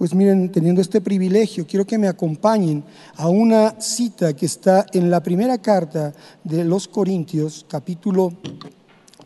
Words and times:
pues 0.00 0.14
miren, 0.14 0.50
teniendo 0.50 0.80
este 0.80 1.02
privilegio, 1.02 1.66
quiero 1.66 1.86
que 1.86 1.98
me 1.98 2.08
acompañen 2.08 2.82
a 3.16 3.28
una 3.28 3.78
cita 3.82 4.34
que 4.34 4.46
está 4.46 4.86
en 4.94 5.10
la 5.10 5.22
primera 5.22 5.58
carta 5.58 6.14
de 6.42 6.64
los 6.64 6.88
Corintios, 6.88 7.66
capítulo 7.68 8.32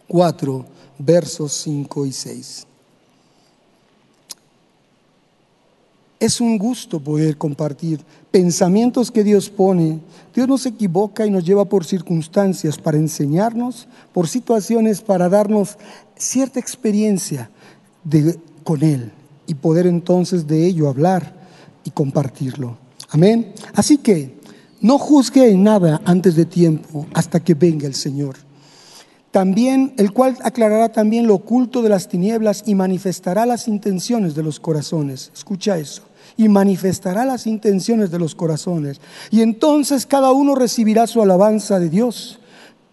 4, 0.08 0.66
versos 0.98 1.52
5 1.62 2.06
y 2.06 2.12
6. 2.12 2.66
Es 6.18 6.40
un 6.40 6.58
gusto 6.58 6.98
poder 6.98 7.38
compartir 7.38 8.00
pensamientos 8.32 9.12
que 9.12 9.22
Dios 9.22 9.48
pone. 9.48 10.00
Dios 10.34 10.48
no 10.48 10.58
se 10.58 10.70
equivoca 10.70 11.24
y 11.24 11.30
nos 11.30 11.44
lleva 11.44 11.66
por 11.66 11.84
circunstancias 11.84 12.78
para 12.78 12.96
enseñarnos, 12.96 13.86
por 14.12 14.26
situaciones 14.26 15.02
para 15.02 15.28
darnos 15.28 15.78
cierta 16.16 16.58
experiencia 16.58 17.48
con 18.64 18.82
Él 18.82 19.12
y 19.46 19.54
poder 19.54 19.86
entonces 19.86 20.46
de 20.46 20.66
ello 20.66 20.88
hablar 20.88 21.34
y 21.84 21.90
compartirlo. 21.90 22.76
Amén. 23.10 23.52
Así 23.74 23.98
que 23.98 24.38
no 24.80 24.98
juzgue 24.98 25.50
en 25.50 25.62
nada 25.62 26.00
antes 26.04 26.36
de 26.36 26.44
tiempo 26.44 27.06
hasta 27.14 27.40
que 27.40 27.54
venga 27.54 27.86
el 27.86 27.94
Señor. 27.94 28.36
También 29.30 29.94
el 29.96 30.12
cual 30.12 30.36
aclarará 30.42 30.90
también 30.90 31.26
lo 31.26 31.34
oculto 31.34 31.82
de 31.82 31.88
las 31.88 32.08
tinieblas 32.08 32.62
y 32.66 32.74
manifestará 32.74 33.46
las 33.46 33.66
intenciones 33.66 34.34
de 34.34 34.42
los 34.42 34.60
corazones. 34.60 35.32
Escucha 35.34 35.76
eso 35.78 36.02
y 36.36 36.48
manifestará 36.48 37.24
las 37.24 37.46
intenciones 37.46 38.10
de 38.10 38.18
los 38.18 38.34
corazones. 38.34 39.00
Y 39.30 39.40
entonces 39.42 40.06
cada 40.06 40.32
uno 40.32 40.54
recibirá 40.54 41.06
su 41.06 41.22
alabanza 41.22 41.78
de 41.78 41.90
Dios. 41.90 42.38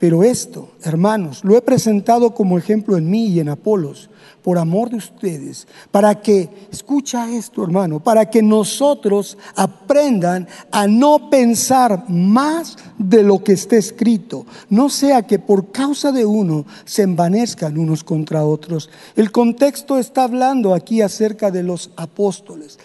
Pero 0.01 0.23
esto, 0.23 0.69
hermanos, 0.81 1.43
lo 1.43 1.55
he 1.55 1.61
presentado 1.61 2.33
como 2.33 2.57
ejemplo 2.57 2.97
en 2.97 3.07
mí 3.07 3.27
y 3.27 3.39
en 3.39 3.49
Apolos, 3.49 4.09
por 4.41 4.57
amor 4.57 4.89
de 4.89 4.95
ustedes, 4.95 5.67
para 5.91 6.23
que, 6.23 6.49
escucha 6.71 7.29
esto 7.29 7.63
hermano, 7.63 7.99
para 7.99 8.27
que 8.27 8.41
nosotros 8.41 9.37
aprendan 9.55 10.47
a 10.71 10.87
no 10.87 11.29
pensar 11.29 12.09
más 12.09 12.77
de 12.97 13.21
lo 13.21 13.43
que 13.43 13.53
está 13.53 13.75
escrito, 13.75 14.47
no 14.71 14.89
sea 14.89 15.21
que 15.21 15.37
por 15.37 15.71
causa 15.71 16.11
de 16.11 16.25
uno 16.25 16.65
se 16.83 17.03
envanezcan 17.03 17.77
unos 17.77 18.03
contra 18.03 18.43
otros. 18.43 18.89
El 19.15 19.31
contexto 19.31 19.99
está 19.99 20.23
hablando 20.23 20.73
aquí 20.73 21.03
acerca 21.03 21.51
de 21.51 21.61
los 21.61 21.91
apóstoles. 21.95 22.79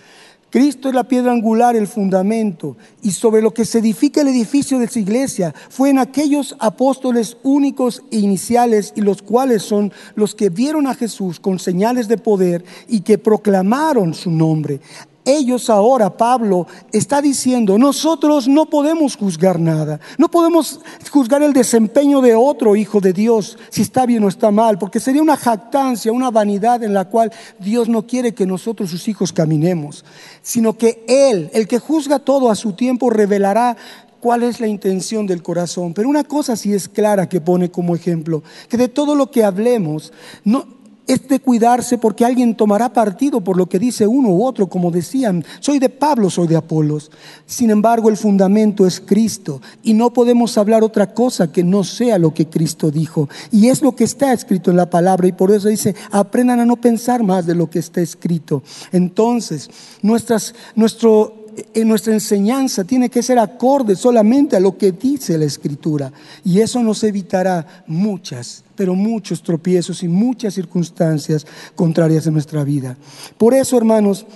Cristo 0.57 0.89
es 0.89 0.95
la 0.95 1.05
piedra 1.05 1.33
angular, 1.33 1.77
el 1.77 1.87
fundamento, 1.87 2.79
y 3.03 3.11
sobre 3.11 3.43
lo 3.43 3.53
que 3.53 3.67
se 3.67 3.81
edifica 3.81 4.23
el 4.23 4.29
edificio 4.29 4.79
de 4.79 4.89
su 4.89 4.99
iglesia 4.99 5.55
fue 5.69 5.91
en 5.91 5.99
aquellos 5.99 6.57
apóstoles 6.59 7.37
únicos 7.43 8.03
e 8.11 8.21
iniciales 8.21 8.95
y 8.97 9.03
los 9.03 9.21
cuales 9.21 9.63
son 9.63 9.93
los 10.15 10.35
que 10.35 10.49
vieron 10.49 10.87
a 10.87 10.95
Jesús 10.95 11.41
con 11.41 11.59
señales 11.59 12.09
de 12.09 12.17
poder 12.17 12.65
y 12.89 13.01
que 13.01 13.19
proclamaron 13.19 14.15
su 14.15 14.31
nombre 14.31 14.81
ellos 15.27 15.69
ahora, 15.69 16.17
Pablo 16.17 16.67
está 16.93 17.21
diciendo, 17.21 17.77
nosotros 17.77 18.49
no 18.49 18.67
podemos 18.67 19.17
juzgar 19.17 19.61
nada, 19.61 20.01
no 20.17 20.31
podemos 20.31 20.81
juzgar 21.11 21.43
el 21.43 21.53
desempeño 21.53 22.23
de 22.23 22.35
otro 22.35 22.77
hijo 22.77 23.01
de 23.01 23.13
Dios, 23.13 23.59
si 23.69 23.83
está 23.83 24.07
bien 24.07 24.25
o 24.25 24.29
está 24.29 24.51
mal, 24.51 24.79
porque 24.79 25.01
sería 25.01 25.21
una 25.21 25.37
jactancia, 25.37 26.13
una 26.13 26.31
vanidad 26.31 26.83
en 26.85 26.95
la 26.95 27.07
cual 27.07 27.33
Dios 27.59 27.89
no 27.89 28.07
quiere 28.07 28.35
que 28.35 28.47
nosotros, 28.47 28.91
sus 28.91 29.09
hijos, 29.09 29.33
caminemos, 29.33 30.05
sino 30.43 30.79
que 30.79 31.05
Él, 31.09 31.51
el 31.53 31.67
que 31.67 31.81
juzga 31.81 32.21
todo 32.21 32.49
a 32.49 32.55
su 32.55 32.73
tiempo, 32.73 33.11
revelará 33.11 33.77
cuál 34.21 34.43
es 34.43 34.61
la 34.61 34.67
intención 34.67 35.27
del 35.27 35.43
corazón. 35.43 35.95
Pero 35.95 36.09
una 36.09 36.25
cosa 36.25 36.57
sí 36.57 36.73
es 36.73 36.89
clara 36.89 37.29
que 37.29 37.41
pone 37.41 37.71
como 37.71 37.95
ejemplo, 37.95 38.43
que 38.69 38.77
de 38.77 38.89
todo 38.89 39.15
lo 39.15 39.31
que 39.31 39.45
hablemos, 39.45 40.13
no, 40.45 40.76
es 41.07 41.29
de 41.29 41.41
cuidarse 41.41 41.99
porque 41.99 42.25
alguien 42.25 42.55
tomará 42.55 42.93
partido 42.93 43.41
por 43.41 43.57
lo 43.57 43.67
que 43.67 43.79
dice 43.79 44.07
uno 44.07 44.31
u 44.31 44.45
otro, 44.45 44.69
como 44.69 44.91
decían, 44.91 45.45
soy 45.61 45.79
de 45.79 45.89
Pablo, 45.89 46.31
soy 46.31 46.49
de 46.49 46.57
Apolos. 46.57 47.11
Sin 47.47 47.71
embargo, 47.71 48.09
el 48.09 48.17
fundamento 48.17 48.87
es 48.87 49.01
Cristo 49.01 49.61
y 49.83 49.95
no 49.95 50.13
podemos 50.13 50.59
hablar 50.59 50.83
otra 50.83 51.15
cosa 51.15 51.53
que 51.53 51.63
no 51.63 51.85
sea 51.85 52.19
lo 52.19 52.35
que 52.35 52.47
Cristo 52.47 52.91
dijo. 52.91 53.29
Y 53.53 53.69
es 53.69 53.83
lo 53.83 53.95
que 53.95 54.05
está 54.05 54.33
escrito 54.33 54.71
en 54.71 54.77
la 54.77 54.91
palabra 54.91 55.29
y 55.29 55.33
por 55.33 55.51
eso 55.51 55.69
dice, 55.69 55.95
aprendan 56.11 56.61
a 56.61 56.67
no 56.67 56.77
pensar 56.77 57.23
más 57.23 57.47
de 57.47 57.55
lo 57.55 57.71
que 57.71 57.79
está 57.79 58.01
escrito. 58.01 58.63
Entonces, 58.93 59.71
nuestras, 60.03 60.55
nuestro 60.75 61.46
en 61.75 61.89
nuestra 61.89 62.13
enseñanza 62.13 62.85
tiene 62.85 63.09
que 63.09 63.23
ser 63.23 63.39
acorde 63.39 63.97
solamente 63.97 64.57
a 64.57 64.61
lo 64.61 64.77
que 64.77 64.93
dice 64.93 65.39
la 65.39 65.45
Escritura. 65.45 66.13
Y 66.45 66.61
eso 66.61 66.83
nos 66.83 67.03
evitará 67.05 67.85
muchas, 67.87 68.65
pero 68.75 68.95
muchos 68.95 69.43
tropiezos 69.43 70.03
y 70.03 70.09
muchas 70.09 70.55
circunstancias 70.55 71.47
contrarias 71.75 72.27
en 72.27 72.35
nuestra 72.35 72.65
vida. 72.65 72.97
Por 73.39 73.55
eso, 73.55 73.77
hermanos, 73.77 74.27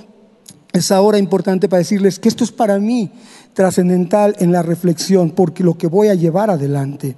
es 0.73 0.91
ahora 0.91 1.19
importante 1.19 1.69
para 1.69 1.79
decirles 1.79 2.19
que 2.19 2.29
esto 2.29 2.45
es 2.45 2.53
para 2.53 2.79
mí 2.79 3.11
trascendental 3.55 4.37
en 4.39 4.53
la 4.53 4.63
reflexión, 4.63 5.31
porque 5.31 5.65
lo 5.65 5.77
que 5.77 5.89
voy 5.89 6.09
a 6.09 6.15
llevar 6.15 6.51
adelante 6.51 7.17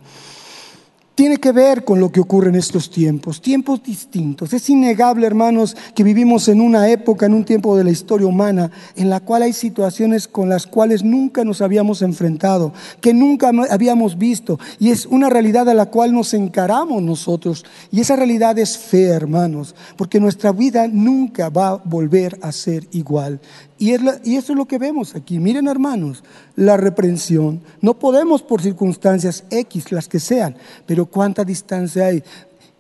tiene 1.15 1.37
que 1.37 1.53
ver 1.53 1.85
con 1.85 2.01
lo 2.01 2.11
que 2.11 2.21
ocurre 2.21 2.49
en 2.49 2.55
estos 2.55 2.91
tiempos, 2.91 3.43
tiempos 3.43 3.83
distintos. 3.83 4.53
Es 4.53 4.69
innegable, 4.71 5.27
hermanos, 5.27 5.77
que 5.95 6.05
vivimos 6.05 6.49
en 6.49 6.61
una 6.61 6.89
época, 6.89 7.27
en 7.27 7.35
un 7.35 7.45
tiempo 7.45 7.77
de 7.77 7.85
la 7.85 7.91
historia 7.91 8.27
humana, 8.27 8.71
en 8.97 9.11
la 9.11 9.21
cual 9.21 9.43
hay 9.43 9.53
situaciones 9.53 10.27
con 10.27 10.49
las 10.49 10.67
cuales 10.67 11.03
nunca 11.03 11.45
nos 11.45 11.61
habíamos 11.61 12.03
enfrentado, 12.03 12.73
que 13.01 13.13
nunca 13.13 13.51
habíamos 13.71 14.17
visto, 14.17 14.59
y 14.79 14.91
es 14.91 15.07
una 15.07 15.29
realidad 15.29 15.69
a 15.69 15.75
la 15.75 15.87
cual 15.87 16.13
nos 16.13 16.33
encaramos 16.35 17.03
nosotros. 17.03 17.65
Y 17.91 18.01
esa 18.01 18.17
realidad 18.17 18.59
es 18.59 18.79
fe, 18.79 19.05
hermanos, 19.05 19.75
porque 19.97 20.21
nuestra 20.21 20.53
vida 20.53 20.89
nunca 20.89 21.51
va 21.51 21.69
a 21.69 21.77
volver 21.77 22.39
a 22.43 22.53
ser 22.53 22.89
igual. 22.93 23.41
Y, 23.83 23.95
eso 23.95 24.53
es 24.53 24.57
lo 24.57 24.67
que 24.67 24.79
vemos 24.79 25.17
aquí. 25.17 25.41
Miren 25.41 25.67
hermanos, 25.67 26.23
la 26.55 26.77
reprensión. 26.77 27.63
No 27.81 27.99
podemos 27.99 28.41
por 28.41 28.63
circunstancias 28.63 29.43
X, 29.51 29.91
las 29.91 30.07
que 30.07 30.21
sean, 30.21 30.55
pero 30.87 31.07
cuánta 31.07 31.45
distancia 31.45 32.07
hay. 32.07 32.23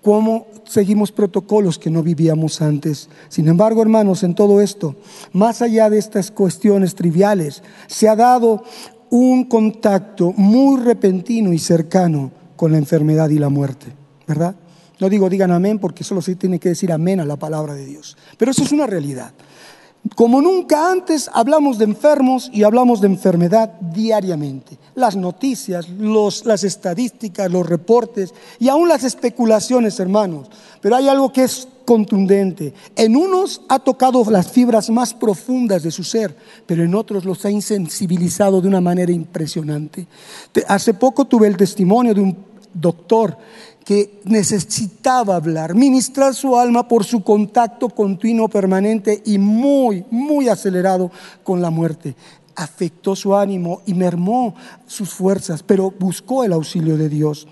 ¿Cómo 0.00 0.46
seguimos 0.62 1.10
protocolos 1.10 1.76
que 1.76 1.90
no 1.90 2.04
vivíamos 2.04 2.62
antes? 2.62 3.08
Sin 3.28 3.48
embargo, 3.48 3.82
hermanos, 3.82 4.22
en 4.22 4.36
todo 4.36 4.60
esto, 4.60 4.94
más 5.32 5.60
allá 5.60 5.90
de 5.90 5.98
estas 5.98 6.30
cuestiones 6.30 6.94
triviales, 6.94 7.64
se 7.88 8.08
ha 8.08 8.14
dado 8.14 8.62
un 9.10 9.46
contacto 9.46 10.32
muy 10.36 10.80
repentino 10.82 11.52
y 11.52 11.58
cercano 11.58 12.30
con 12.54 12.70
la 12.70 12.78
enfermedad 12.78 13.28
y 13.30 13.40
la 13.40 13.48
muerte, 13.48 13.86
¿verdad? 14.28 14.54
No 15.00 15.08
digo 15.08 15.28
digan 15.28 15.50
amén 15.50 15.80
porque 15.80 16.04
solo 16.04 16.22
se 16.22 16.36
tiene 16.36 16.60
que 16.60 16.68
decir 16.68 16.92
amén 16.92 17.18
a 17.18 17.24
la 17.24 17.36
palabra 17.36 17.74
de 17.74 17.86
Dios, 17.86 18.16
pero 18.38 18.52
eso 18.52 18.62
es 18.62 18.70
una 18.70 18.86
realidad. 18.86 19.32
Como 20.16 20.42
nunca 20.42 20.90
antes 20.90 21.30
hablamos 21.32 21.78
de 21.78 21.84
enfermos 21.84 22.50
y 22.52 22.64
hablamos 22.64 23.00
de 23.00 23.06
enfermedad 23.06 23.72
diariamente. 23.80 24.76
Las 24.96 25.14
noticias, 25.14 25.86
las 26.44 26.64
estadísticas, 26.64 27.50
los 27.50 27.66
reportes 27.66 28.34
y 28.58 28.68
aún 28.68 28.88
las 28.88 29.04
especulaciones, 29.04 30.00
hermanos. 30.00 30.48
Pero 30.80 30.96
hay 30.96 31.08
algo 31.08 31.32
que 31.32 31.44
es 31.44 31.68
contundente. 31.84 32.74
En 32.96 33.16
unos 33.16 33.62
ha 33.68 33.78
tocado 33.78 34.24
las 34.28 34.50
fibras 34.50 34.90
más 34.90 35.14
profundas 35.14 35.84
de 35.84 35.92
su 35.92 36.02
ser, 36.02 36.36
pero 36.66 36.82
en 36.82 36.94
otros 36.96 37.24
los 37.24 37.44
ha 37.44 37.50
insensibilizado 37.50 38.60
de 38.60 38.68
una 38.68 38.80
manera 38.80 39.12
impresionante. 39.12 40.08
Hace 40.66 40.94
poco 40.94 41.26
tuve 41.26 41.46
el 41.46 41.56
testimonio 41.56 42.12
de 42.12 42.20
un 42.20 42.36
doctor 42.74 43.36
que 43.84 44.20
necesitaba 44.24 45.36
hablar, 45.36 45.74
ministrar 45.74 46.34
su 46.34 46.56
alma 46.56 46.86
por 46.86 47.04
su 47.04 47.22
contacto 47.22 47.88
continuo, 47.88 48.48
permanente 48.48 49.22
y 49.24 49.38
muy, 49.38 50.04
muy 50.10 50.48
acelerado 50.48 51.10
con 51.42 51.60
la 51.60 51.70
muerte. 51.70 52.14
Afectó 52.54 53.16
su 53.16 53.34
ánimo 53.34 53.82
y 53.86 53.94
mermó 53.94 54.54
sus 54.86 55.10
fuerzas, 55.10 55.62
pero 55.62 55.92
buscó 55.98 56.44
el 56.44 56.52
auxilio 56.52 56.96
de 56.96 57.08
Dios. 57.08 57.48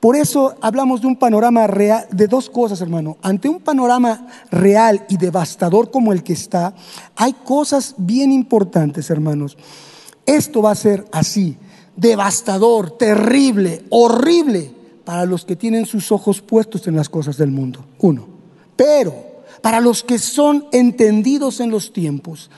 Por 0.00 0.16
eso 0.16 0.54
hablamos 0.62 1.02
de 1.02 1.08
un 1.08 1.16
panorama 1.16 1.66
real, 1.66 2.06
de 2.10 2.26
dos 2.26 2.48
cosas, 2.48 2.80
hermano. 2.80 3.18
Ante 3.22 3.48
un 3.48 3.60
panorama 3.60 4.26
real 4.50 5.04
y 5.10 5.18
devastador 5.18 5.90
como 5.90 6.12
el 6.12 6.22
que 6.22 6.32
está, 6.32 6.74
hay 7.16 7.34
cosas 7.34 7.94
bien 7.98 8.32
importantes, 8.32 9.10
hermanos. 9.10 9.58
Esto 10.24 10.62
va 10.62 10.70
a 10.70 10.76
ser 10.76 11.06
así, 11.12 11.58
devastador, 11.96 12.92
terrible, 12.92 13.84
horrible 13.90 14.79
para 15.04 15.24
los 15.24 15.44
que 15.44 15.56
tienen 15.56 15.86
sus 15.86 16.12
ojos 16.12 16.40
puestos 16.40 16.86
en 16.86 16.96
las 16.96 17.08
cosas 17.08 17.36
del 17.36 17.50
mundo. 17.50 17.84
Uno. 17.98 18.26
Pero 18.76 19.14
para 19.62 19.80
los 19.80 20.02
que 20.02 20.18
son 20.18 20.66
entendidos 20.72 21.60
en 21.60 21.70
los 21.70 21.92
tiempos, 21.92 22.50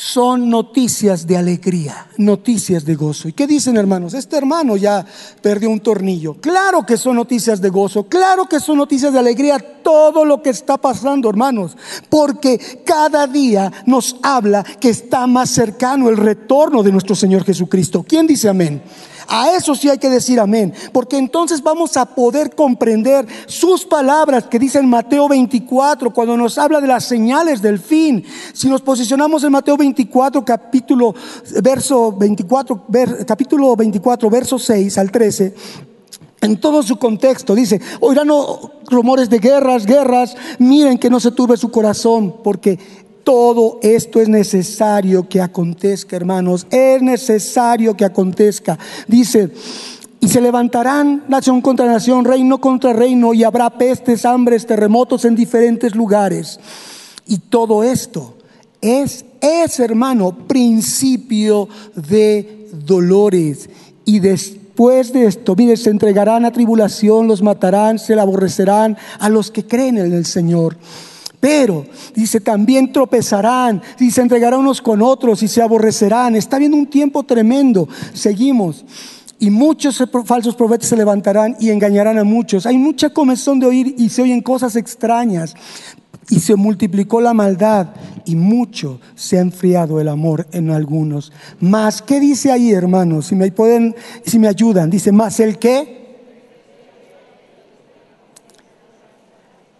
son 0.00 0.48
noticias 0.48 1.26
de 1.26 1.36
alegría, 1.36 2.06
noticias 2.16 2.86
de 2.86 2.94
gozo. 2.94 3.28
¿Y 3.28 3.34
qué 3.34 3.46
dicen 3.46 3.76
hermanos? 3.76 4.14
Este 4.14 4.36
hermano 4.36 4.78
ya 4.78 5.04
perdió 5.42 5.68
un 5.68 5.80
tornillo. 5.80 6.34
Claro 6.40 6.86
que 6.86 6.96
son 6.96 7.16
noticias 7.16 7.60
de 7.60 7.68
gozo, 7.68 8.04
claro 8.04 8.46
que 8.46 8.60
son 8.60 8.78
noticias 8.78 9.12
de 9.12 9.18
alegría 9.18 9.58
todo 9.82 10.24
lo 10.24 10.42
que 10.42 10.50
está 10.50 10.78
pasando, 10.78 11.28
hermanos, 11.28 11.76
porque 12.08 12.82
cada 12.84 13.26
día 13.26 13.70
nos 13.84 14.16
habla 14.22 14.64
que 14.64 14.88
está 14.88 15.26
más 15.26 15.50
cercano 15.50 16.08
el 16.08 16.16
retorno 16.16 16.82
de 16.82 16.92
nuestro 16.92 17.14
Señor 17.14 17.44
Jesucristo. 17.44 18.02
¿Quién 18.02 18.26
dice 18.26 18.48
amén? 18.48 18.82
A 19.32 19.54
eso 19.54 19.76
sí 19.76 19.88
hay 19.88 19.98
que 19.98 20.10
decir 20.10 20.40
amén, 20.40 20.74
porque 20.92 21.16
entonces 21.16 21.62
vamos 21.62 21.96
a 21.96 22.04
poder 22.04 22.52
comprender 22.52 23.24
sus 23.46 23.84
palabras 23.84 24.48
que 24.48 24.58
dice 24.58 24.80
en 24.80 24.88
Mateo 24.88 25.28
24, 25.28 26.12
cuando 26.12 26.36
nos 26.36 26.58
habla 26.58 26.80
de 26.80 26.88
las 26.88 27.04
señales 27.04 27.62
del 27.62 27.78
fin. 27.78 28.24
Si 28.52 28.68
nos 28.68 28.82
posicionamos 28.82 29.44
en 29.44 29.52
Mateo 29.52 29.76
24, 29.76 30.44
capítulo, 30.44 31.14
verso 31.62 32.10
24, 32.10 32.86
capítulo 33.24 33.76
24, 33.76 34.28
verso 34.28 34.58
6 34.58 34.98
al 34.98 35.12
13, 35.12 35.54
en 36.40 36.60
todo 36.60 36.82
su 36.82 36.98
contexto. 36.98 37.54
Dice, 37.54 37.80
oirán 38.00 38.30
rumores 38.90 39.30
de 39.30 39.38
guerras, 39.38 39.86
guerras, 39.86 40.36
miren 40.58 40.98
que 40.98 41.08
no 41.08 41.20
se 41.20 41.30
turbe 41.30 41.56
su 41.56 41.70
corazón, 41.70 42.34
porque 42.42 42.80
todo 43.30 43.78
esto 43.80 44.20
es 44.20 44.28
necesario 44.28 45.28
que 45.28 45.40
acontezca, 45.40 46.16
hermanos, 46.16 46.66
es 46.68 47.00
necesario 47.00 47.96
que 47.96 48.04
acontezca. 48.04 48.76
Dice, 49.06 49.52
y 50.18 50.26
se 50.26 50.40
levantarán 50.40 51.22
nación 51.28 51.60
contra 51.60 51.86
nación, 51.86 52.24
reino 52.24 52.60
contra 52.60 52.92
reino, 52.92 53.32
y 53.32 53.44
habrá 53.44 53.70
pestes, 53.70 54.24
hambres, 54.24 54.66
terremotos 54.66 55.24
en 55.24 55.36
diferentes 55.36 55.94
lugares. 55.94 56.58
Y 57.24 57.38
todo 57.38 57.84
esto 57.84 58.34
es, 58.80 59.24
es 59.40 59.78
hermano, 59.78 60.36
principio 60.48 61.68
de 61.94 62.68
dolores 62.84 63.70
y 64.04 64.18
de 64.18 64.36
Después 64.80 65.12
de 65.12 65.26
esto, 65.26 65.54
mire, 65.56 65.76
se 65.76 65.90
entregarán 65.90 66.46
a 66.46 66.52
tribulación, 66.52 67.28
los 67.28 67.42
matarán, 67.42 67.98
se 67.98 68.18
aborrecerán 68.18 68.96
a 69.18 69.28
los 69.28 69.50
que 69.50 69.66
creen 69.66 69.98
en 69.98 70.14
el 70.14 70.24
Señor. 70.24 70.78
Pero, 71.40 71.86
dice, 72.14 72.38
también 72.40 72.92
tropezarán, 72.92 73.80
y 73.98 74.10
se 74.10 74.20
entregarán 74.20 74.60
unos 74.60 74.82
con 74.82 75.00
otros 75.00 75.42
y 75.42 75.48
se 75.48 75.62
aborrecerán. 75.62 76.36
Está 76.36 76.58
viendo 76.58 76.76
un 76.76 76.86
tiempo 76.86 77.22
tremendo. 77.22 77.88
Seguimos. 78.12 78.84
Y 79.38 79.48
muchos 79.48 80.04
falsos 80.26 80.54
profetas 80.54 80.90
se 80.90 80.96
levantarán 80.96 81.56
y 81.58 81.70
engañarán 81.70 82.18
a 82.18 82.24
muchos. 82.24 82.66
Hay 82.66 82.76
mucha 82.76 83.08
comezón 83.08 83.58
de 83.58 83.66
oír 83.66 83.94
y 83.96 84.10
se 84.10 84.20
oyen 84.20 84.42
cosas 84.42 84.76
extrañas 84.76 85.54
y 86.28 86.40
se 86.40 86.56
multiplicó 86.56 87.22
la 87.22 87.32
maldad 87.32 87.88
y 88.26 88.36
mucho 88.36 89.00
se 89.14 89.38
ha 89.38 89.40
enfriado 89.40 89.98
el 89.98 90.08
amor 90.08 90.46
en 90.52 90.70
algunos. 90.70 91.32
Más, 91.58 92.02
¿qué 92.02 92.20
dice 92.20 92.52
ahí, 92.52 92.70
hermanos? 92.72 93.28
Si 93.28 93.34
me 93.34 93.50
pueden, 93.50 93.96
si 94.26 94.38
me 94.38 94.46
ayudan, 94.46 94.90
dice 94.90 95.10
más 95.10 95.40
el 95.40 95.58
qué? 95.58 95.99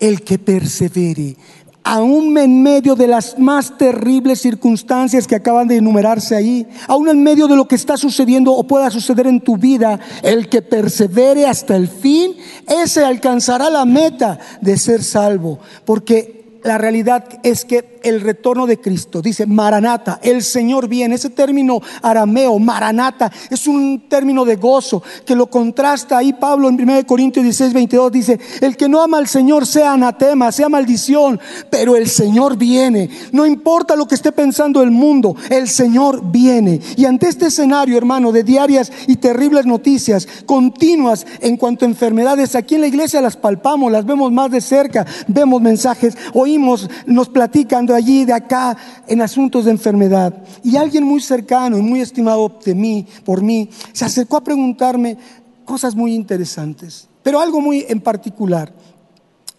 El 0.00 0.22
que 0.22 0.38
persevere 0.38 1.36
aún 1.82 2.36
en 2.38 2.62
medio 2.62 2.94
de 2.94 3.06
las 3.06 3.38
más 3.38 3.76
terribles 3.76 4.40
circunstancias 4.40 5.26
que 5.26 5.34
acaban 5.34 5.68
de 5.68 5.76
enumerarse 5.76 6.36
ahí, 6.36 6.66
aún 6.86 7.08
en 7.08 7.22
medio 7.22 7.48
de 7.48 7.56
lo 7.56 7.66
que 7.66 7.74
está 7.74 7.96
sucediendo 7.96 8.52
o 8.52 8.66
pueda 8.66 8.90
suceder 8.90 9.26
en 9.26 9.40
tu 9.40 9.56
vida, 9.56 9.98
el 10.22 10.48
que 10.48 10.62
persevere 10.62 11.46
hasta 11.46 11.76
el 11.76 11.88
fin, 11.88 12.36
ese 12.66 13.04
alcanzará 13.04 13.70
la 13.70 13.84
meta 13.84 14.38
de 14.60 14.76
ser 14.76 15.02
salvo, 15.02 15.58
porque 15.84 16.60
la 16.62 16.78
realidad 16.78 17.24
es 17.42 17.64
que 17.64 17.89
el 18.02 18.20
retorno 18.20 18.66
de 18.66 18.80
Cristo, 18.80 19.22
dice 19.22 19.46
Maranata, 19.46 20.20
el 20.22 20.42
Señor 20.42 20.88
viene. 20.88 21.14
Ese 21.14 21.30
término 21.30 21.80
arameo, 22.02 22.58
Maranata, 22.58 23.30
es 23.50 23.66
un 23.66 24.08
término 24.08 24.44
de 24.44 24.56
gozo 24.56 25.02
que 25.24 25.34
lo 25.34 25.48
contrasta 25.48 26.18
ahí 26.18 26.32
Pablo 26.32 26.68
en 26.68 26.80
1 26.80 27.06
Corintios 27.06 27.44
16, 27.44 27.72
22. 27.72 28.12
Dice: 28.12 28.40
El 28.60 28.76
que 28.76 28.88
no 28.88 29.02
ama 29.02 29.18
al 29.18 29.28
Señor 29.28 29.66
sea 29.66 29.92
anatema, 29.92 30.52
sea 30.52 30.68
maldición, 30.68 31.40
pero 31.70 31.96
el 31.96 32.08
Señor 32.08 32.56
viene. 32.56 33.10
No 33.32 33.46
importa 33.46 33.96
lo 33.96 34.06
que 34.06 34.14
esté 34.14 34.32
pensando 34.32 34.82
el 34.82 34.90
mundo, 34.90 35.36
el 35.48 35.68
Señor 35.68 36.30
viene. 36.30 36.80
Y 36.96 37.04
ante 37.04 37.28
este 37.28 37.46
escenario, 37.46 37.96
hermano, 37.96 38.32
de 38.32 38.44
diarias 38.44 38.92
y 39.06 39.16
terribles 39.16 39.66
noticias 39.66 40.26
continuas 40.46 41.26
en 41.40 41.56
cuanto 41.56 41.84
a 41.84 41.88
enfermedades, 41.88 42.54
aquí 42.54 42.74
en 42.74 42.82
la 42.82 42.86
iglesia 42.86 43.20
las 43.20 43.36
palpamos, 43.36 43.92
las 43.92 44.06
vemos 44.06 44.32
más 44.32 44.50
de 44.50 44.60
cerca, 44.60 45.06
vemos 45.26 45.60
mensajes, 45.60 46.16
oímos, 46.34 46.88
nos 47.06 47.28
platican 47.28 47.86
allí, 47.94 48.24
de 48.24 48.32
acá, 48.32 48.76
en 49.06 49.22
asuntos 49.22 49.64
de 49.64 49.70
enfermedad. 49.70 50.42
Y 50.62 50.76
alguien 50.76 51.04
muy 51.04 51.20
cercano 51.20 51.78
y 51.78 51.82
muy 51.82 52.00
estimado 52.00 52.58
de 52.64 52.74
mí, 52.74 53.06
por 53.24 53.42
mí, 53.42 53.70
se 53.92 54.04
acercó 54.04 54.36
a 54.36 54.44
preguntarme 54.44 55.16
cosas 55.64 55.94
muy 55.94 56.14
interesantes, 56.14 57.08
pero 57.22 57.40
algo 57.40 57.60
muy 57.60 57.86
en 57.88 58.00
particular. 58.00 58.72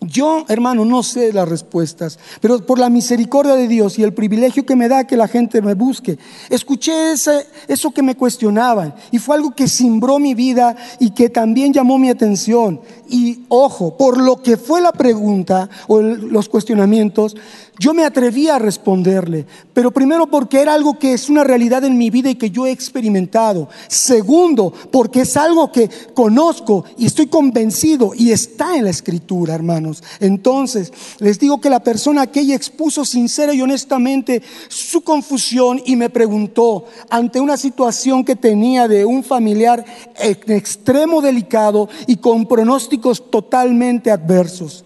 Yo, 0.04 0.45
hermano, 0.50 0.83
no 0.83 1.04
sé 1.04 1.31
las 1.31 1.48
respuestas, 1.48 2.18
pero 2.42 2.66
por 2.66 2.80
la 2.80 2.89
misericordia 2.89 3.54
de 3.54 3.68
Dios 3.68 4.00
y 4.00 4.04
el 4.04 4.16
privilegio 4.16 4.66
que 4.66 4.75
me 4.75 4.88
da 4.88 5.06
que 5.06 5.16
la 5.16 5.28
gente 5.28 5.62
me 5.62 5.75
busque, 5.75 6.18
escuché 6.50 7.12
ese, 7.12 7.45
eso 7.68 7.92
que 7.92 8.01
me 8.01 8.16
cuestionaban 8.16 8.95
y 9.12 9.19
fue 9.19 9.36
algo 9.36 9.51
que 9.51 9.68
cimbró 9.68 10.18
mi 10.18 10.33
vida 10.33 10.75
y 11.00 11.12
que 11.12 11.30
también 11.30 11.72
llamó 11.72 12.00
mi 12.00 12.10
atención. 12.10 12.81
Y 13.07 13.44
ojo, 13.48 13.95
por 13.95 14.19
lo 14.19 14.42
que 14.42 14.57
fue 14.57 14.81
la 14.81 14.92
pregunta 14.92 15.69
o 15.88 16.01
los 16.01 16.50
cuestionamientos, 16.50 17.36
yo 17.79 17.94
me 17.94 18.03
atreví 18.03 18.50
a 18.50 18.59
responderle, 18.59 19.45
pero 19.73 19.91
primero 19.91 20.27
porque 20.27 20.62
era 20.62 20.73
algo 20.73 21.00
que 21.00 21.13
es 21.13 21.29
una 21.29 21.44
realidad 21.44 21.83
en 21.83 21.97
mi 21.97 22.09
vida 22.09 22.29
y 22.29 22.35
que 22.35 22.51
yo 22.51 22.68
he 22.68 22.71
experimentado. 22.71 23.69
Segundo, 23.88 24.73
porque 24.91 25.21
es 25.21 25.38
algo 25.38 25.71
que 25.71 25.89
conozco 26.13 26.83
y 26.97 27.06
estoy 27.06 27.27
convencido 27.27 28.12
y 28.15 28.31
está 28.31 28.75
en 28.75 28.83
la 28.83 28.89
escritura, 28.89 29.56
hermanos. 29.56 30.03
Entonces, 30.19 30.91
les 31.19 31.39
digo 31.39 31.62
que 31.62 31.69
la 31.69 31.81
persona 31.81 32.27
que 32.27 32.41
ella 32.41 32.56
expuso 32.56 33.06
sincera 33.06 33.53
y 33.53 33.62
honestamente 33.62 34.41
su 34.68 35.01
confusión 35.01 35.81
y 35.85 35.95
me 35.95 36.09
preguntó 36.09 36.85
ante 37.09 37.39
una 37.39 37.57
situación 37.57 38.25
que 38.25 38.35
tenía 38.35 38.88
de 38.88 39.06
un 39.06 39.23
familiar 39.23 39.83
en 40.19 40.51
extremo 40.51 41.21
delicado 41.21 41.89
y 42.06 42.18
con 42.18 42.45
pronósticos 42.45 43.31
totalmente 43.31 44.12
adversos, 44.12 44.83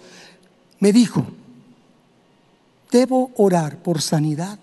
me 0.79 0.93
dijo, 0.93 1.25
¿Debo 2.95 3.31
orar 3.35 3.83
por 3.83 4.01
sanidad 4.01 4.57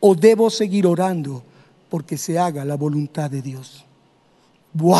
o 0.00 0.14
debo 0.14 0.50
seguir 0.50 0.86
orando 0.86 1.42
porque 1.88 2.18
se 2.18 2.38
haga 2.38 2.62
la 2.62 2.76
voluntad 2.76 3.30
de 3.30 3.40
Dios? 3.40 3.86
¡Wow! 4.74 4.98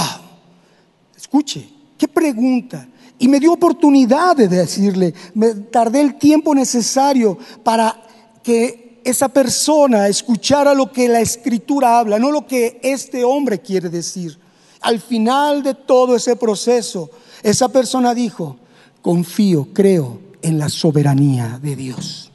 Escuche, 1.14 1.68
qué 1.98 2.08
pregunta. 2.08 2.88
Y 3.18 3.28
me 3.28 3.38
dio 3.38 3.52
oportunidad 3.52 4.34
de 4.34 4.48
decirle, 4.48 5.12
me 5.34 5.56
tardé 5.56 6.00
el 6.00 6.14
tiempo 6.14 6.54
necesario 6.54 7.36
para 7.62 8.02
que 8.42 9.02
esa 9.04 9.28
persona 9.28 10.08
escuchara 10.08 10.72
lo 10.72 10.90
que 10.90 11.06
la 11.06 11.20
escritura 11.20 11.98
habla, 11.98 12.18
no 12.18 12.32
lo 12.32 12.46
que 12.46 12.80
este 12.82 13.24
hombre 13.24 13.60
quiere 13.60 13.90
decir. 13.90 14.38
Al 14.80 15.00
final 15.00 15.62
de 15.62 15.74
todo 15.74 16.16
ese 16.16 16.34
proceso, 16.34 17.10
esa 17.42 17.68
persona 17.68 18.14
dijo, 18.14 18.56
confío, 19.02 19.68
creo 19.74 20.18
en 20.40 20.58
la 20.58 20.70
soberanía 20.70 21.60
de 21.62 21.76
Dios. 21.76 22.27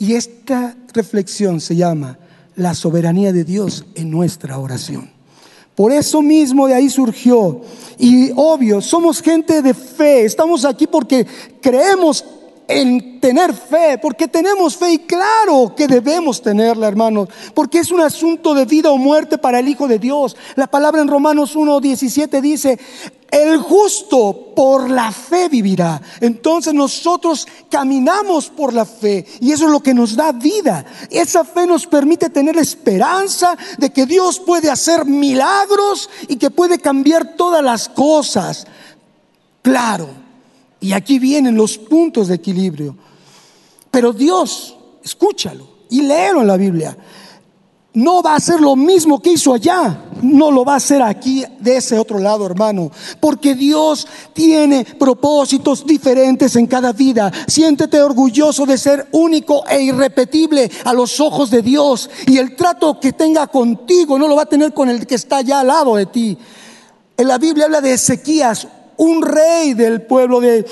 Y 0.00 0.14
esta 0.14 0.74
reflexión 0.94 1.60
se 1.60 1.76
llama 1.76 2.18
la 2.56 2.74
soberanía 2.74 3.34
de 3.34 3.44
Dios 3.44 3.84
en 3.94 4.10
nuestra 4.10 4.58
oración. 4.58 5.10
Por 5.74 5.92
eso 5.92 6.22
mismo 6.22 6.66
de 6.66 6.74
ahí 6.74 6.88
surgió. 6.88 7.60
Y 7.98 8.32
obvio, 8.34 8.80
somos 8.80 9.20
gente 9.20 9.60
de 9.60 9.74
fe. 9.74 10.24
Estamos 10.24 10.64
aquí 10.64 10.86
porque 10.86 11.26
creemos 11.60 12.24
en 12.66 13.20
tener 13.20 13.52
fe, 13.52 13.98
porque 14.00 14.26
tenemos 14.26 14.76
fe 14.76 14.92
y 14.92 14.98
claro 15.00 15.74
que 15.76 15.86
debemos 15.86 16.40
tenerla, 16.40 16.88
hermanos, 16.88 17.28
porque 17.52 17.80
es 17.80 17.90
un 17.90 18.00
asunto 18.00 18.54
de 18.54 18.64
vida 18.64 18.90
o 18.90 18.96
muerte 18.96 19.38
para 19.38 19.58
el 19.58 19.68
Hijo 19.68 19.86
de 19.86 19.98
Dios. 19.98 20.36
La 20.54 20.68
palabra 20.68 21.02
en 21.02 21.08
Romanos 21.08 21.56
1.17 21.56 22.40
dice, 22.40 22.78
el 23.30 23.58
justo 23.58 24.52
por 24.54 24.90
la 24.90 25.12
fe 25.12 25.48
vivirá. 25.48 26.00
Entonces 26.20 26.74
nosotros 26.74 27.46
caminamos 27.70 28.48
por 28.48 28.72
la 28.72 28.84
fe 28.84 29.26
y 29.40 29.52
eso 29.52 29.66
es 29.66 29.70
lo 29.70 29.80
que 29.80 29.94
nos 29.94 30.16
da 30.16 30.32
vida. 30.32 30.84
Esa 31.10 31.44
fe 31.44 31.66
nos 31.66 31.86
permite 31.86 32.30
tener 32.30 32.56
esperanza 32.56 33.56
de 33.78 33.90
que 33.90 34.06
Dios 34.06 34.40
puede 34.40 34.70
hacer 34.70 35.04
milagros 35.04 36.10
y 36.28 36.36
que 36.36 36.50
puede 36.50 36.78
cambiar 36.78 37.36
todas 37.36 37.62
las 37.62 37.88
cosas. 37.88 38.66
Claro, 39.62 40.08
y 40.80 40.92
aquí 40.92 41.18
vienen 41.18 41.56
los 41.56 41.78
puntos 41.78 42.28
de 42.28 42.36
equilibrio. 42.36 42.96
Pero 43.90 44.12
Dios, 44.12 44.76
escúchalo 45.04 45.68
y 45.90 46.02
léelo 46.02 46.40
en 46.40 46.46
la 46.46 46.56
Biblia. 46.56 46.96
No 47.92 48.22
va 48.22 48.34
a 48.34 48.36
hacer 48.36 48.60
lo 48.60 48.76
mismo 48.76 49.20
que 49.20 49.32
hizo 49.32 49.52
allá. 49.52 50.04
No 50.22 50.50
lo 50.50 50.64
va 50.64 50.74
a 50.74 50.76
hacer 50.76 51.02
aquí 51.02 51.44
de 51.58 51.78
ese 51.78 51.98
otro 51.98 52.18
lado, 52.18 52.46
hermano. 52.46 52.92
Porque 53.18 53.54
Dios 53.54 54.06
tiene 54.32 54.84
propósitos 54.84 55.84
diferentes 55.84 56.54
en 56.54 56.66
cada 56.66 56.92
vida. 56.92 57.32
Siéntete 57.48 58.00
orgulloso 58.00 58.64
de 58.64 58.78
ser 58.78 59.08
único 59.12 59.66
e 59.66 59.82
irrepetible 59.82 60.70
a 60.84 60.92
los 60.92 61.18
ojos 61.18 61.50
de 61.50 61.62
Dios. 61.62 62.08
Y 62.26 62.38
el 62.38 62.54
trato 62.54 63.00
que 63.00 63.12
tenga 63.12 63.48
contigo 63.48 64.18
no 64.18 64.28
lo 64.28 64.36
va 64.36 64.42
a 64.42 64.46
tener 64.46 64.72
con 64.72 64.88
el 64.88 65.06
que 65.06 65.16
está 65.16 65.38
allá 65.38 65.60
al 65.60 65.66
lado 65.66 65.96
de 65.96 66.06
ti. 66.06 66.38
En 67.16 67.26
la 67.26 67.38
Biblia 67.38 67.64
habla 67.64 67.80
de 67.80 67.94
Ezequías, 67.94 68.68
un 68.98 69.22
rey 69.22 69.74
del 69.74 70.02
pueblo 70.02 70.40
de 70.40 70.64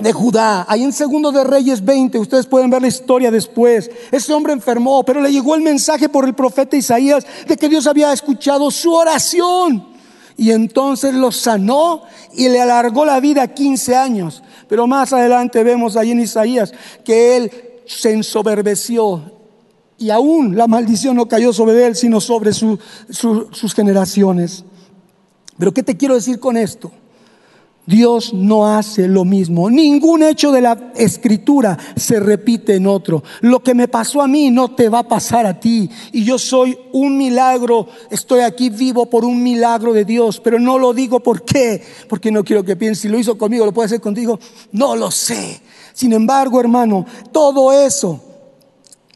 de 0.00 0.12
Judá, 0.12 0.66
ahí 0.68 0.84
en 0.84 0.92
Segundo 0.92 1.32
de 1.32 1.42
Reyes 1.42 1.82
20, 1.82 2.18
ustedes 2.18 2.46
pueden 2.46 2.68
ver 2.68 2.82
la 2.82 2.88
historia 2.88 3.30
después. 3.30 3.90
Ese 4.10 4.34
hombre 4.34 4.52
enfermó, 4.52 5.02
pero 5.04 5.20
le 5.20 5.32
llegó 5.32 5.54
el 5.54 5.62
mensaje 5.62 6.08
por 6.08 6.26
el 6.26 6.34
profeta 6.34 6.76
Isaías 6.76 7.26
de 7.46 7.56
que 7.56 7.68
Dios 7.68 7.86
había 7.86 8.12
escuchado 8.12 8.70
su 8.70 8.92
oración. 8.92 9.96
Y 10.36 10.50
entonces 10.50 11.14
lo 11.14 11.32
sanó 11.32 12.02
y 12.34 12.48
le 12.48 12.60
alargó 12.60 13.06
la 13.06 13.20
vida 13.20 13.48
15 13.48 13.96
años. 13.96 14.42
Pero 14.68 14.86
más 14.86 15.14
adelante 15.14 15.64
vemos 15.64 15.96
ahí 15.96 16.10
en 16.10 16.20
Isaías 16.20 16.74
que 17.02 17.36
él 17.36 17.52
se 17.86 18.12
ensoberbeció 18.12 19.32
y 19.96 20.10
aún 20.10 20.56
la 20.56 20.66
maldición 20.66 21.16
no 21.16 21.26
cayó 21.26 21.54
sobre 21.54 21.86
él, 21.86 21.96
sino 21.96 22.20
sobre 22.20 22.52
sus 22.52 23.74
generaciones. 23.74 24.64
Pero 25.56 25.72
¿qué 25.72 25.82
te 25.82 25.96
quiero 25.96 26.16
decir 26.16 26.38
con 26.38 26.58
esto? 26.58 26.92
Dios 27.86 28.34
no 28.34 28.66
hace 28.66 29.06
lo 29.06 29.24
mismo. 29.24 29.70
Ningún 29.70 30.22
hecho 30.22 30.50
de 30.50 30.60
la 30.60 30.92
escritura 30.96 31.78
se 31.94 32.18
repite 32.20 32.74
en 32.74 32.86
otro. 32.86 33.22
Lo 33.40 33.62
que 33.62 33.74
me 33.74 33.88
pasó 33.88 34.20
a 34.20 34.28
mí 34.28 34.50
no 34.50 34.74
te 34.74 34.88
va 34.88 35.00
a 35.00 35.08
pasar 35.08 35.46
a 35.46 35.58
ti. 35.58 35.88
Y 36.12 36.24
yo 36.24 36.38
soy 36.38 36.76
un 36.92 37.16
milagro. 37.16 37.86
Estoy 38.10 38.40
aquí 38.40 38.70
vivo 38.70 39.06
por 39.06 39.24
un 39.24 39.42
milagro 39.42 39.92
de 39.92 40.04
Dios. 40.04 40.40
Pero 40.40 40.58
no 40.58 40.78
lo 40.78 40.92
digo 40.92 41.20
por 41.20 41.44
qué. 41.44 41.82
Porque 42.08 42.32
no 42.32 42.42
quiero 42.42 42.64
que 42.64 42.76
pienses, 42.76 43.02
si 43.02 43.08
lo 43.08 43.18
hizo 43.18 43.38
conmigo, 43.38 43.64
lo 43.64 43.72
puede 43.72 43.86
hacer 43.86 44.00
contigo. 44.00 44.38
No 44.72 44.96
lo 44.96 45.10
sé. 45.10 45.60
Sin 45.92 46.12
embargo, 46.12 46.60
hermano, 46.60 47.06
todo 47.32 47.72
eso 47.72 48.25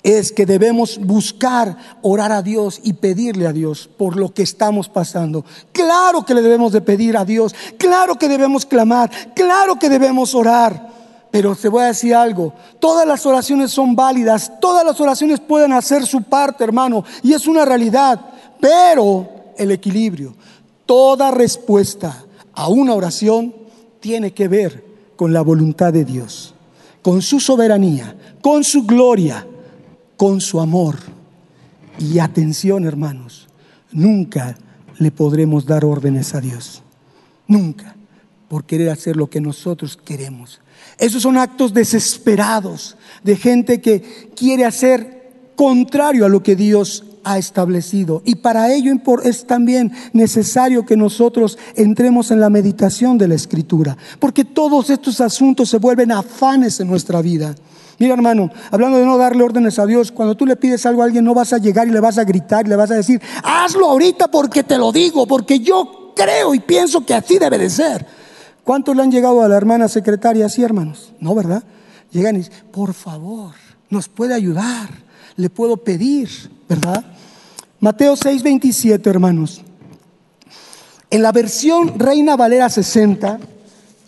es 0.02 0.32
que 0.32 0.46
debemos 0.46 0.98
buscar 0.98 1.76
orar 2.02 2.32
a 2.32 2.42
Dios 2.42 2.80
y 2.82 2.94
pedirle 2.94 3.46
a 3.46 3.52
Dios 3.52 3.88
por 3.96 4.16
lo 4.16 4.32
que 4.32 4.42
estamos 4.42 4.88
pasando. 4.88 5.44
Claro 5.72 6.24
que 6.24 6.34
le 6.34 6.42
debemos 6.42 6.72
de 6.72 6.80
pedir 6.80 7.16
a 7.16 7.24
Dios, 7.24 7.54
claro 7.78 8.16
que 8.16 8.28
debemos 8.28 8.64
clamar, 8.64 9.10
claro 9.34 9.78
que 9.78 9.88
debemos 9.88 10.34
orar. 10.34 10.88
Pero 11.30 11.54
te 11.54 11.68
voy 11.68 11.84
a 11.84 11.86
decir 11.86 12.14
algo, 12.14 12.52
todas 12.80 13.06
las 13.06 13.24
oraciones 13.24 13.70
son 13.70 13.94
válidas, 13.94 14.52
todas 14.60 14.84
las 14.84 15.00
oraciones 15.00 15.38
pueden 15.38 15.72
hacer 15.72 16.04
su 16.04 16.22
parte, 16.22 16.64
hermano, 16.64 17.04
y 17.22 17.34
es 17.34 17.46
una 17.46 17.64
realidad, 17.64 18.20
pero 18.58 19.28
el 19.56 19.70
equilibrio, 19.70 20.34
toda 20.86 21.30
respuesta 21.30 22.24
a 22.52 22.68
una 22.68 22.94
oración 22.94 23.54
tiene 24.00 24.32
que 24.32 24.48
ver 24.48 24.84
con 25.14 25.32
la 25.32 25.42
voluntad 25.42 25.92
de 25.92 26.04
Dios, 26.04 26.52
con 27.00 27.22
su 27.22 27.38
soberanía, 27.38 28.16
con 28.42 28.64
su 28.64 28.84
gloria 28.84 29.46
con 30.20 30.42
su 30.42 30.60
amor. 30.60 30.96
Y 31.98 32.18
atención, 32.18 32.84
hermanos, 32.84 33.48
nunca 33.90 34.54
le 34.98 35.10
podremos 35.10 35.64
dar 35.64 35.82
órdenes 35.82 36.34
a 36.34 36.42
Dios. 36.42 36.82
Nunca, 37.48 37.96
por 38.46 38.66
querer 38.66 38.90
hacer 38.90 39.16
lo 39.16 39.30
que 39.30 39.40
nosotros 39.40 39.96
queremos. 39.96 40.60
Esos 40.98 41.22
son 41.22 41.38
actos 41.38 41.72
desesperados 41.72 42.98
de 43.24 43.34
gente 43.34 43.80
que 43.80 44.30
quiere 44.36 44.66
hacer 44.66 45.52
contrario 45.56 46.26
a 46.26 46.28
lo 46.28 46.42
que 46.42 46.54
Dios 46.54 47.02
ha 47.24 47.38
establecido. 47.38 48.20
Y 48.26 48.34
para 48.34 48.70
ello 48.74 48.92
es 49.24 49.46
también 49.46 49.90
necesario 50.12 50.84
que 50.84 50.98
nosotros 50.98 51.56
entremos 51.76 52.30
en 52.30 52.40
la 52.40 52.50
meditación 52.50 53.16
de 53.16 53.28
la 53.28 53.36
Escritura, 53.36 53.96
porque 54.18 54.44
todos 54.44 54.90
estos 54.90 55.18
asuntos 55.22 55.70
se 55.70 55.78
vuelven 55.78 56.12
afanes 56.12 56.78
en 56.78 56.88
nuestra 56.88 57.22
vida. 57.22 57.54
Mira 58.00 58.14
hermano, 58.14 58.50
hablando 58.70 58.96
de 58.96 59.04
no 59.04 59.18
darle 59.18 59.44
órdenes 59.44 59.78
a 59.78 59.84
Dios, 59.84 60.10
cuando 60.10 60.34
tú 60.34 60.46
le 60.46 60.56
pides 60.56 60.86
algo 60.86 61.02
a 61.02 61.04
alguien 61.04 61.22
no 61.22 61.34
vas 61.34 61.52
a 61.52 61.58
llegar 61.58 61.86
y 61.86 61.90
le 61.90 62.00
vas 62.00 62.16
a 62.16 62.24
gritar 62.24 62.64
y 62.64 62.70
le 62.70 62.76
vas 62.76 62.90
a 62.90 62.94
decir, 62.94 63.20
hazlo 63.44 63.90
ahorita 63.90 64.28
porque 64.28 64.62
te 64.62 64.78
lo 64.78 64.90
digo, 64.90 65.26
porque 65.26 65.60
yo 65.60 66.14
creo 66.16 66.54
y 66.54 66.60
pienso 66.60 67.04
que 67.04 67.12
así 67.12 67.38
debe 67.38 67.58
de 67.58 67.68
ser. 67.68 68.06
¿Cuántos 68.64 68.96
le 68.96 69.02
han 69.02 69.10
llegado 69.10 69.42
a 69.42 69.48
la 69.48 69.56
hermana 69.58 69.86
secretaria 69.86 70.46
así, 70.46 70.62
hermanos? 70.62 71.12
No, 71.20 71.34
¿verdad? 71.34 71.62
Llegan 72.10 72.36
y 72.36 72.38
dicen, 72.38 72.54
por 72.72 72.94
favor, 72.94 73.52
nos 73.90 74.08
puede 74.08 74.32
ayudar, 74.32 74.88
le 75.36 75.50
puedo 75.50 75.76
pedir, 75.76 76.30
¿verdad? 76.66 77.04
Mateo 77.80 78.16
6:27, 78.16 79.06
hermanos. 79.10 79.60
En 81.10 81.20
la 81.20 81.32
versión 81.32 81.98
Reina 81.98 82.34
Valera 82.34 82.70
60, 82.70 83.40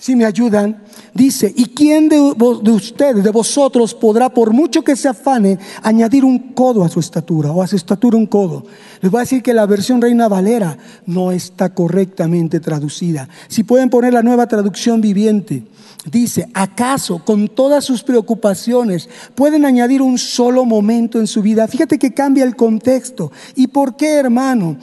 si 0.03 0.17
me 0.17 0.25
ayudan, 0.25 0.83
dice, 1.15 1.55
¿y 1.57 1.67
quién 1.67 2.09
de, 2.09 2.19
ustedes, 2.19 3.23
de 3.23 3.31
vosotros, 3.31 3.95
podrá, 3.95 4.31
por 4.31 4.53
mucho 4.53 4.83
que 4.83 4.97
se 4.97 5.07
afane, 5.07 5.61
añadir 5.81 6.25
un 6.25 6.41
codo 6.55 6.83
a 6.83 6.89
su 6.89 6.99
estatura 6.99 7.53
o 7.53 7.63
a 7.63 7.69
su 7.69 7.77
estatura 7.77 8.17
un 8.17 8.27
codo? 8.27 8.65
Les 9.01 9.13
voy 9.13 9.21
a 9.21 9.23
decir 9.23 9.45
que 9.45 9.55
la 9.55 9.65
versión 9.65 10.03
Reina 10.03 10.27
Valera 10.27 10.77
no 11.07 11.31
está 11.31 11.73
correctamente 11.73 12.59
traducida. 12.59 13.29
Si 13.47 13.63
pueden 13.63 13.91
poner 13.91 14.13
la 14.13 14.25
nueva 14.25 14.49
traducción 14.49 15.01
viviente, 15.01 15.63
dice, 16.11 16.49
¿acaso 16.53 17.25
con 17.25 17.47
todas 17.47 17.85
sus 17.85 18.03
preocupaciones 18.03 19.09
pueden 19.37 19.65
añadir 19.65 20.03
un 20.03 20.19
solo 20.19 20.65
momento 20.65 21.21
en 21.21 21.29
su 21.29 21.43
vida? 21.43 21.69
Fíjate 21.69 22.01
que 22.01 22.13
cambia 22.13 22.43
el 22.43 22.57
contexto. 22.57 23.31
¿Y 23.55 23.69
por 23.69 23.95
qué, 23.97 24.15
hermano? 24.15 24.79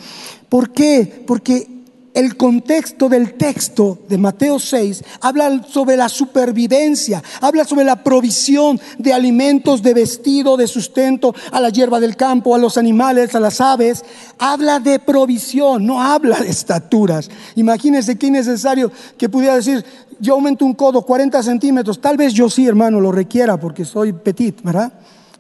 ¿Por 0.48 0.72
qué? 0.72 1.26
Porque 1.28 1.79
el 2.14 2.38
contexto 2.38 3.10
del 3.10 3.34
texto 3.34 4.00
de 4.08 4.18
Mateo 4.18 4.60
6 4.60 5.04
habla 5.22 5.64
sobre 5.64 5.96
la 5.96 6.10
supervivencia, 6.10 7.24
habla 7.42 7.66
sobre 7.66 7.86
la 7.86 8.04
provisión 8.04 8.80
de 8.98 9.14
alimentos, 9.14 9.82
de 9.82 9.94
vestido, 9.94 10.58
de 10.58 10.68
sustento 10.68 11.34
a 11.52 11.60
la 11.60 11.70
hierba 11.70 12.00
del 12.00 12.16
campo, 12.16 12.56
a 12.56 12.58
los 12.58 12.78
animales, 12.78 13.36
a 13.36 13.40
las 13.40 13.62
aves. 13.62 14.04
Habla 14.38 14.80
de 14.80 15.00
provisión, 15.00 15.86
no 15.86 16.02
habla 16.02 16.40
de 16.40 16.50
estaturas. 16.50 17.30
Imagínense 17.56 18.18
qué 18.18 18.32
necesario 18.32 18.92
que 19.18 19.30
pudiera 19.30 19.56
decir, 19.56 19.84
yo 20.20 20.34
aumento 20.34 20.66
un 20.66 20.74
codo 20.74 21.02
40 21.04 21.42
centímetros, 21.44 22.02
tal 22.02 22.18
vez 22.18 22.34
yo 22.34 22.50
sí, 22.50 22.68
hermano, 22.68 23.00
lo 23.00 23.12
requiera 23.12 23.60
porque 23.60 23.86
soy 23.86 24.14
petit, 24.14 24.62
¿verdad? 24.64 24.92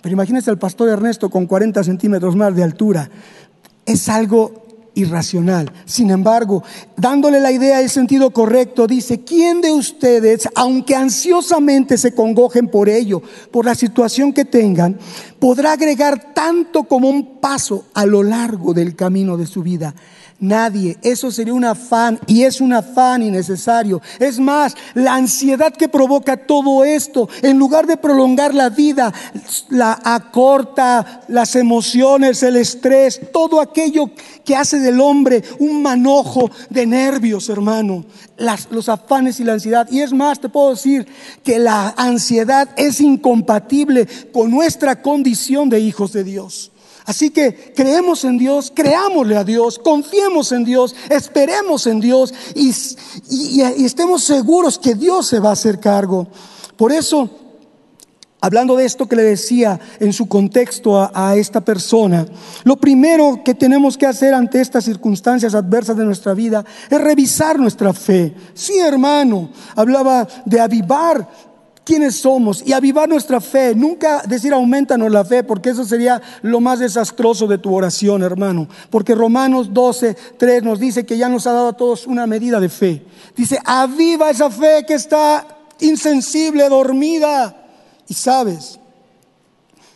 Pero 0.01 0.13
imagínense 0.13 0.49
al 0.49 0.57
pastor 0.57 0.89
Ernesto 0.89 1.29
con 1.29 1.45
40 1.45 1.83
centímetros 1.83 2.35
más 2.35 2.55
de 2.55 2.63
altura. 2.63 3.09
Es 3.85 4.07
algo 4.07 4.68
irracional. 4.93 5.71
Sin 5.85 6.09
embargo, 6.11 6.63
dándole 6.95 7.39
la 7.39 7.51
idea 7.51 7.81
el 7.81 7.89
sentido 7.89 8.31
correcto, 8.31 8.87
dice, 8.87 9.21
¿quién 9.23 9.61
de 9.61 9.71
ustedes, 9.71 10.47
aunque 10.55 10.95
ansiosamente 10.95 11.97
se 11.97 12.13
congojen 12.13 12.67
por 12.67 12.89
ello, 12.89 13.21
por 13.51 13.65
la 13.65 13.75
situación 13.75 14.33
que 14.33 14.45
tengan, 14.45 14.97
podrá 15.39 15.73
agregar 15.73 16.33
tanto 16.33 16.83
como 16.83 17.09
un 17.09 17.39
paso 17.39 17.85
a 17.93 18.05
lo 18.05 18.23
largo 18.23 18.73
del 18.73 18.95
camino 18.95 19.37
de 19.37 19.47
su 19.47 19.63
vida? 19.63 19.93
Nadie. 20.41 20.97
Eso 21.01 21.31
sería 21.31 21.53
un 21.53 21.65
afán 21.65 22.17
y 22.25 22.43
es 22.43 22.61
un 22.61 22.71
afán 22.71 23.21
innecesario. 23.21 24.01
Es 24.19 24.39
más, 24.39 24.73
la 24.93 25.15
ansiedad 25.15 25.73
que 25.73 25.89
provoca 25.89 26.37
todo 26.37 26.85
esto, 26.85 27.27
en 27.41 27.59
lugar 27.59 27.85
de 27.85 27.97
prolongar 27.97 28.55
la 28.55 28.69
vida, 28.69 29.13
la 29.67 29.99
acorta, 30.01 31.23
las 31.27 31.57
emociones, 31.57 32.41
el 32.43 32.55
estrés, 32.55 33.19
todo 33.33 33.59
aquello 33.59 34.11
que 34.45 34.55
hace 34.55 34.79
del 34.79 35.01
hombre 35.01 35.43
un 35.59 35.81
manojo 35.81 36.49
de 36.69 36.85
nervios, 36.85 37.49
hermano. 37.49 38.05
los 38.69 38.87
afanes 38.87 39.41
y 39.41 39.43
la 39.43 39.53
ansiedad. 39.53 39.89
Y 39.91 39.99
es 39.99 40.13
más, 40.13 40.39
te 40.39 40.47
puedo 40.47 40.69
decir 40.69 41.05
que 41.43 41.59
la 41.59 41.93
ansiedad 41.97 42.69
es 42.77 43.01
incompatible 43.01 44.07
con 44.31 44.51
nuestra 44.51 45.01
condición 45.01 45.69
de 45.69 45.81
hijos 45.81 46.13
de 46.13 46.23
Dios. 46.23 46.71
Así 47.09 47.31
que 47.31 47.73
creemos 47.75 48.23
en 48.23 48.37
Dios, 48.37 48.71
creámosle 48.71 49.35
a 49.35 49.43
Dios, 49.43 49.79
confiemos 49.79 50.51
en 50.51 50.63
Dios, 50.63 50.95
esperemos 51.09 51.87
en 51.87 51.99
Dios 51.99 52.31
y, 52.53 52.69
estemos 53.83 54.23
seguros 54.23 54.77
que 54.77 54.93
Dios 54.93 55.25
se 55.25 55.39
va 55.39 55.49
a 55.49 55.53
hacer 55.53 55.79
cargo. 55.79 56.27
Por 56.77 56.91
eso, 56.91 57.27
hablando 58.39 58.75
de 58.75 58.85
esto 58.85 59.07
que 59.07 59.15
le 59.15 59.23
decía 59.23 59.79
en 59.99 60.13
su 60.13 60.27
contexto 60.27 60.99
a, 60.99 61.09
a 61.15 61.35
esta 61.35 61.61
persona, 61.61 62.27
lo 62.63 62.75
primero 62.75 63.41
que 63.43 63.55
tenemos 63.55 63.97
que 63.97 64.05
hacer 64.05 64.35
ante 64.35 64.61
estas 64.61 64.85
circunstancias 64.85 65.55
adversas 65.55 65.97
de 65.97 66.05
nuestra 66.05 66.35
vida 66.35 66.63
es 66.91 67.01
revisar 67.01 67.57
nuestra 67.57 67.91
fe. 67.91 68.35
Sí, 68.53 68.77
hermano, 68.77 69.49
hablaba 69.75 70.27
de 70.45 70.59
avivar 70.59 71.27
quiénes 71.89 72.19
somos 72.19 72.61
y 72.63 72.71
avivar 72.71 73.09
nuestra 73.09 73.41
fe. 73.41 73.73
Nunca 73.73 74.21
decir 74.27 74.53
aumentanos 74.53 75.11
la 75.11 75.25
fe, 75.25 75.43
porque 75.43 75.71
eso 75.71 75.83
sería 75.83 76.21
lo 76.43 76.59
más 76.59 76.77
desastroso 76.77 77.47
de 77.47 77.57
tu 77.57 77.73
oración, 77.73 78.21
hermano. 78.21 78.67
Porque 78.91 79.15
Romanos 79.15 79.73
12, 79.73 80.15
3 80.37 80.61
nos 80.61 80.79
dice 80.79 81.03
que 81.03 81.17
ya 81.17 81.27
nos 81.29 81.47
ha 81.47 81.51
dado 81.51 81.69
a 81.69 81.73
todos 81.73 82.05
una 82.05 82.27
medida 82.27 82.59
de 82.59 82.69
fe. 82.69 83.03
Dice, 83.35 83.57
aviva 83.65 84.29
esa 84.29 84.51
fe 84.51 84.85
que 84.87 84.93
está 84.93 85.47
insensible, 85.79 86.69
dormida. 86.69 87.57
Y 88.07 88.13
sabes, 88.13 88.79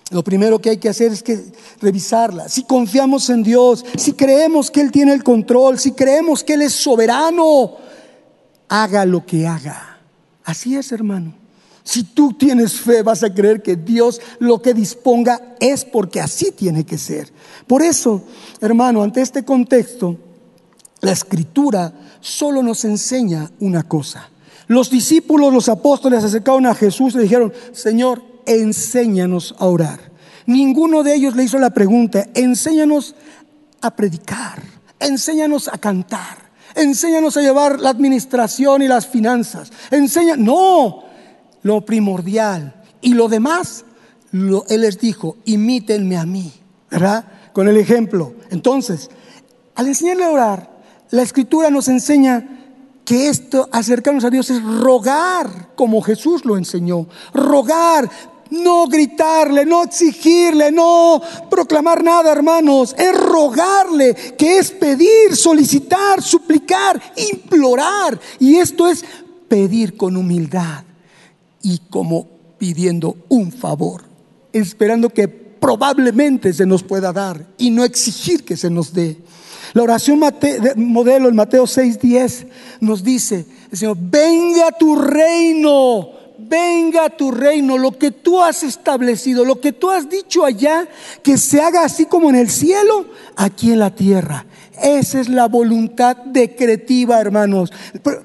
lo 0.10 0.24
primero 0.24 0.58
que 0.58 0.72
hay 0.72 0.78
que 0.78 0.90
hacer 0.90 1.12
es 1.12 1.22
que 1.22 1.44
revisarla. 1.80 2.50
Si 2.50 2.64
confiamos 2.64 3.30
en 3.30 3.44
Dios, 3.44 3.86
si 3.98 4.14
creemos 4.14 4.72
que 4.72 4.82
Él 4.82 4.92
tiene 4.92 5.14
el 5.14 5.24
control, 5.24 5.78
si 5.78 5.92
creemos 5.92 6.44
que 6.44 6.56
Él 6.56 6.64
es 6.64 6.74
soberano, 6.74 7.76
haga 8.68 9.06
lo 9.06 9.24
que 9.24 9.46
haga. 9.46 10.00
Así 10.44 10.76
es, 10.76 10.92
hermano. 10.92 11.43
Si 11.84 12.04
tú 12.04 12.34
tienes 12.34 12.80
fe, 12.80 13.04
vas 13.04 13.24
a 13.24 13.34
creer 13.34 13.62
que 13.62 13.76
Dios 13.76 14.22
lo 14.40 14.62
que 14.62 14.74
disponga 14.74 15.56
es 15.60 15.84
porque 15.84 16.22
así 16.22 16.52
tiene 16.52 16.86
que 16.86 16.98
ser. 16.98 17.32
Por 17.68 17.82
eso, 17.82 18.24
hermano, 18.62 19.04
ante 19.04 19.22
este 19.22 19.44
contexto, 19.44 20.18
la 21.02 21.12
escritura 21.12 21.94
solo 22.22 22.64
nos 22.64 22.86
enseña 22.86 23.52
una 23.60 23.84
cosa. 23.84 24.30
Los 24.68 24.90
discípulos, 24.90 25.54
los 25.54 25.68
apóstoles 25.68 26.22
se 26.22 26.28
acercaron 26.28 26.66
a 26.66 26.76
Jesús 26.76 27.14
y 27.14 27.18
le 27.18 27.24
dijeron, 27.24 27.52
Señor, 27.74 28.24
enséñanos 28.46 29.54
a 29.60 29.66
orar. 29.66 30.00
Ninguno 30.46 31.04
de 31.04 31.16
ellos 31.16 31.36
le 31.36 31.44
hizo 31.44 31.60
la 31.60 31.72
pregunta, 31.72 32.28
enséñanos 32.34 33.16
a 33.82 33.96
predicar, 33.96 34.64
enséñanos 35.00 35.68
a 35.68 35.78
cantar, 35.78 36.38
enséñanos 36.76 37.36
a 37.36 37.42
llevar 37.42 37.80
la 37.82 37.90
administración 37.90 38.82
y 38.82 38.88
las 38.88 39.08
finanzas. 39.08 39.72
Enseña, 39.92 40.38
no, 40.38 41.03
lo 41.64 41.82
primordial 41.82 42.76
y 43.02 43.14
lo 43.14 43.28
demás, 43.28 43.86
él 44.32 44.82
les 44.82 45.00
dijo, 45.00 45.38
imítenme 45.46 46.18
a 46.18 46.26
mí, 46.26 46.52
¿verdad? 46.90 47.26
Con 47.54 47.68
el 47.68 47.78
ejemplo. 47.78 48.34
Entonces, 48.50 49.10
al 49.76 49.88
enseñarle 49.88 50.26
a 50.26 50.32
orar, 50.32 50.84
la 51.12 51.22
escritura 51.22 51.70
nos 51.70 51.88
enseña 51.88 52.60
que 53.06 53.30
esto, 53.30 53.68
acercarnos 53.72 54.24
a 54.24 54.30
Dios, 54.30 54.50
es 54.50 54.64
rogar, 54.64 55.72
como 55.76 56.02
Jesús 56.02 56.46
lo 56.46 56.58
enseñó. 56.58 57.08
Rogar, 57.34 58.10
no 58.50 58.88
gritarle, 58.88 59.66
no 59.66 59.84
exigirle, 59.84 60.72
no 60.72 61.22
proclamar 61.50 62.04
nada, 62.04 62.32
hermanos. 62.32 62.96
Es 62.98 63.16
rogarle, 63.16 64.16
que 64.38 64.58
es 64.60 64.72
pedir, 64.72 65.36
solicitar, 65.36 66.22
suplicar, 66.22 67.02
implorar. 67.32 68.20
Y 68.40 68.56
esto 68.56 68.88
es 68.88 69.04
pedir 69.48 69.98
con 69.98 70.18
humildad 70.18 70.84
y 71.64 71.80
como 71.90 72.28
pidiendo 72.60 73.18
un 73.30 73.52
favor, 73.52 74.04
esperando 74.52 75.10
que 75.10 75.28
probablemente 75.28 76.54
se 76.54 76.68
nos 76.68 76.84
pueda 76.84 77.12
dar 77.12 77.48
y 77.58 77.72
no 77.72 77.84
exigir 77.84 78.44
que 78.44 78.56
se 78.56 78.70
nos 78.70 78.94
dé. 78.94 79.18
La 79.74 79.82
oración 79.82 80.22
modelo 80.76 81.30
en 81.30 81.36
Mateo 81.36 81.66
6:10 81.66 82.46
nos 82.82 83.04
dice, 83.04 83.48
Señor, 83.72 83.98
venga 84.00 84.72
tu 84.72 84.96
reino, 84.96 86.10
venga 86.38 87.10
tu 87.10 87.32
reino, 87.32 87.78
lo 87.78 87.98
que 87.98 88.12
tú 88.12 88.42
has 88.42 88.62
establecido, 88.62 89.46
lo 89.46 89.60
que 89.60 89.72
tú 89.72 89.90
has 89.90 90.10
dicho 90.10 90.46
allá, 90.46 90.88
que 91.24 91.38
se 91.38 91.62
haga 91.62 91.84
así 91.84 92.06
como 92.06 92.30
en 92.30 92.36
el 92.36 92.52
cielo, 92.52 93.08
aquí 93.36 93.72
en 93.72 93.80
la 93.80 93.96
tierra. 93.96 94.46
Esa 94.82 95.20
es 95.20 95.30
la 95.30 95.48
voluntad 95.48 96.18
decretiva, 96.18 97.22
hermanos, 97.22 97.72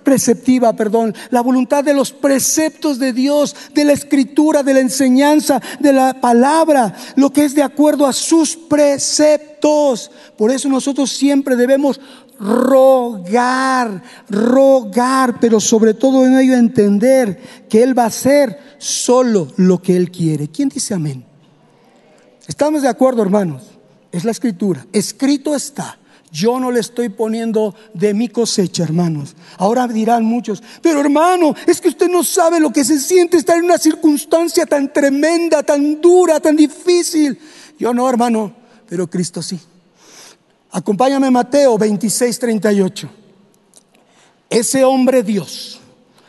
preceptiva, 0.02 0.72
perdón, 0.72 1.14
la 1.30 1.42
voluntad 1.42 1.84
de 1.84 1.92
los 1.92 2.12
preceptos 2.12 2.98
de 2.98 3.12
Dios, 3.12 3.54
de 3.74 3.84
la 3.84 3.92
escritura, 3.92 4.62
de 4.62 4.74
la 4.74 4.80
enseñanza, 4.80 5.60
de 5.78 5.92
la 5.92 6.20
palabra, 6.20 6.94
lo 7.16 7.30
que 7.30 7.44
es 7.44 7.54
de 7.54 7.62
acuerdo 7.62 8.06
a 8.06 8.12
sus 8.12 8.56
preceptos. 8.56 10.10
Por 10.36 10.50
eso 10.50 10.68
nosotros 10.68 11.10
siempre 11.10 11.54
debemos 11.54 12.00
rogar, 12.40 14.02
rogar, 14.30 15.40
pero 15.40 15.60
sobre 15.60 15.92
todo 15.92 16.24
en 16.26 16.38
ello 16.38 16.54
entender 16.54 17.40
que 17.68 17.82
Él 17.82 17.98
va 17.98 18.04
a 18.04 18.06
hacer 18.06 18.58
solo 18.78 19.48
lo 19.56 19.82
que 19.82 19.96
Él 19.96 20.10
quiere. 20.10 20.48
¿Quién 20.48 20.68
dice 20.70 20.94
amén? 20.94 21.24
Estamos 22.46 22.82
de 22.82 22.88
acuerdo, 22.88 23.22
hermanos. 23.22 23.64
Es 24.10 24.24
la 24.24 24.30
escritura. 24.30 24.86
Escrito 24.92 25.54
está. 25.54 25.98
Yo 26.30 26.60
no 26.60 26.70
le 26.70 26.80
estoy 26.80 27.08
poniendo 27.08 27.74
de 27.94 28.12
mi 28.12 28.28
cosecha, 28.28 28.82
hermanos. 28.82 29.34
Ahora 29.56 29.88
dirán 29.88 30.24
muchos, 30.24 30.62
pero 30.82 31.00
hermano, 31.00 31.54
es 31.66 31.80
que 31.80 31.88
usted 31.88 32.08
no 32.08 32.22
sabe 32.22 32.60
lo 32.60 32.72
que 32.72 32.84
se 32.84 32.98
siente 32.98 33.38
estar 33.38 33.56
en 33.56 33.64
una 33.64 33.78
circunstancia 33.78 34.66
tan 34.66 34.92
tremenda, 34.92 35.62
tan 35.62 36.00
dura, 36.00 36.38
tan 36.38 36.54
difícil. 36.56 37.38
Yo 37.78 37.94
no, 37.94 38.08
hermano, 38.08 38.52
pero 38.88 39.08
Cristo 39.08 39.40
sí. 39.42 39.58
Acompáñame 40.70 41.30
Mateo 41.30 41.78
26, 41.78 42.38
38. 42.38 43.08
Ese 44.50 44.84
hombre 44.84 45.22
Dios, 45.22 45.80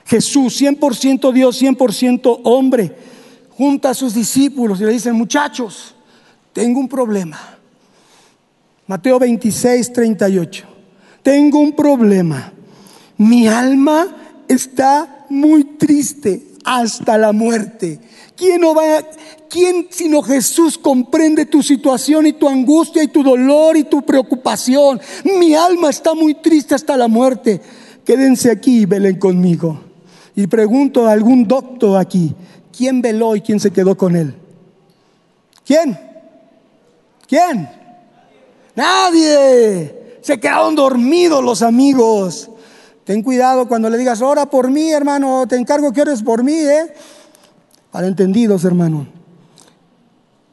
Jesús, 0.05 0.61
100% 0.61 1.33
Dios, 1.33 1.61
100% 1.61 2.41
hombre, 2.43 2.95
junta 3.49 3.89
a 3.89 3.93
sus 3.93 4.13
discípulos 4.13 4.79
y 4.79 4.85
le 4.85 4.93
dicen, 4.93 5.13
muchachos, 5.15 5.93
tengo 6.53 6.79
un 6.79 6.87
problema 6.87 7.58
Mateo 8.89 9.19
26, 9.19 9.93
38. 9.93 10.65
Tengo 11.21 11.59
un 11.59 11.73
problema. 11.73 12.51
Mi 13.17 13.47
alma 13.47 14.07
está 14.47 15.27
muy 15.29 15.63
triste 15.77 16.47
hasta 16.65 17.15
la 17.15 17.31
muerte. 17.31 17.99
¿Quién, 18.35 18.61
no 18.61 18.73
va, 18.73 19.03
¿Quién 19.47 19.89
sino 19.91 20.23
Jesús 20.23 20.75
comprende 20.79 21.45
tu 21.45 21.61
situación 21.61 22.25
y 22.25 22.33
tu 22.33 22.49
angustia 22.49 23.03
y 23.03 23.09
tu 23.09 23.21
dolor 23.21 23.77
y 23.77 23.83
tu 23.83 24.01
preocupación? 24.01 24.99
Mi 25.37 25.53
alma 25.53 25.91
está 25.91 26.15
muy 26.15 26.33
triste 26.33 26.73
hasta 26.73 26.97
la 26.97 27.07
muerte. 27.07 27.61
Quédense 28.03 28.49
aquí 28.49 28.79
y 28.79 28.85
velen 28.87 29.19
conmigo. 29.19 29.81
Y 30.35 30.47
pregunto 30.47 31.05
a 31.05 31.11
algún 31.11 31.47
doctor 31.47 31.99
aquí, 31.99 32.33
¿quién 32.75 33.03
veló 33.03 33.35
y 33.35 33.41
quién 33.41 33.59
se 33.59 33.69
quedó 33.69 33.95
con 33.95 34.15
él? 34.15 34.33
¿Quién? 35.63 35.95
¿Quién? 37.27 37.78
Nadie. 38.79 40.19
Se 40.21 40.39
quedaron 40.39 40.73
dormidos 40.73 41.43
los 41.43 41.61
amigos. 41.61 42.49
Ten 43.03 43.21
cuidado 43.21 43.67
cuando 43.67 43.89
le 43.89 43.97
digas, 43.97 44.21
ora 44.21 44.49
por 44.49 44.71
mí, 44.71 44.89
hermano, 44.91 45.45
te 45.47 45.57
encargo 45.57 45.91
que 45.91 46.01
ores 46.01 46.23
por 46.23 46.43
mí, 46.45 46.53
¿eh? 46.53 46.93
Para 47.91 48.07
entendidos, 48.07 48.63
hermano. 48.63 49.05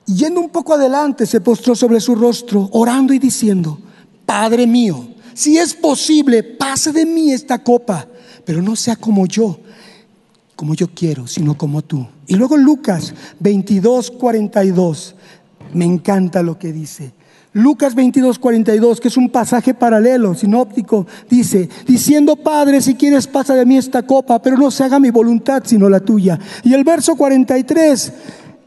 Yendo 0.07 0.41
un 0.41 0.49
poco 0.49 0.75
adelante, 0.75 1.25
se 1.25 1.41
postró 1.41 1.77
sobre 1.77 2.01
su 2.01 2.17
rostro, 2.17 2.69
orando 2.73 3.13
y 3.13 3.21
diciendo, 3.21 3.79
Padre 4.25 4.67
mío, 4.67 5.07
si 5.33 5.59
es 5.59 5.75
posible, 5.75 6.43
pase 6.43 6.91
de 6.91 7.07
mí 7.07 7.33
esta 7.33 7.63
copa, 7.63 8.09
pero 8.45 8.61
no 8.61 8.75
sea 8.75 8.97
como 8.97 9.27
yo, 9.27 9.59
como 10.57 10.75
yo 10.75 10.89
quiero, 10.93 11.29
sino 11.29 11.57
como 11.57 11.83
tú. 11.83 12.05
Y 12.27 12.35
luego 12.35 12.57
Lucas 12.57 13.15
22, 13.39 14.11
42, 14.13 15.15
me 15.75 15.85
encanta 15.85 16.43
lo 16.43 16.59
que 16.59 16.73
dice. 16.73 17.13
Lucas 17.57 17.95
22, 17.95 18.39
42, 18.39 19.01
que 19.01 19.09
es 19.09 19.17
un 19.17 19.31
pasaje 19.31 19.73
paralelo, 19.73 20.35
sinóptico, 20.35 21.07
dice, 21.31 21.71
diciendo, 21.87 22.37
Padre, 22.37 22.83
si 22.83 22.97
quieres 22.97 23.27
pasa 23.27 23.55
de 23.55 23.65
mí 23.65 23.79
esta 23.79 24.03
copa, 24.03 24.43
pero 24.43 24.59
no 24.59 24.71
se 24.71 24.85
haga 24.85 25.01
mi 25.01 25.09
voluntad, 25.09 25.63
sino 25.65 25.89
la 25.89 26.01
tuya. 26.01 26.39
Y 26.65 26.75
el 26.75 26.85
verso 26.85 27.17
43 27.17 28.13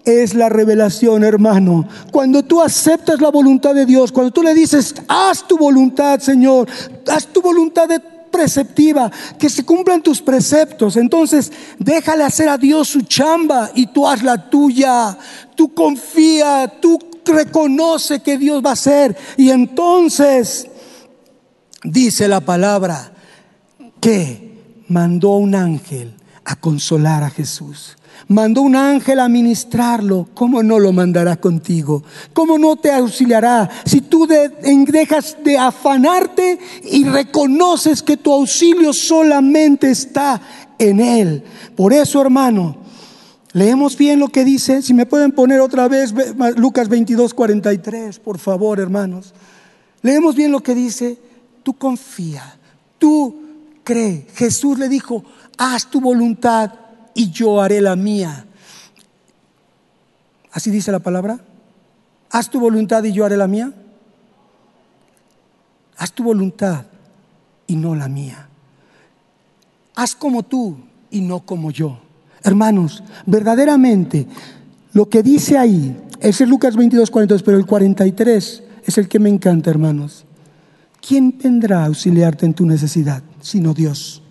es 0.06 0.34
la 0.34 0.50
revelación, 0.50 1.24
hermano. 1.24 1.88
Cuando 2.12 2.42
tú 2.42 2.64
aceptas 2.64 3.22
la 3.22 3.30
voluntad 3.30 3.76
de 3.76 3.86
Dios, 3.86 4.12
cuando 4.12 4.32
tú 4.32 4.42
le 4.42 4.56
dices, 4.56 4.96
haz 5.08 5.48
tu 5.48 5.56
voluntad, 5.56 6.20
Señor, 6.20 6.68
haz 7.08 7.28
tu 7.28 7.44
voluntad 7.44 7.88
preceptiva, 8.32 9.12
que 9.38 9.50
se 9.50 9.64
cumplan 9.66 10.02
tus 10.02 10.20
preceptos. 10.20 10.98
Entonces, 10.98 11.52
déjale 11.78 12.24
hacer 12.24 12.50
a 12.50 12.58
Dios 12.58 12.88
su 12.88 13.02
chamba 13.02 13.70
y 13.76 13.86
tú 13.86 14.08
haz 14.08 14.24
la 14.24 14.50
tuya. 14.50 15.16
Tú 15.54 15.74
confía, 15.76 16.72
tú 16.82 16.98
reconoce 17.30 18.22
que 18.22 18.38
Dios 18.38 18.64
va 18.64 18.72
a 18.72 18.74
hacer. 18.74 19.16
Y 19.38 19.50
entonces 19.50 20.68
dice 21.84 22.28
la 22.28 22.42
palabra 22.42 23.14
que 24.02 24.84
mandó 24.88 25.36
un 25.36 25.56
ángel 25.56 26.16
a 26.46 26.56
consolar 26.56 27.24
a 27.24 27.30
Jesús. 27.30 27.96
Mandó 28.28 28.62
un 28.62 28.76
ángel 28.76 29.20
a 29.20 29.30
ministrarlo. 29.30 30.28
¿Cómo 30.34 30.62
no 30.62 30.78
lo 30.78 30.92
mandará 30.92 31.38
contigo? 31.38 32.04
¿Cómo 32.34 32.58
no 32.58 32.76
te 32.76 32.92
auxiliará? 32.92 33.70
Si 33.86 34.02
tú 34.02 34.28
dejas 34.28 35.38
de 35.44 35.58
afanarte 35.58 36.60
y 36.84 37.06
reconoces 37.06 38.04
que 38.04 38.18
tu 38.18 38.32
auxilio 38.34 38.94
solamente 38.94 39.90
está 39.90 40.42
en 40.78 41.00
Él. 41.00 41.44
Por 41.76 41.94
eso, 41.94 42.22
hermano, 42.22 42.78
Leemos 43.54 43.98
bien 43.98 44.20
lo 44.20 44.30
que 44.30 44.46
dice. 44.46 44.82
Si 44.82 44.94
me 44.94 45.06
pueden 45.06 45.32
poner 45.32 45.60
otra 45.60 45.88
vez 45.88 46.14
Lucas 46.56 46.88
22, 46.90 47.34
43, 47.34 48.20
por 48.20 48.38
favor, 48.38 48.80
hermanos. 48.80 49.34
Leemos 50.02 50.36
bien 50.36 50.52
lo 50.52 50.62
que 50.62 50.76
dice. 50.76 51.18
Tú 51.64 51.74
confía, 51.74 52.58
tú 52.98 53.42
cree. 53.84 54.28
Jesús 54.36 54.78
le 54.78 54.88
dijo, 54.88 55.24
haz 55.58 55.90
tu 55.90 56.00
voluntad 56.00 56.74
y 57.14 57.32
yo 57.32 57.60
haré 57.62 57.82
la 57.82 57.96
mía. 57.96 58.46
¿Así 60.52 60.72
dice 60.72 60.92
la 60.92 61.00
palabra? 61.00 61.40
Haz 62.32 62.50
tu 62.50 62.60
voluntad 62.60 63.04
y 63.04 63.12
yo 63.12 63.26
haré 63.26 63.38
la 63.38 63.48
mía. 63.48 63.74
Haz 65.98 66.14
tu 66.14 66.24
voluntad 66.24 66.86
y 67.68 67.76
no 67.76 67.96
la 67.96 68.08
mía. 68.08 68.48
Haz 69.96 70.16
como 70.16 70.44
tú 70.44 70.78
y 71.12 71.22
no 71.22 71.42
como 71.42 71.72
yo. 71.72 72.00
Hermanos, 72.44 73.04
verdaderamente 73.26 74.28
lo 74.94 75.10
que 75.10 75.24
dice 75.24 75.58
ahí, 75.58 75.96
ese 76.20 76.44
es 76.44 76.50
Lucas 76.50 76.76
22, 76.76 77.12
42, 77.12 77.44
pero 77.44 77.58
el 77.58 77.66
43 77.66 78.64
es 78.86 78.98
el 78.98 79.08
que 79.08 79.20
me 79.20 79.30
encanta, 79.30 79.70
hermanos. 79.70 80.26
¿Quién 81.06 81.38
vendrá 81.42 81.84
a 81.84 81.86
auxiliarte 81.86 82.46
en 82.46 82.54
tu 82.54 82.66
necesidad 82.66 83.24
sino 83.42 83.74
Dios? 83.74 84.22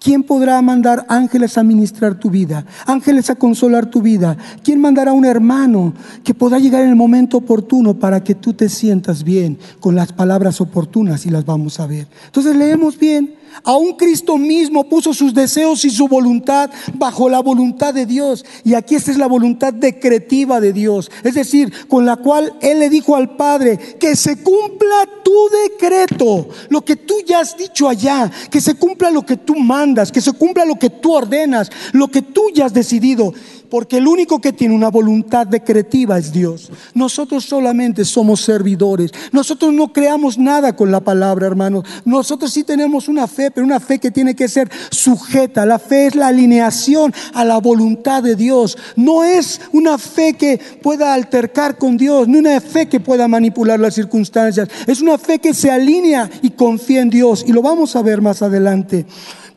¿Quién 0.00 0.22
podrá 0.22 0.62
mandar 0.62 1.06
ángeles 1.08 1.58
a 1.58 1.64
ministrar 1.64 2.18
tu 2.20 2.30
vida? 2.30 2.64
Ángeles 2.86 3.30
a 3.30 3.34
consolar 3.34 3.86
tu 3.86 4.00
vida. 4.00 4.36
¿Quién 4.62 4.80
mandará 4.80 5.12
un 5.12 5.24
hermano 5.24 5.92
que 6.22 6.34
pueda 6.34 6.60
llegar 6.60 6.82
en 6.82 6.90
el 6.90 6.96
momento 6.96 7.38
oportuno 7.38 7.98
para 7.98 8.22
que 8.22 8.36
tú 8.36 8.52
te 8.52 8.68
sientas 8.68 9.24
bien 9.24 9.58
con 9.80 9.96
las 9.96 10.12
palabras 10.12 10.60
oportunas 10.60 11.26
y 11.26 11.30
las 11.30 11.44
vamos 11.44 11.80
a 11.80 11.86
ver? 11.86 12.06
Entonces 12.26 12.54
leemos 12.54 12.96
bien 12.96 13.34
Aún 13.64 13.94
Cristo 13.94 14.38
mismo 14.38 14.88
puso 14.88 15.12
sus 15.12 15.34
deseos 15.34 15.84
y 15.84 15.90
su 15.90 16.08
voluntad 16.08 16.70
bajo 16.94 17.28
la 17.28 17.40
voluntad 17.40 17.94
de 17.94 18.06
Dios. 18.06 18.44
Y 18.64 18.74
aquí 18.74 18.94
esta 18.94 19.10
es 19.10 19.18
la 19.18 19.26
voluntad 19.26 19.72
decretiva 19.72 20.60
de 20.60 20.72
Dios. 20.72 21.10
Es 21.24 21.34
decir, 21.34 21.86
con 21.88 22.06
la 22.06 22.16
cual 22.16 22.54
Él 22.60 22.78
le 22.80 22.88
dijo 22.88 23.16
al 23.16 23.36
Padre, 23.36 23.78
que 23.98 24.16
se 24.16 24.42
cumpla 24.42 25.08
tu 25.22 25.32
decreto, 25.70 26.48
lo 26.68 26.84
que 26.84 26.96
tú 26.96 27.14
ya 27.26 27.40
has 27.40 27.56
dicho 27.56 27.88
allá, 27.88 28.30
que 28.50 28.60
se 28.60 28.74
cumpla 28.74 29.10
lo 29.10 29.24
que 29.24 29.36
tú 29.36 29.56
mandas, 29.56 30.12
que 30.12 30.20
se 30.20 30.32
cumpla 30.32 30.64
lo 30.64 30.78
que 30.78 30.90
tú 30.90 31.12
ordenas, 31.12 31.70
lo 31.92 32.08
que 32.08 32.22
tú 32.22 32.44
ya 32.54 32.66
has 32.66 32.74
decidido 32.74 33.32
porque 33.70 33.98
el 33.98 34.06
único 34.06 34.40
que 34.40 34.52
tiene 34.52 34.74
una 34.74 34.88
voluntad 34.88 35.46
decretiva 35.46 36.18
es 36.18 36.32
Dios. 36.32 36.70
Nosotros 36.94 37.44
solamente 37.44 38.04
somos 38.04 38.40
servidores. 38.40 39.12
Nosotros 39.32 39.72
no 39.72 39.92
creamos 39.92 40.38
nada 40.38 40.74
con 40.74 40.90
la 40.90 41.00
palabra, 41.00 41.46
hermanos. 41.46 41.84
Nosotros 42.04 42.52
sí 42.52 42.64
tenemos 42.64 43.08
una 43.08 43.26
fe, 43.26 43.50
pero 43.50 43.66
una 43.66 43.80
fe 43.80 43.98
que 43.98 44.10
tiene 44.10 44.34
que 44.34 44.48
ser 44.48 44.70
sujeta. 44.90 45.66
La 45.66 45.78
fe 45.78 46.06
es 46.06 46.14
la 46.14 46.28
alineación 46.28 47.12
a 47.34 47.44
la 47.44 47.58
voluntad 47.58 48.22
de 48.22 48.36
Dios. 48.36 48.76
No 48.96 49.24
es 49.24 49.60
una 49.72 49.98
fe 49.98 50.34
que 50.34 50.58
pueda 50.82 51.14
altercar 51.14 51.78
con 51.78 51.96
Dios, 51.96 52.28
ni 52.28 52.38
una 52.38 52.60
fe 52.60 52.88
que 52.88 53.00
pueda 53.00 53.28
manipular 53.28 53.78
las 53.78 53.94
circunstancias. 53.94 54.68
Es 54.86 55.00
una 55.00 55.18
fe 55.18 55.38
que 55.38 55.54
se 55.54 55.70
alinea 55.70 56.30
y 56.42 56.50
confía 56.50 57.00
en 57.00 57.10
Dios. 57.10 57.44
Y 57.46 57.52
lo 57.52 57.62
vamos 57.62 57.96
a 57.96 58.02
ver 58.02 58.20
más 58.20 58.42
adelante. 58.42 59.06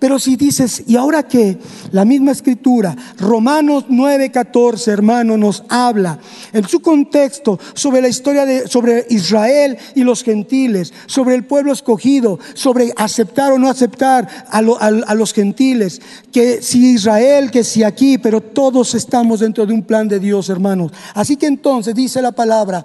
Pero 0.02 0.18
si 0.18 0.36
dices, 0.36 0.82
¿y 0.88 0.96
ahora 0.96 1.22
qué? 1.28 1.60
La 1.92 2.06
misma 2.06 2.32
escritura, 2.32 2.96
Romanos 3.20 3.86
9:14, 3.88 4.88
hermano, 4.88 5.38
nos 5.38 5.64
habla 5.70 6.18
en 6.54 6.68
su 6.68 6.80
contexto 6.80 7.60
sobre 7.76 8.02
la 8.02 8.08
historia 8.08 8.48
de 8.48 8.68
sobre 8.68 9.06
Israel 9.12 9.78
y 9.94 10.04
los 10.04 10.24
gentiles, 10.24 10.92
sobre 11.06 11.36
el 11.36 11.46
pueblo 11.46 11.72
escogido, 11.72 12.40
sobre 12.56 12.92
aceptar 12.98 13.52
o 13.52 13.60
no 13.60 13.70
aceptar 13.70 14.28
a, 14.50 14.58
a 14.58 15.14
los 15.14 15.34
gentiles, 15.34 16.02
que 16.34 16.64
si 16.64 16.94
Israel, 16.94 17.52
que 17.52 17.64
si 17.64 17.84
aquí, 17.84 18.18
pero 18.18 18.42
todos 18.42 18.96
estamos 18.96 19.42
dentro 19.42 19.68
de 19.68 19.74
un 19.76 19.84
plan 19.84 20.08
de 20.08 20.20
Dios, 20.20 20.50
hermanos. 20.50 20.92
Así 21.14 21.38
que 21.38 21.46
entonces 21.46 21.94
dice 21.94 22.24
la 22.24 22.32
palabra, 22.32 22.84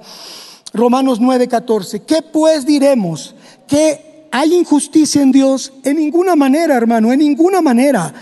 Romanos 0.74 1.18
9:14, 1.18 2.02
¿qué 2.06 2.20
pues 2.20 2.66
diremos? 2.66 3.34
¿Qué 3.66 4.05
¿Hay 4.30 4.54
injusticia 4.54 5.22
en 5.22 5.32
Dios? 5.32 5.72
En 5.84 5.96
ninguna 5.96 6.36
manera, 6.36 6.76
hermano, 6.76 7.12
en 7.12 7.20
ninguna 7.20 7.60
manera. 7.60 8.12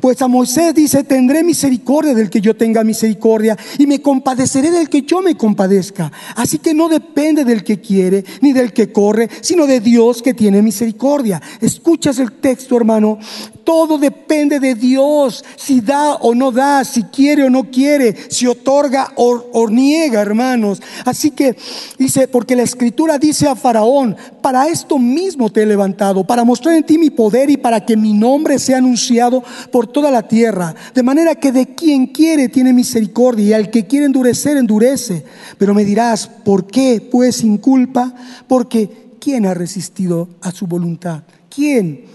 Pues 0.00 0.20
a 0.20 0.28
Moisés 0.28 0.74
dice, 0.74 1.04
tendré 1.04 1.42
misericordia 1.42 2.14
del 2.14 2.28
que 2.28 2.40
yo 2.40 2.54
tenga 2.54 2.84
misericordia 2.84 3.56
y 3.78 3.86
me 3.86 4.02
compadeceré 4.02 4.70
del 4.70 4.88
que 4.88 5.02
yo 5.02 5.22
me 5.22 5.36
compadezca. 5.36 6.12
Así 6.36 6.58
que 6.58 6.74
no 6.74 6.88
depende 6.88 7.44
del 7.44 7.64
que 7.64 7.80
quiere 7.80 8.24
ni 8.40 8.52
del 8.52 8.72
que 8.72 8.92
corre, 8.92 9.30
sino 9.40 9.66
de 9.66 9.80
Dios 9.80 10.20
que 10.20 10.34
tiene 10.34 10.62
misericordia. 10.62 11.40
Escuchas 11.60 12.18
el 12.18 12.32
texto, 12.32 12.76
hermano. 12.76 13.18
Todo 13.64 13.96
depende 13.96 14.60
de 14.60 14.74
Dios, 14.74 15.42
si 15.56 15.80
da 15.80 16.16
o 16.16 16.34
no 16.34 16.52
da, 16.52 16.84
si 16.84 17.04
quiere 17.04 17.44
o 17.44 17.50
no 17.50 17.70
quiere, 17.70 18.14
si 18.28 18.46
otorga 18.46 19.12
o, 19.16 19.68
niega, 19.70 20.20
hermanos. 20.20 20.82
Así 21.06 21.30
que 21.30 21.56
dice, 21.98 22.28
porque 22.28 22.56
la 22.56 22.62
escritura 22.62 23.16
dice 23.16 23.48
a 23.48 23.56
Faraón, 23.56 24.16
para 24.42 24.68
esto 24.68 24.98
mismo 24.98 25.50
te 25.50 25.62
he 25.62 25.66
levantado, 25.66 26.24
para 26.24 26.44
mostrar 26.44 26.74
en 26.74 26.84
ti 26.84 26.98
mi 26.98 27.08
poder 27.08 27.48
y 27.48 27.56
para 27.56 27.86
que 27.86 27.96
mi 27.96 28.12
nombre 28.12 28.58
sea 28.58 28.76
anunciado 28.76 29.42
por 29.72 29.86
toda 29.94 30.10
la 30.10 30.28
tierra. 30.28 30.74
De 30.94 31.02
manera 31.02 31.36
que 31.36 31.52
de 31.52 31.74
quien 31.74 32.08
quiere 32.08 32.50
tiene 32.50 32.74
misericordia 32.74 33.46
y 33.46 33.52
al 33.54 33.70
que 33.70 33.86
quiere 33.86 34.04
endurecer, 34.04 34.58
endurece. 34.58 35.24
Pero 35.56 35.72
me 35.72 35.86
dirás, 35.86 36.26
¿por 36.26 36.66
qué? 36.66 37.00
Pues 37.00 37.36
sin 37.36 37.56
culpa, 37.56 38.14
porque 38.46 39.16
¿quién 39.18 39.46
ha 39.46 39.54
resistido 39.54 40.28
a 40.42 40.50
su 40.50 40.66
voluntad? 40.66 41.22
¿Quién? 41.48 42.12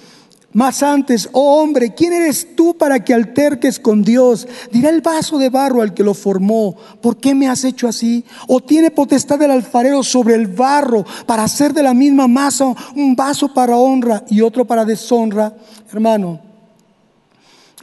Más 0.52 0.82
antes, 0.82 1.30
oh 1.32 1.62
hombre, 1.62 1.94
¿quién 1.94 2.12
eres 2.12 2.56
tú 2.56 2.76
para 2.76 3.04
que 3.04 3.14
alterques 3.14 3.80
con 3.80 4.02
Dios? 4.04 4.48
Dirá 4.72 4.90
el 4.90 5.02
vaso 5.02 5.38
de 5.38 5.50
barro 5.50 5.84
al 5.84 5.94
que 5.94 6.04
lo 6.04 6.16
formó, 6.16 6.76
¿por 7.02 7.18
qué 7.18 7.36
me 7.36 7.48
has 7.48 7.64
hecho 7.64 7.88
así? 7.88 8.26
¿O 8.48 8.60
tiene 8.60 8.90
potestad 8.90 9.40
el 9.44 9.52
alfarero 9.52 10.02
sobre 10.02 10.34
el 10.34 10.48
barro 10.48 11.06
para 11.28 11.44
hacer 11.44 11.72
de 11.72 11.84
la 11.84 11.94
misma 11.94 12.28
masa 12.28 12.74
un 12.96 13.16
vaso 13.16 13.54
para 13.54 13.78
honra 13.78 14.24
y 14.28 14.42
otro 14.42 14.66
para 14.66 14.86
deshonra? 14.86 15.56
Hermano, 15.94 16.49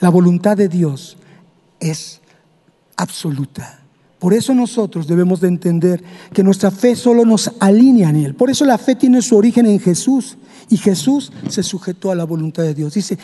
la 0.01 0.09
voluntad 0.11 0.57
de 0.57 0.69
Dios 0.69 1.17
es 1.81 2.21
absoluta. 2.97 3.81
Por 4.19 4.33
eso 4.33 4.55
nosotros 4.55 5.07
debemos 5.07 5.41
de 5.41 5.49
entender 5.49 6.03
que 6.33 6.43
nuestra 6.43 6.71
fe 6.71 6.97
solo 6.97 7.25
nos 7.25 7.51
alinea 7.61 8.09
en 8.09 8.17
Él. 8.17 8.35
Por 8.35 8.51
eso 8.51 8.65
la 8.65 8.79
fe 8.79 8.95
tiene 8.95 9.21
su 9.21 9.37
origen 9.37 9.67
en 9.67 9.79
Jesús. 9.79 10.37
Y 10.69 10.79
Jesús 10.79 11.33
se 11.49 11.63
sujetó 11.63 12.11
a 12.11 12.15
la 12.15 12.25
voluntad 12.25 12.63
de 12.65 12.75
Dios. 12.75 12.95
Dice, 12.95 13.19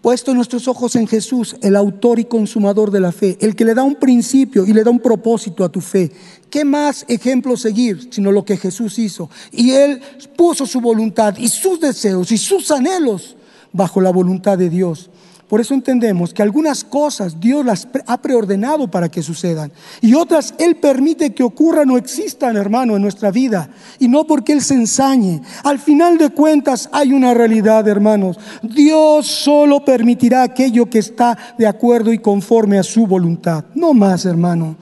puesto 0.00 0.32
nuestros 0.34 0.68
ojos 0.68 0.94
en 0.96 1.08
Jesús, 1.08 1.56
el 1.62 1.74
autor 1.74 2.20
y 2.20 2.26
consumador 2.26 2.90
de 2.90 3.00
la 3.00 3.10
fe, 3.10 3.36
el 3.40 3.56
que 3.56 3.64
le 3.64 3.74
da 3.74 3.82
un 3.82 3.96
principio 3.96 4.64
y 4.66 4.72
le 4.72 4.84
da 4.84 4.90
un 4.90 5.00
propósito 5.00 5.64
a 5.64 5.70
tu 5.70 5.80
fe. 5.80 6.12
¿Qué 6.50 6.64
más 6.64 7.04
ejemplo 7.08 7.56
seguir 7.56 8.08
sino 8.12 8.30
lo 8.30 8.44
que 8.44 8.56
Jesús 8.56 8.98
hizo? 8.98 9.28
Y 9.50 9.72
Él 9.72 10.00
puso 10.36 10.66
su 10.66 10.80
voluntad 10.80 11.36
y 11.38 11.48
sus 11.48 11.80
deseos 11.80 12.30
y 12.30 12.38
sus 12.38 12.70
anhelos 12.70 13.34
bajo 13.72 14.00
la 14.00 14.10
voluntad 14.10 14.56
de 14.56 14.70
Dios. 14.70 15.10
Por 15.48 15.60
eso 15.60 15.74
entendemos 15.74 16.32
que 16.32 16.42
algunas 16.42 16.84
cosas 16.84 17.38
Dios 17.38 17.64
las 17.64 17.86
ha 18.06 18.22
preordenado 18.22 18.90
para 18.90 19.10
que 19.10 19.22
sucedan 19.22 19.70
y 20.00 20.14
otras 20.14 20.54
Él 20.58 20.76
permite 20.76 21.34
que 21.34 21.42
ocurran 21.42 21.90
o 21.90 21.98
existan, 21.98 22.56
hermano, 22.56 22.96
en 22.96 23.02
nuestra 23.02 23.30
vida 23.30 23.68
y 23.98 24.08
no 24.08 24.24
porque 24.26 24.52
Él 24.52 24.62
se 24.62 24.74
ensañe. 24.74 25.42
Al 25.62 25.78
final 25.78 26.16
de 26.16 26.30
cuentas 26.30 26.88
hay 26.92 27.12
una 27.12 27.34
realidad, 27.34 27.86
hermanos. 27.86 28.38
Dios 28.62 29.26
solo 29.26 29.84
permitirá 29.84 30.42
aquello 30.42 30.88
que 30.88 30.98
está 30.98 31.36
de 31.58 31.66
acuerdo 31.66 32.12
y 32.12 32.18
conforme 32.18 32.78
a 32.78 32.82
su 32.82 33.06
voluntad, 33.06 33.64
no 33.74 33.92
más, 33.92 34.24
hermano, 34.24 34.76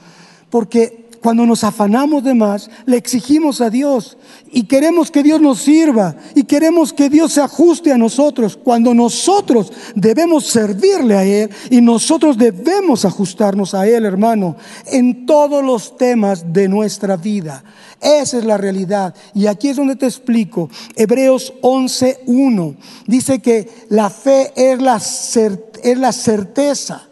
porque 0.49 1.02
cuando 1.23 1.45
nos 1.45 1.63
afanamos 1.63 2.21
de 2.23 2.33
más, 2.33 2.69
le 2.85 2.97
exigimos 2.97 3.61
a 3.61 3.69
Dios 3.69 4.17
y 4.51 4.63
queremos 4.63 5.09
que 5.09 5.23
Dios 5.23 5.39
nos 5.39 5.59
sirva 5.59 6.15
y 6.35 6.43
queremos 6.43 6.91
que 6.91 7.09
Dios 7.09 7.31
se 7.31 7.41
ajuste 7.41 7.93
a 7.93 7.97
nosotros, 7.97 8.59
cuando 8.61 8.93
nosotros 8.93 9.71
debemos 9.95 10.45
servirle 10.45 11.15
a 11.15 11.23
Él 11.23 11.49
y 11.69 11.79
nosotros 11.79 12.37
debemos 12.37 13.05
ajustarnos 13.05 13.73
a 13.73 13.87
Él, 13.87 14.05
hermano, 14.05 14.57
en 14.85 15.25
todos 15.25 15.63
los 15.63 15.97
temas 15.97 16.51
de 16.51 16.67
nuestra 16.67 17.15
vida. 17.15 17.63
Esa 18.01 18.39
es 18.39 18.43
la 18.43 18.57
realidad. 18.57 19.15
Y 19.33 19.47
aquí 19.47 19.69
es 19.69 19.77
donde 19.77 19.95
te 19.95 20.05
explico. 20.05 20.69
Hebreos 20.97 21.53
11.1 21.61 22.75
dice 23.07 23.39
que 23.39 23.69
la 23.87 24.09
fe 24.09 24.51
es 24.57 24.81
la, 24.81 24.97
es 24.97 25.97
la 25.97 26.11
certeza 26.11 27.07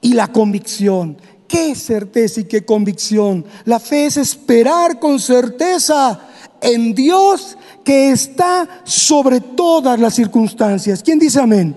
y 0.00 0.12
la 0.12 0.28
convicción 0.28 1.18
qué 1.48 1.74
certeza 1.74 2.40
y 2.40 2.44
qué 2.44 2.64
convicción. 2.64 3.44
La 3.64 3.80
fe 3.80 4.06
es 4.06 4.16
esperar 4.18 5.00
con 5.00 5.18
certeza 5.18 6.20
en 6.60 6.94
Dios 6.94 7.56
que 7.82 8.10
está 8.10 8.68
sobre 8.84 9.40
todas 9.40 9.98
las 9.98 10.14
circunstancias. 10.14 11.02
¿Quién 11.02 11.18
dice 11.18 11.40
amén? 11.40 11.74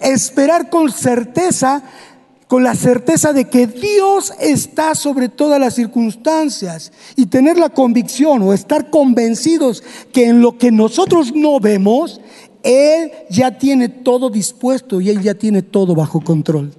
Esperar 0.00 0.70
con 0.70 0.90
certeza, 0.90 1.82
con 2.46 2.62
la 2.62 2.74
certeza 2.74 3.32
de 3.32 3.46
que 3.48 3.66
Dios 3.66 4.32
está 4.38 4.94
sobre 4.94 5.28
todas 5.28 5.60
las 5.60 5.74
circunstancias 5.74 6.92
y 7.16 7.26
tener 7.26 7.58
la 7.58 7.70
convicción 7.70 8.42
o 8.42 8.54
estar 8.54 8.88
convencidos 8.90 9.82
que 10.12 10.26
en 10.26 10.40
lo 10.40 10.56
que 10.56 10.70
nosotros 10.70 11.34
no 11.34 11.58
vemos, 11.58 12.20
Él 12.62 13.10
ya 13.28 13.58
tiene 13.58 13.88
todo 13.88 14.30
dispuesto 14.30 15.00
y 15.00 15.10
Él 15.10 15.20
ya 15.22 15.34
tiene 15.34 15.62
todo 15.62 15.94
bajo 15.96 16.20
control. 16.20 16.72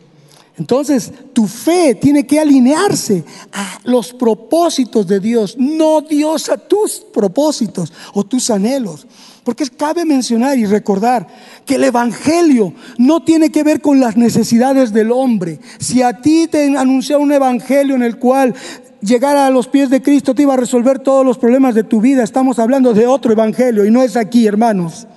Entonces, 0.60 1.12
tu 1.32 1.48
fe 1.48 1.95
tiene 1.95 2.28
que 2.28 2.38
alinearse 2.38 3.24
a 3.54 3.80
los 3.86 4.13
propósitos 4.13 5.08
de 5.08 5.22
Dios, 5.22 5.56
no 5.58 6.02
Dios 6.02 6.50
a 6.50 6.58
tus 6.58 7.00
propósitos 7.13 7.93
o 8.13 8.26
tus 8.26 8.50
anhelos. 8.50 9.08
Porque 9.45 9.65
cabe 9.67 10.04
mencionar 10.04 10.58
y 10.58 10.65
recordar 10.65 11.26
que 11.65 11.76
el 11.76 11.86
Evangelio 11.86 12.74
no 12.98 13.24
tiene 13.24 13.52
que 13.52 13.63
ver 13.63 13.80
con 13.80 14.02
las 14.02 14.17
necesidades 14.17 14.91
del 14.91 15.13
hombre. 15.13 15.60
Si 15.80 16.02
a 16.02 16.22
ti 16.22 16.48
te 16.52 16.78
anunciaron 16.78 17.24
un 17.24 17.32
Evangelio 17.32 17.95
en 17.95 18.04
el 18.04 18.19
cual 18.19 18.54
llegar 19.02 19.38
a 19.38 19.50
los 19.50 19.69
pies 19.69 19.89
de 19.89 20.02
Cristo 20.02 20.36
te 20.36 20.41
iba 20.41 20.56
a 20.56 20.58
resolver 20.58 21.00
todos 21.00 21.26
los 21.26 21.38
problemas 21.38 21.74
de 21.74 21.86
tu 21.86 22.02
vida, 22.02 22.22
estamos 22.22 22.60
hablando 22.60 22.93
de 22.93 23.08
otro 23.08 23.32
Evangelio 23.32 23.86
y 23.86 23.91
no 23.91 24.04
es 24.04 24.17
aquí, 24.17 24.45
hermanos. 24.45 25.08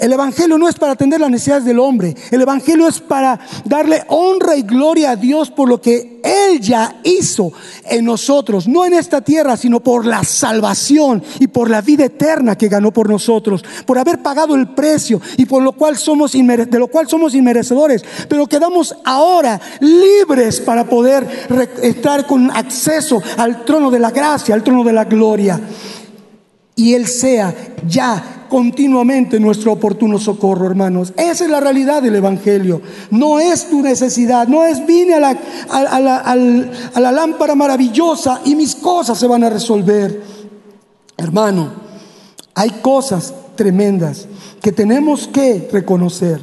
El 0.00 0.14
Evangelio 0.14 0.56
no 0.56 0.66
es 0.66 0.76
para 0.76 0.92
atender 0.92 1.20
las 1.20 1.28
necesidades 1.28 1.66
del 1.66 1.78
hombre. 1.78 2.16
El 2.30 2.40
Evangelio 2.40 2.88
es 2.88 3.00
para 3.00 3.38
darle 3.66 4.02
honra 4.08 4.56
y 4.56 4.62
gloria 4.62 5.10
a 5.10 5.16
Dios 5.16 5.50
por 5.50 5.68
lo 5.68 5.78
que 5.78 6.22
Él 6.24 6.58
ya 6.58 7.00
hizo 7.04 7.52
en 7.84 8.06
nosotros. 8.06 8.66
No 8.66 8.86
en 8.86 8.94
esta 8.94 9.20
tierra, 9.20 9.58
sino 9.58 9.80
por 9.80 10.06
la 10.06 10.24
salvación 10.24 11.22
y 11.38 11.48
por 11.48 11.68
la 11.68 11.82
vida 11.82 12.06
eterna 12.06 12.56
que 12.56 12.68
ganó 12.68 12.92
por 12.92 13.10
nosotros. 13.10 13.62
Por 13.84 13.98
haber 13.98 14.22
pagado 14.22 14.54
el 14.54 14.68
precio 14.68 15.20
y 15.36 15.44
por 15.44 15.62
lo 15.62 15.72
cual 15.72 15.98
somos 15.98 16.32
de 16.32 16.78
lo 16.78 16.88
cual 16.88 17.06
somos 17.06 17.34
inmerecedores. 17.34 18.02
Pero 18.26 18.46
quedamos 18.46 18.96
ahora 19.04 19.60
libres 19.80 20.60
para 20.60 20.84
poder 20.84 21.28
estar 21.82 22.26
con 22.26 22.50
acceso 22.50 23.22
al 23.36 23.66
trono 23.66 23.90
de 23.90 23.98
la 23.98 24.10
gracia, 24.10 24.54
al 24.54 24.64
trono 24.64 24.82
de 24.82 24.94
la 24.94 25.04
gloria. 25.04 25.60
Y 26.74 26.94
Él 26.94 27.06
sea 27.06 27.54
ya 27.86 28.39
continuamente 28.50 29.40
nuestro 29.40 29.72
oportuno 29.72 30.18
socorro, 30.18 30.66
hermanos. 30.66 31.14
Esa 31.16 31.44
es 31.44 31.50
la 31.50 31.60
realidad 31.60 32.02
del 32.02 32.16
Evangelio. 32.16 32.82
No 33.10 33.40
es 33.40 33.70
tu 33.70 33.80
necesidad, 33.80 34.46
no 34.46 34.66
es 34.66 34.84
vine 34.84 35.14
a 35.14 35.20
la, 35.20 35.38
a, 35.70 36.00
la, 36.00 36.16
a 36.18 37.00
la 37.00 37.12
lámpara 37.12 37.54
maravillosa 37.54 38.42
y 38.44 38.54
mis 38.54 38.76
cosas 38.76 39.18
se 39.18 39.26
van 39.26 39.44
a 39.44 39.48
resolver. 39.48 40.22
Hermano, 41.16 41.70
hay 42.54 42.70
cosas 42.82 43.32
tremendas 43.56 44.26
que 44.60 44.72
tenemos 44.72 45.28
que 45.28 45.68
reconocer, 45.72 46.40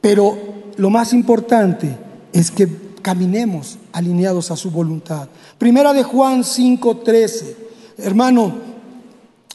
pero 0.00 0.38
lo 0.76 0.88
más 0.88 1.12
importante 1.12 1.98
es 2.32 2.50
que 2.50 2.68
caminemos 3.02 3.78
alineados 3.92 4.50
a 4.50 4.56
su 4.56 4.70
voluntad. 4.70 5.28
Primera 5.58 5.92
de 5.92 6.02
Juan 6.02 6.44
5:13. 6.44 7.56
Hermano, 7.98 8.54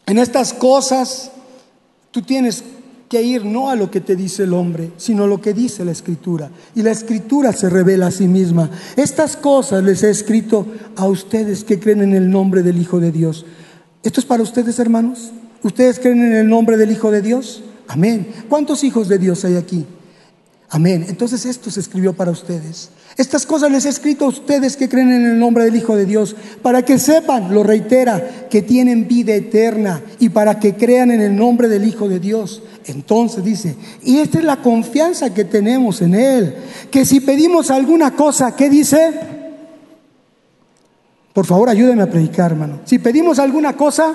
en 0.05 0.17
estas 0.17 0.53
cosas 0.53 1.31
tú 2.11 2.21
tienes 2.21 2.63
que 3.09 3.23
ir 3.23 3.43
no 3.43 3.69
a 3.69 3.75
lo 3.75 3.89
que 3.89 4.01
te 4.01 4.15
dice 4.15 4.43
el 4.43 4.53
hombre, 4.53 4.91
sino 4.97 5.23
a 5.23 5.27
lo 5.27 5.41
que 5.41 5.53
dice 5.53 5.83
la 5.83 5.91
escritura. 5.91 6.51
Y 6.75 6.83
la 6.83 6.91
escritura 6.91 7.51
se 7.53 7.69
revela 7.69 8.07
a 8.07 8.11
sí 8.11 8.27
misma. 8.27 8.69
Estas 8.95 9.35
cosas 9.35 9.83
les 9.83 10.03
he 10.03 10.11
escrito 10.11 10.67
a 10.95 11.07
ustedes 11.07 11.63
que 11.63 11.79
creen 11.79 12.01
en 12.01 12.13
el 12.13 12.29
nombre 12.29 12.61
del 12.61 12.77
Hijo 12.77 12.99
de 12.99 13.11
Dios. 13.11 13.45
¿Esto 14.03 14.19
es 14.19 14.25
para 14.27 14.43
ustedes, 14.43 14.77
hermanos? 14.77 15.31
¿Ustedes 15.63 15.99
creen 15.99 16.21
en 16.21 16.35
el 16.35 16.47
nombre 16.47 16.77
del 16.77 16.91
Hijo 16.91 17.09
de 17.09 17.23
Dios? 17.23 17.63
Amén. 17.87 18.27
¿Cuántos 18.47 18.83
hijos 18.83 19.07
de 19.07 19.17
Dios 19.17 19.43
hay 19.43 19.55
aquí? 19.55 19.85
Amén. 20.71 21.05
Entonces 21.09 21.45
esto 21.45 21.71
se 21.71 21.79
escribió 21.79 22.13
para 22.13 22.29
ustedes. 22.29 22.89
Estas 23.17 23.45
cosas 23.45 23.71
les 23.71 23.85
he 23.85 23.89
escrito 23.89 24.25
a 24.25 24.29
ustedes 24.29 24.77
que 24.77 24.87
creen 24.87 25.11
en 25.11 25.25
el 25.25 25.39
nombre 25.39 25.65
del 25.65 25.75
Hijo 25.75 25.95
de 25.95 26.05
Dios, 26.05 26.35
para 26.61 26.83
que 26.83 26.99
sepan, 26.99 27.53
lo 27.53 27.63
reitera, 27.63 28.47
que 28.49 28.61
tienen 28.61 29.07
vida 29.07 29.33
eterna 29.33 30.01
y 30.19 30.29
para 30.29 30.59
que 30.59 30.75
crean 30.75 31.09
en 31.09 31.21
el 31.21 31.35
nombre 31.35 31.67
del 31.69 31.85
Hijo 31.85 32.07
de 32.07 32.19
Dios. 32.19 32.61
Entonces 32.85 33.43
dice, 33.43 33.75
y 34.03 34.19
esta 34.19 34.37
es 34.37 34.43
la 34.43 34.61
confianza 34.61 35.33
que 35.33 35.43
tenemos 35.43 36.01
en 36.03 36.13
Él, 36.13 36.55
que 36.91 37.03
si 37.03 37.19
pedimos 37.19 37.71
alguna 37.71 38.15
cosa, 38.15 38.55
¿qué 38.55 38.69
dice? 38.69 39.11
Por 41.33 41.47
favor, 41.47 41.69
ayúdenme 41.69 42.03
a 42.03 42.09
predicar, 42.11 42.51
hermano. 42.51 42.81
Si 42.85 42.99
pedimos 42.99 43.39
alguna 43.39 43.75
cosa, 43.75 44.13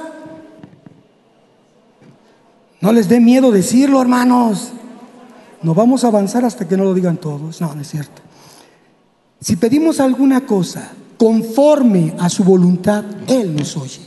no 2.81 2.93
les 2.93 3.09
dé 3.09 3.19
miedo 3.19 3.51
decirlo, 3.51 4.01
hermanos. 4.01 4.73
No 5.65 5.75
vamos 5.75 6.05
a 6.05 6.09
avanzar 6.09 6.45
hasta 6.45 6.69
que 6.69 6.77
no 6.77 6.85
lo 6.85 6.95
digan 6.95 7.17
todos. 7.17 7.61
No, 7.61 7.75
no 7.75 7.81
es 7.81 7.89
cierto. 7.89 8.23
Si 9.41 9.57
pedimos 9.57 9.99
alguna 9.99 10.47
cosa 10.47 10.93
conforme 11.17 12.15
a 12.19 12.29
su 12.29 12.45
voluntad, 12.45 13.03
Él 13.27 13.57
nos 13.57 13.77
oye. 13.77 14.01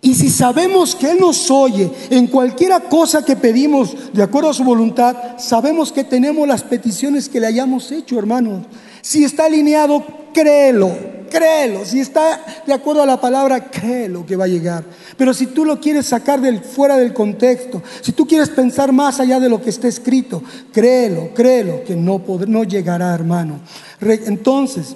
Y 0.00 0.14
si 0.16 0.28
sabemos 0.28 0.96
que 0.96 1.12
Él 1.12 1.20
nos 1.20 1.48
oye 1.52 1.90
en 2.10 2.26
cualquiera 2.26 2.80
cosa 2.80 3.24
que 3.24 3.36
pedimos 3.36 4.12
de 4.12 4.24
acuerdo 4.24 4.50
a 4.50 4.54
su 4.54 4.64
voluntad, 4.64 5.38
sabemos 5.38 5.92
que 5.92 6.02
tenemos 6.02 6.48
las 6.48 6.64
peticiones 6.64 7.28
que 7.28 7.38
le 7.38 7.46
hayamos 7.46 7.92
hecho, 7.92 8.18
hermanos. 8.18 8.66
Si 9.02 9.22
está 9.22 9.44
alineado, 9.44 10.04
créelo 10.34 11.21
créelo. 11.32 11.84
Si 11.86 11.98
está 11.98 12.44
de 12.66 12.74
acuerdo 12.74 13.02
a 13.02 13.06
la 13.06 13.20
palabra, 13.20 13.70
créelo 13.70 14.26
que 14.26 14.36
va 14.36 14.44
a 14.44 14.48
llegar. 14.48 14.84
Pero 15.16 15.32
si 15.32 15.46
tú 15.46 15.64
lo 15.64 15.80
quieres 15.80 16.06
sacar 16.06 16.40
del, 16.40 16.60
fuera 16.60 16.98
del 16.98 17.14
contexto, 17.14 17.82
si 18.02 18.12
tú 18.12 18.26
quieres 18.26 18.50
pensar 18.50 18.92
más 18.92 19.18
allá 19.18 19.40
de 19.40 19.48
lo 19.48 19.62
que 19.62 19.70
está 19.70 19.88
escrito, 19.88 20.42
créelo, 20.72 21.32
créelo 21.34 21.82
que 21.84 21.96
no, 21.96 22.22
no 22.46 22.64
llegará, 22.64 23.14
hermano. 23.14 23.60
Entonces, 24.00 24.94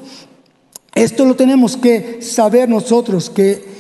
esto 0.95 1.25
lo 1.25 1.35
tenemos 1.35 1.77
que 1.77 2.21
saber 2.21 2.69
nosotros, 2.69 3.31
que 3.31 3.76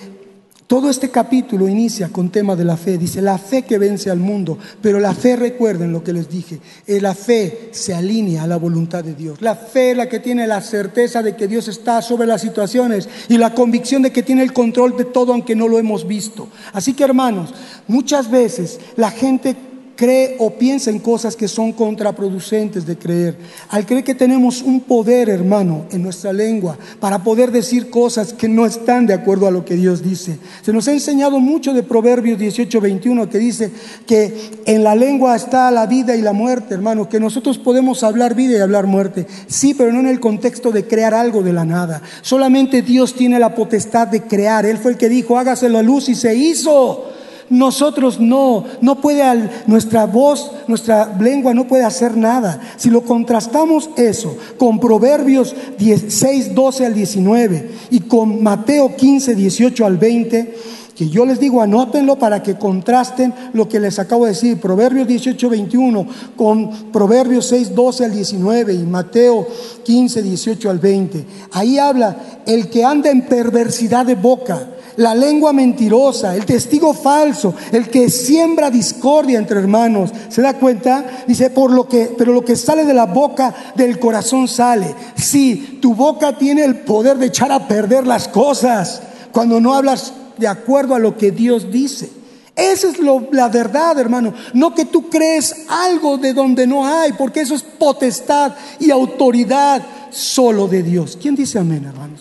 todo 0.66 0.90
este 0.90 1.10
capítulo 1.10 1.68
inicia 1.68 2.08
con 2.08 2.30
tema 2.30 2.56
de 2.56 2.64
la 2.64 2.76
fe. 2.76 2.98
Dice, 2.98 3.22
la 3.22 3.38
fe 3.38 3.62
que 3.62 3.78
vence 3.78 4.10
al 4.10 4.18
mundo. 4.18 4.58
Pero 4.82 4.98
la 4.98 5.14
fe, 5.14 5.36
recuerden 5.36 5.92
lo 5.92 6.02
que 6.02 6.12
les 6.12 6.28
dije, 6.28 6.58
eh, 6.86 7.00
la 7.00 7.14
fe 7.14 7.68
se 7.70 7.94
alinea 7.94 8.42
a 8.42 8.46
la 8.46 8.56
voluntad 8.56 9.04
de 9.04 9.14
Dios. 9.14 9.40
La 9.40 9.54
fe 9.54 9.92
es 9.92 9.96
la 9.96 10.08
que 10.08 10.18
tiene 10.18 10.46
la 10.46 10.60
certeza 10.60 11.22
de 11.22 11.36
que 11.36 11.46
Dios 11.46 11.68
está 11.68 12.02
sobre 12.02 12.26
las 12.26 12.40
situaciones 12.40 13.08
y 13.28 13.38
la 13.38 13.54
convicción 13.54 14.02
de 14.02 14.10
que 14.10 14.24
tiene 14.24 14.42
el 14.42 14.52
control 14.52 14.96
de 14.96 15.04
todo 15.04 15.32
aunque 15.32 15.54
no 15.54 15.68
lo 15.68 15.78
hemos 15.78 16.06
visto. 16.06 16.48
Así 16.72 16.94
que 16.94 17.04
hermanos, 17.04 17.54
muchas 17.86 18.30
veces 18.30 18.80
la 18.96 19.10
gente 19.12 19.56
cree 19.96 20.36
o 20.38 20.50
piensa 20.50 20.90
en 20.90 21.00
cosas 21.00 21.34
que 21.34 21.48
son 21.48 21.72
contraproducentes 21.72 22.86
de 22.86 22.96
creer. 22.96 23.36
Al 23.70 23.86
creer 23.86 24.04
que 24.04 24.14
tenemos 24.14 24.62
un 24.62 24.80
poder, 24.80 25.28
hermano, 25.28 25.86
en 25.90 26.02
nuestra 26.02 26.32
lengua 26.32 26.78
para 27.00 27.24
poder 27.24 27.50
decir 27.50 27.90
cosas 27.90 28.32
que 28.32 28.48
no 28.48 28.66
están 28.66 29.06
de 29.06 29.14
acuerdo 29.14 29.46
a 29.46 29.50
lo 29.50 29.64
que 29.64 29.74
Dios 29.74 30.02
dice. 30.02 30.38
Se 30.62 30.72
nos 30.72 30.86
ha 30.86 30.92
enseñado 30.92 31.40
mucho 31.40 31.72
de 31.72 31.82
Proverbios 31.82 32.38
18, 32.38 32.80
21 32.80 33.28
que 33.28 33.38
dice 33.38 33.72
que 34.06 34.50
en 34.66 34.84
la 34.84 34.94
lengua 34.94 35.34
está 35.34 35.70
la 35.70 35.86
vida 35.86 36.14
y 36.14 36.22
la 36.22 36.32
muerte, 36.32 36.74
hermano, 36.74 37.08
que 37.08 37.18
nosotros 37.18 37.58
podemos 37.58 38.02
hablar 38.02 38.34
vida 38.34 38.58
y 38.58 38.60
hablar 38.60 38.86
muerte. 38.86 39.26
Sí, 39.46 39.74
pero 39.74 39.92
no 39.92 40.00
en 40.00 40.06
el 40.06 40.20
contexto 40.20 40.70
de 40.70 40.86
crear 40.86 41.14
algo 41.14 41.42
de 41.42 41.54
la 41.54 41.64
nada. 41.64 42.02
Solamente 42.20 42.82
Dios 42.82 43.14
tiene 43.14 43.38
la 43.38 43.54
potestad 43.54 44.08
de 44.08 44.22
crear. 44.22 44.66
Él 44.66 44.76
fue 44.76 44.92
el 44.92 44.98
que 44.98 45.08
dijo, 45.08 45.38
hágase 45.38 45.70
la 45.70 45.82
luz 45.82 46.08
y 46.10 46.14
se 46.14 46.34
hizo. 46.34 47.15
Nosotros 47.48 48.18
no, 48.18 48.64
no 48.80 49.00
puede, 49.00 49.22
nuestra 49.66 50.06
voz, 50.06 50.50
nuestra 50.66 51.16
lengua 51.18 51.54
no 51.54 51.68
puede 51.68 51.84
hacer 51.84 52.16
nada. 52.16 52.60
Si 52.76 52.90
lo 52.90 53.02
contrastamos 53.02 53.90
eso 53.96 54.36
con 54.58 54.80
Proverbios 54.80 55.54
16, 55.78 56.54
12 56.54 56.86
al 56.86 56.94
19 56.94 57.70
y 57.90 58.00
con 58.00 58.42
Mateo 58.42 58.96
15, 58.96 59.34
18 59.34 59.86
al 59.86 59.96
20, 59.96 60.54
que 60.96 61.08
yo 61.08 61.26
les 61.26 61.38
digo, 61.38 61.60
anótenlo 61.60 62.18
para 62.18 62.42
que 62.42 62.54
contrasten 62.54 63.32
lo 63.52 63.68
que 63.68 63.78
les 63.78 63.98
acabo 63.98 64.24
de 64.24 64.32
decir, 64.32 64.58
Proverbios 64.58 65.06
18, 65.06 65.50
21 65.50 66.06
con 66.34 66.70
Proverbios 66.90 67.46
6, 67.46 67.74
12 67.74 68.04
al 68.06 68.12
19 68.12 68.72
y 68.72 68.78
Mateo 68.78 69.46
15, 69.84 70.22
18 70.22 70.70
al 70.70 70.78
20. 70.78 71.26
Ahí 71.52 71.78
habla 71.78 72.16
el 72.46 72.70
que 72.70 72.84
anda 72.84 73.10
en 73.10 73.26
perversidad 73.26 74.06
de 74.06 74.14
boca 74.14 74.70
la 74.96 75.14
lengua 75.14 75.52
mentirosa, 75.52 76.34
el 76.34 76.46
testigo 76.46 76.94
falso, 76.94 77.54
el 77.72 77.88
que 77.88 78.10
siembra 78.10 78.70
discordia 78.70 79.38
entre 79.38 79.58
hermanos. 79.58 80.10
¿Se 80.28 80.42
da 80.42 80.54
cuenta? 80.54 81.24
Dice, 81.26 81.50
por 81.50 81.70
lo 81.70 81.88
que, 81.88 82.14
pero 82.16 82.32
lo 82.32 82.44
que 82.44 82.56
sale 82.56 82.84
de 82.84 82.94
la 82.94 83.06
boca 83.06 83.54
del 83.74 83.98
corazón 83.98 84.48
sale. 84.48 84.94
Sí, 85.16 85.78
tu 85.80 85.94
boca 85.94 86.36
tiene 86.38 86.64
el 86.64 86.80
poder 86.80 87.18
de 87.18 87.26
echar 87.26 87.52
a 87.52 87.68
perder 87.68 88.06
las 88.06 88.28
cosas 88.28 89.02
cuando 89.32 89.60
no 89.60 89.74
hablas 89.74 90.12
de 90.38 90.48
acuerdo 90.48 90.94
a 90.94 90.98
lo 90.98 91.16
que 91.16 91.30
Dios 91.30 91.70
dice. 91.70 92.10
Esa 92.54 92.88
es 92.88 92.96
la 92.98 93.48
verdad, 93.48 93.98
hermano. 93.98 94.32
No 94.54 94.74
que 94.74 94.86
tú 94.86 95.10
crees 95.10 95.66
algo 95.68 96.16
de 96.16 96.32
donde 96.32 96.66
no 96.66 96.86
hay, 96.86 97.12
porque 97.12 97.40
eso 97.40 97.54
es 97.54 97.62
potestad 97.62 98.52
y 98.80 98.90
autoridad 98.90 99.82
solo 100.10 100.66
de 100.66 100.82
Dios. 100.82 101.18
¿Quién 101.20 101.34
dice 101.34 101.58
amén, 101.58 101.84
hermanos? 101.84 102.20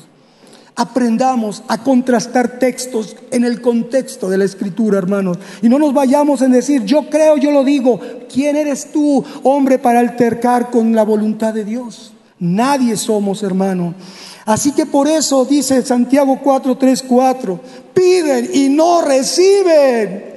Aprendamos 0.75 1.63
a 1.67 1.81
contrastar 1.81 2.59
textos 2.59 3.15
en 3.31 3.45
el 3.45 3.61
contexto 3.61 4.29
de 4.29 4.37
la 4.37 4.45
escritura, 4.45 4.97
hermanos. 4.97 5.37
Y 5.61 5.69
no 5.69 5.79
nos 5.79 5.93
vayamos 5.93 6.41
en 6.41 6.51
decir, 6.51 6.83
yo 6.83 7.09
creo, 7.09 7.37
yo 7.37 7.51
lo 7.51 7.63
digo. 7.63 7.99
¿Quién 8.31 8.57
eres 8.57 8.91
tú, 8.91 9.23
hombre, 9.43 9.79
para 9.79 9.99
altercar 9.99 10.69
con 10.69 10.93
la 10.93 11.03
voluntad 11.03 11.53
de 11.53 11.63
Dios? 11.63 12.11
Nadie 12.39 12.97
somos, 12.97 13.41
hermano. 13.43 13.95
Así 14.45 14.73
que 14.73 14.85
por 14.85 15.07
eso 15.07 15.45
dice 15.45 15.81
Santiago 15.81 16.39
4, 16.43 16.77
3, 16.77 17.03
4, 17.03 17.59
piden 17.93 18.49
y 18.53 18.69
no 18.69 19.01
reciben 19.01 20.34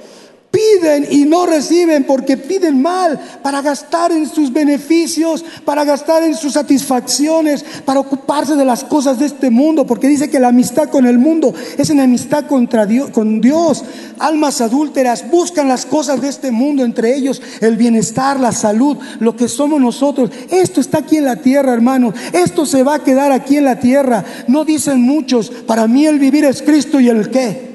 Piden 0.50 1.06
y 1.10 1.26
no 1.26 1.44
reciben 1.44 2.04
porque 2.04 2.38
piden 2.38 2.80
mal 2.80 3.20
para 3.42 3.60
gastar 3.60 4.12
en 4.12 4.26
sus 4.26 4.50
beneficios, 4.50 5.44
para 5.62 5.84
gastar 5.84 6.22
en 6.22 6.34
sus 6.34 6.54
satisfacciones, 6.54 7.62
para 7.84 8.00
ocuparse 8.00 8.56
de 8.56 8.64
las 8.64 8.82
cosas 8.82 9.18
de 9.18 9.26
este 9.26 9.50
mundo, 9.50 9.86
porque 9.86 10.08
dice 10.08 10.30
que 10.30 10.40
la 10.40 10.48
amistad 10.48 10.88
con 10.88 11.06
el 11.06 11.18
mundo 11.18 11.52
es 11.76 11.90
enemistad 11.90 12.46
contra 12.46 12.86
Dios, 12.86 13.10
con 13.10 13.42
Dios. 13.42 13.84
Almas 14.18 14.62
adúlteras 14.62 15.30
buscan 15.30 15.68
las 15.68 15.84
cosas 15.84 16.22
de 16.22 16.28
este 16.28 16.50
mundo, 16.50 16.82
entre 16.82 17.14
ellos 17.14 17.42
el 17.60 17.76
bienestar, 17.76 18.40
la 18.40 18.52
salud, 18.52 18.96
lo 19.20 19.36
que 19.36 19.48
somos 19.48 19.78
nosotros. 19.82 20.30
Esto 20.50 20.80
está 20.80 20.98
aquí 20.98 21.18
en 21.18 21.26
la 21.26 21.36
tierra, 21.36 21.74
hermanos. 21.74 22.14
Esto 22.32 22.64
se 22.64 22.82
va 22.82 22.94
a 22.94 23.04
quedar 23.04 23.32
aquí 23.32 23.58
en 23.58 23.64
la 23.64 23.80
tierra. 23.80 24.24
No 24.46 24.64
dicen 24.64 25.02
muchos, 25.02 25.50
para 25.50 25.86
mí 25.86 26.06
el 26.06 26.18
vivir 26.18 26.46
es 26.46 26.62
Cristo 26.62 27.00
y 27.00 27.10
el 27.10 27.28
qué 27.28 27.67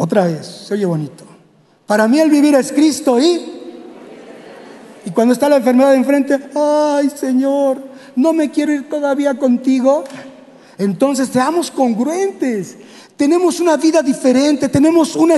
otra 0.00 0.24
vez, 0.24 0.46
se 0.66 0.74
oye 0.74 0.86
bonito. 0.86 1.24
Para 1.86 2.08
mí 2.08 2.18
el 2.18 2.30
vivir 2.30 2.54
es 2.54 2.72
Cristo 2.72 3.20
y... 3.20 3.58
Y 5.04 5.10
cuando 5.10 5.34
está 5.34 5.48
la 5.48 5.56
enfermedad 5.56 5.94
enfrente, 5.94 6.38
ay 6.54 7.10
Señor, 7.10 7.82
no 8.16 8.32
me 8.32 8.50
quiero 8.50 8.72
ir 8.72 8.88
todavía 8.88 9.34
contigo. 9.34 10.04
Entonces 10.78 11.28
seamos 11.28 11.70
congruentes. 11.70 12.78
Tenemos 13.16 13.60
una 13.60 13.76
vida 13.76 14.02
diferente, 14.02 14.70
tenemos 14.70 15.16
una, 15.16 15.36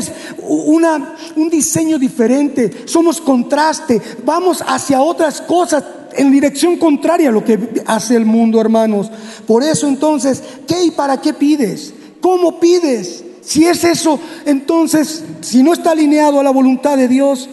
un 1.34 1.50
diseño 1.50 1.98
diferente, 1.98 2.84
somos 2.84 3.20
contraste, 3.20 4.00
vamos 4.24 4.62
hacia 4.64 5.02
otras 5.02 5.40
cosas 5.40 5.82
en 6.12 6.30
dirección 6.30 6.76
contraria 6.76 7.30
a 7.30 7.32
lo 7.32 7.44
que 7.44 7.82
hace 7.86 8.14
el 8.14 8.24
mundo, 8.24 8.60
hermanos. 8.60 9.10
Por 9.44 9.64
eso 9.64 9.88
entonces, 9.88 10.40
¿qué 10.68 10.84
y 10.84 10.90
para 10.92 11.20
qué 11.20 11.34
pides? 11.34 11.92
¿Cómo 12.20 12.60
pides? 12.60 13.24
Si 13.42 13.66
es 13.66 13.82
eso, 13.84 14.20
entonces, 14.46 15.24
si 15.40 15.62
no 15.62 15.72
está 15.72 15.90
alineado 15.90 16.38
a 16.38 16.44
la 16.44 16.50
voluntad 16.50 16.96
de 16.96 17.08
Dios, 17.08 17.48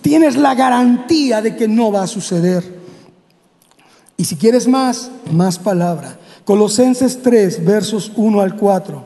tienes 0.00 0.36
la 0.36 0.54
garantía 0.54 1.42
de 1.42 1.56
que 1.56 1.66
no 1.66 1.90
va 1.90 2.04
a 2.04 2.06
suceder. 2.06 2.76
Y 4.16 4.24
si 4.24 4.36
quieres 4.36 4.66
más, 4.66 5.10
más 5.32 5.58
palabra. 5.58 6.18
Colosenses 6.44 7.22
3, 7.22 7.64
versos 7.64 8.12
1 8.14 8.40
al 8.40 8.56
4. 8.56 9.04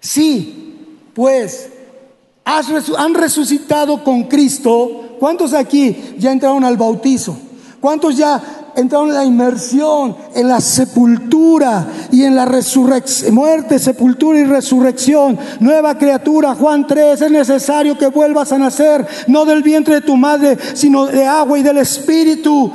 Sí, 0.00 0.74
pues 1.14 1.70
han 2.44 3.14
resucitado 3.14 4.02
con 4.02 4.24
Cristo. 4.24 5.16
¿Cuántos 5.20 5.54
aquí 5.54 6.16
ya 6.18 6.32
entraron 6.32 6.64
al 6.64 6.76
bautizo? 6.76 7.38
¿Cuántos 7.80 8.16
ya 8.16 8.61
entraron 8.76 9.08
en 9.08 9.14
la 9.14 9.24
inmersión, 9.24 10.16
en 10.34 10.48
la 10.48 10.60
sepultura 10.60 11.86
y 12.10 12.24
en 12.24 12.34
la 12.34 12.44
resurrección, 12.44 13.34
muerte, 13.34 13.78
sepultura 13.78 14.38
y 14.38 14.44
resurrección. 14.44 15.38
Nueva 15.60 15.96
criatura, 15.96 16.54
Juan 16.54 16.86
3, 16.86 17.22
es 17.22 17.30
necesario 17.30 17.96
que 17.96 18.06
vuelvas 18.06 18.52
a 18.52 18.58
nacer, 18.58 19.06
no 19.26 19.44
del 19.44 19.62
vientre 19.62 19.96
de 19.96 20.00
tu 20.00 20.16
madre, 20.16 20.56
sino 20.74 21.06
de 21.06 21.26
agua 21.26 21.58
y 21.58 21.62
del 21.62 21.78
Espíritu. 21.78 22.72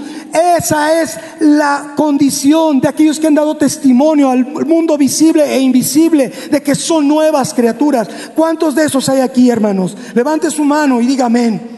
Esa 0.57 1.01
es 1.01 1.17
la 1.39 1.93
condición 1.95 2.79
de 2.79 2.87
aquellos 2.87 3.19
que 3.19 3.27
han 3.27 3.35
dado 3.35 3.57
testimonio 3.57 4.29
al 4.29 4.45
mundo 4.65 4.97
visible 4.97 5.43
e 5.53 5.59
invisible 5.59 6.31
de 6.51 6.61
que 6.61 6.75
son 6.75 7.07
nuevas 7.07 7.53
criaturas. 7.53 8.07
¿Cuántos 8.35 8.75
de 8.75 8.85
esos 8.85 9.07
hay 9.09 9.21
aquí, 9.21 9.49
hermanos? 9.49 9.95
Levante 10.13 10.51
su 10.51 10.63
mano 10.63 11.01
y 11.01 11.05
diga 11.05 11.25
amén. 11.25 11.76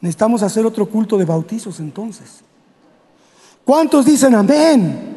Necesitamos 0.00 0.42
hacer 0.42 0.64
otro 0.64 0.86
culto 0.86 1.18
de 1.18 1.24
bautizos 1.24 1.78
entonces. 1.80 2.40
¿Cuántos 3.64 4.06
dicen 4.06 4.34
amén? 4.34 5.10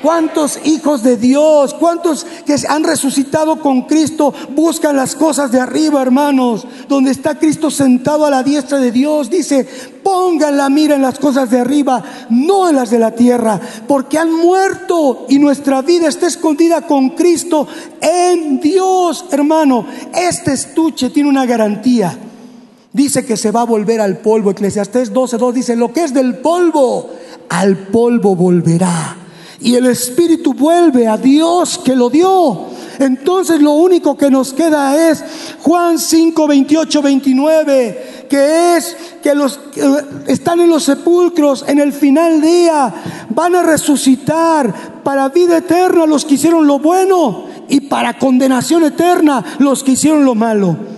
¿Cuántos 0.00 0.60
hijos 0.64 1.02
de 1.02 1.16
Dios, 1.16 1.74
cuántos 1.74 2.24
que 2.46 2.54
han 2.68 2.84
resucitado 2.84 3.60
con 3.60 3.82
Cristo 3.82 4.32
buscan 4.54 4.94
las 4.94 5.16
cosas 5.16 5.50
de 5.50 5.58
arriba, 5.58 6.00
hermanos? 6.00 6.64
Donde 6.88 7.10
está 7.10 7.36
Cristo 7.36 7.68
sentado 7.68 8.24
a 8.24 8.30
la 8.30 8.44
diestra 8.44 8.78
de 8.78 8.92
Dios. 8.92 9.28
Dice, 9.28 9.68
pongan 10.04 10.56
la 10.56 10.68
mira 10.68 10.94
en 10.94 11.02
las 11.02 11.18
cosas 11.18 11.50
de 11.50 11.58
arriba, 11.58 12.00
no 12.30 12.68
en 12.68 12.76
las 12.76 12.90
de 12.90 13.00
la 13.00 13.10
tierra, 13.10 13.60
porque 13.88 14.18
han 14.18 14.32
muerto 14.32 15.26
y 15.28 15.40
nuestra 15.40 15.82
vida 15.82 16.06
está 16.06 16.28
escondida 16.28 16.82
con 16.82 17.10
Cristo 17.10 17.66
en 18.00 18.60
Dios, 18.60 19.24
hermano. 19.32 19.84
Este 20.14 20.52
estuche 20.52 21.10
tiene 21.10 21.28
una 21.28 21.44
garantía 21.44 22.16
dice 22.92 23.24
que 23.24 23.36
se 23.36 23.50
va 23.50 23.62
a 23.62 23.66
volver 23.66 24.00
al 24.00 24.18
polvo. 24.18 24.50
Eclesiastés 24.50 25.12
12.2 25.12 25.52
dice, 25.52 25.76
lo 25.76 25.92
que 25.92 26.04
es 26.04 26.14
del 26.14 26.36
polvo, 26.38 27.10
al 27.48 27.76
polvo 27.76 28.34
volverá. 28.34 29.16
Y 29.60 29.74
el 29.74 29.86
Espíritu 29.86 30.54
vuelve 30.54 31.08
a 31.08 31.16
Dios 31.16 31.78
que 31.78 31.96
lo 31.96 32.10
dio. 32.10 32.66
Entonces 32.98 33.60
lo 33.60 33.72
único 33.72 34.16
que 34.16 34.30
nos 34.30 34.52
queda 34.52 35.10
es 35.10 35.24
Juan 35.60 35.98
5, 35.98 36.46
28, 36.46 37.02
29, 37.02 38.26
que 38.28 38.76
es 38.76 38.96
que 39.22 39.34
los 39.34 39.58
que 39.72 39.82
están 40.26 40.60
en 40.60 40.70
los 40.70 40.84
sepulcros 40.84 41.64
en 41.68 41.78
el 41.78 41.92
final 41.92 42.40
día 42.40 42.92
van 43.30 43.54
a 43.54 43.62
resucitar 43.62 45.02
para 45.02 45.28
vida 45.28 45.58
eterna 45.58 46.06
los 46.06 46.24
que 46.24 46.34
hicieron 46.34 46.66
lo 46.66 46.78
bueno 46.78 47.46
y 47.68 47.80
para 47.80 48.18
condenación 48.18 48.84
eterna 48.84 49.44
los 49.58 49.84
que 49.84 49.92
hicieron 49.92 50.24
lo 50.24 50.34
malo. 50.34 50.97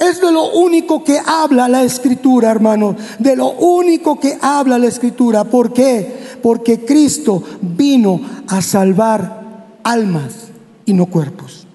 Es 0.00 0.18
de 0.18 0.32
lo 0.32 0.50
único 0.52 1.04
que 1.04 1.18
habla 1.18 1.68
la 1.68 1.82
escritura, 1.82 2.50
hermano. 2.50 2.96
De 3.18 3.36
lo 3.36 3.50
único 3.50 4.18
que 4.18 4.38
habla 4.40 4.78
la 4.78 4.86
escritura. 4.86 5.44
¿Por 5.44 5.74
qué? 5.74 6.38
Porque 6.42 6.86
Cristo 6.86 7.42
vino 7.60 8.18
a 8.48 8.62
salvar 8.62 9.76
almas 9.84 10.48
y 10.86 10.94
no 10.94 11.04
cuerpos. 11.04 11.66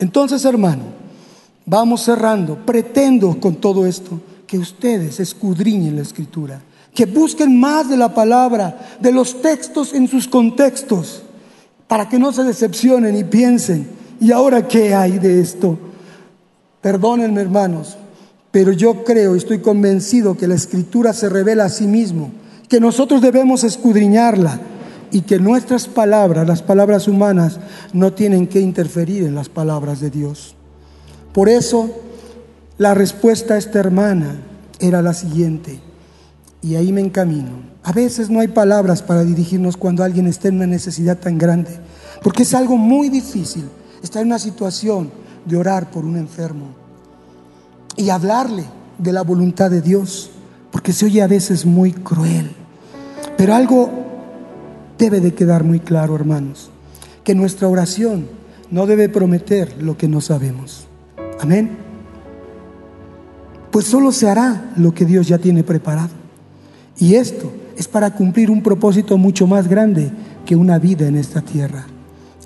Entonces, 0.00 0.44
hermano, 0.44 0.82
vamos 1.64 2.02
cerrando. 2.02 2.56
Pretendo 2.66 3.38
con 3.38 3.54
todo 3.54 3.86
esto 3.86 4.20
que 4.44 4.58
ustedes 4.58 5.20
escudriñen 5.20 5.94
la 5.94 6.02
escritura. 6.02 6.60
Que 6.92 7.06
busquen 7.06 7.56
más 7.60 7.88
de 7.88 7.96
la 7.96 8.12
palabra, 8.12 8.96
de 8.98 9.12
los 9.12 9.40
textos 9.40 9.94
en 9.94 10.08
sus 10.08 10.26
contextos. 10.26 11.22
Para 11.86 12.08
que 12.08 12.18
no 12.18 12.32
se 12.32 12.42
decepcionen 12.42 13.16
y 13.16 13.22
piensen, 13.22 13.88
¿y 14.20 14.32
ahora 14.32 14.66
qué 14.66 14.92
hay 14.92 15.20
de 15.20 15.40
esto? 15.40 15.78
Perdónenme 16.84 17.40
hermanos, 17.40 17.96
pero 18.50 18.70
yo 18.70 19.04
creo 19.04 19.34
y 19.34 19.38
estoy 19.38 19.60
convencido 19.60 20.36
que 20.36 20.46
la 20.46 20.54
escritura 20.54 21.14
se 21.14 21.30
revela 21.30 21.64
a 21.64 21.70
sí 21.70 21.86
mismo, 21.86 22.30
que 22.68 22.78
nosotros 22.78 23.22
debemos 23.22 23.64
escudriñarla 23.64 24.60
y 25.10 25.22
que 25.22 25.38
nuestras 25.38 25.88
palabras, 25.88 26.46
las 26.46 26.60
palabras 26.60 27.08
humanas, 27.08 27.58
no 27.94 28.12
tienen 28.12 28.46
que 28.46 28.60
interferir 28.60 29.22
en 29.22 29.34
las 29.34 29.48
palabras 29.48 30.00
de 30.00 30.10
Dios. 30.10 30.56
Por 31.32 31.48
eso, 31.48 31.88
la 32.76 32.92
respuesta 32.92 33.54
a 33.54 33.58
esta 33.58 33.78
hermana 33.78 34.42
era 34.78 35.00
la 35.00 35.14
siguiente, 35.14 35.80
y 36.60 36.74
ahí 36.74 36.92
me 36.92 37.00
encamino. 37.00 37.62
A 37.82 37.92
veces 37.92 38.28
no 38.28 38.40
hay 38.40 38.48
palabras 38.48 39.00
para 39.00 39.24
dirigirnos 39.24 39.78
cuando 39.78 40.04
alguien 40.04 40.26
está 40.26 40.48
en 40.48 40.56
una 40.56 40.66
necesidad 40.66 41.16
tan 41.16 41.38
grande, 41.38 41.70
porque 42.22 42.42
es 42.42 42.52
algo 42.52 42.76
muy 42.76 43.08
difícil 43.08 43.64
estar 44.02 44.20
en 44.20 44.28
una 44.28 44.38
situación 44.38 45.23
de 45.44 45.56
orar 45.56 45.90
por 45.90 46.04
un 46.04 46.16
enfermo 46.16 46.66
y 47.96 48.10
hablarle 48.10 48.64
de 48.98 49.12
la 49.12 49.22
voluntad 49.22 49.70
de 49.70 49.80
Dios, 49.80 50.30
porque 50.70 50.92
se 50.92 51.06
oye 51.06 51.22
a 51.22 51.26
veces 51.26 51.66
muy 51.66 51.92
cruel. 51.92 52.50
Pero 53.36 53.54
algo 53.54 53.90
debe 54.98 55.20
de 55.20 55.34
quedar 55.34 55.64
muy 55.64 55.80
claro, 55.80 56.14
hermanos, 56.14 56.70
que 57.22 57.34
nuestra 57.34 57.68
oración 57.68 58.26
no 58.70 58.86
debe 58.86 59.08
prometer 59.08 59.82
lo 59.82 59.96
que 59.96 60.08
no 60.08 60.20
sabemos. 60.20 60.86
Amén. 61.40 61.76
Pues 63.70 63.86
solo 63.86 64.12
se 64.12 64.28
hará 64.28 64.72
lo 64.76 64.94
que 64.94 65.04
Dios 65.04 65.26
ya 65.26 65.38
tiene 65.38 65.64
preparado. 65.64 66.10
Y 66.98 67.14
esto 67.14 67.52
es 67.76 67.88
para 67.88 68.14
cumplir 68.14 68.50
un 68.50 68.62
propósito 68.62 69.18
mucho 69.18 69.46
más 69.46 69.68
grande 69.68 70.10
que 70.46 70.54
una 70.54 70.78
vida 70.78 71.08
en 71.08 71.16
esta 71.16 71.40
tierra. 71.40 71.86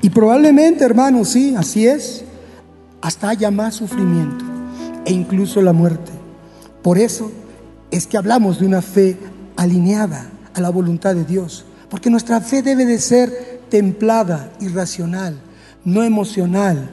Y 0.00 0.10
probablemente, 0.10 0.84
hermanos, 0.84 1.28
sí, 1.30 1.54
así 1.56 1.86
es 1.86 2.24
hasta 3.00 3.30
haya 3.30 3.50
más 3.50 3.74
sufrimiento 3.74 4.44
e 5.04 5.12
incluso 5.12 5.62
la 5.62 5.72
muerte. 5.72 6.12
Por 6.82 6.98
eso 6.98 7.30
es 7.90 8.06
que 8.06 8.16
hablamos 8.16 8.60
de 8.60 8.66
una 8.66 8.82
fe 8.82 9.16
alineada 9.56 10.30
a 10.54 10.60
la 10.60 10.70
voluntad 10.70 11.14
de 11.14 11.24
Dios, 11.24 11.64
porque 11.90 12.10
nuestra 12.10 12.40
fe 12.40 12.62
debe 12.62 12.84
de 12.84 12.98
ser 12.98 13.60
templada 13.70 14.52
y 14.60 14.68
racional, 14.68 15.36
no 15.84 16.02
emocional 16.02 16.90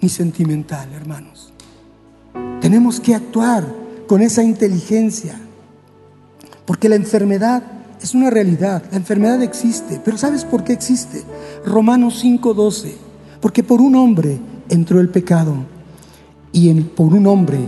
ni 0.00 0.08
sentimental, 0.08 0.92
hermanos. 0.92 1.52
Tenemos 2.60 3.00
que 3.00 3.14
actuar 3.14 3.64
con 4.06 4.22
esa 4.22 4.42
inteligencia, 4.42 5.38
porque 6.66 6.88
la 6.88 6.96
enfermedad 6.96 7.62
es 8.00 8.14
una 8.14 8.30
realidad, 8.30 8.82
la 8.90 8.98
enfermedad 8.98 9.42
existe, 9.42 10.00
pero 10.04 10.18
¿sabes 10.18 10.44
por 10.44 10.62
qué 10.62 10.72
existe? 10.74 11.22
Romanos 11.64 12.22
5:12, 12.22 12.94
porque 13.40 13.62
por 13.62 13.80
un 13.80 13.96
hombre 13.96 14.38
entró 14.68 15.00
el 15.00 15.08
pecado 15.08 15.54
y 16.52 16.72
por 16.72 17.12
un 17.12 17.26
hombre. 17.26 17.58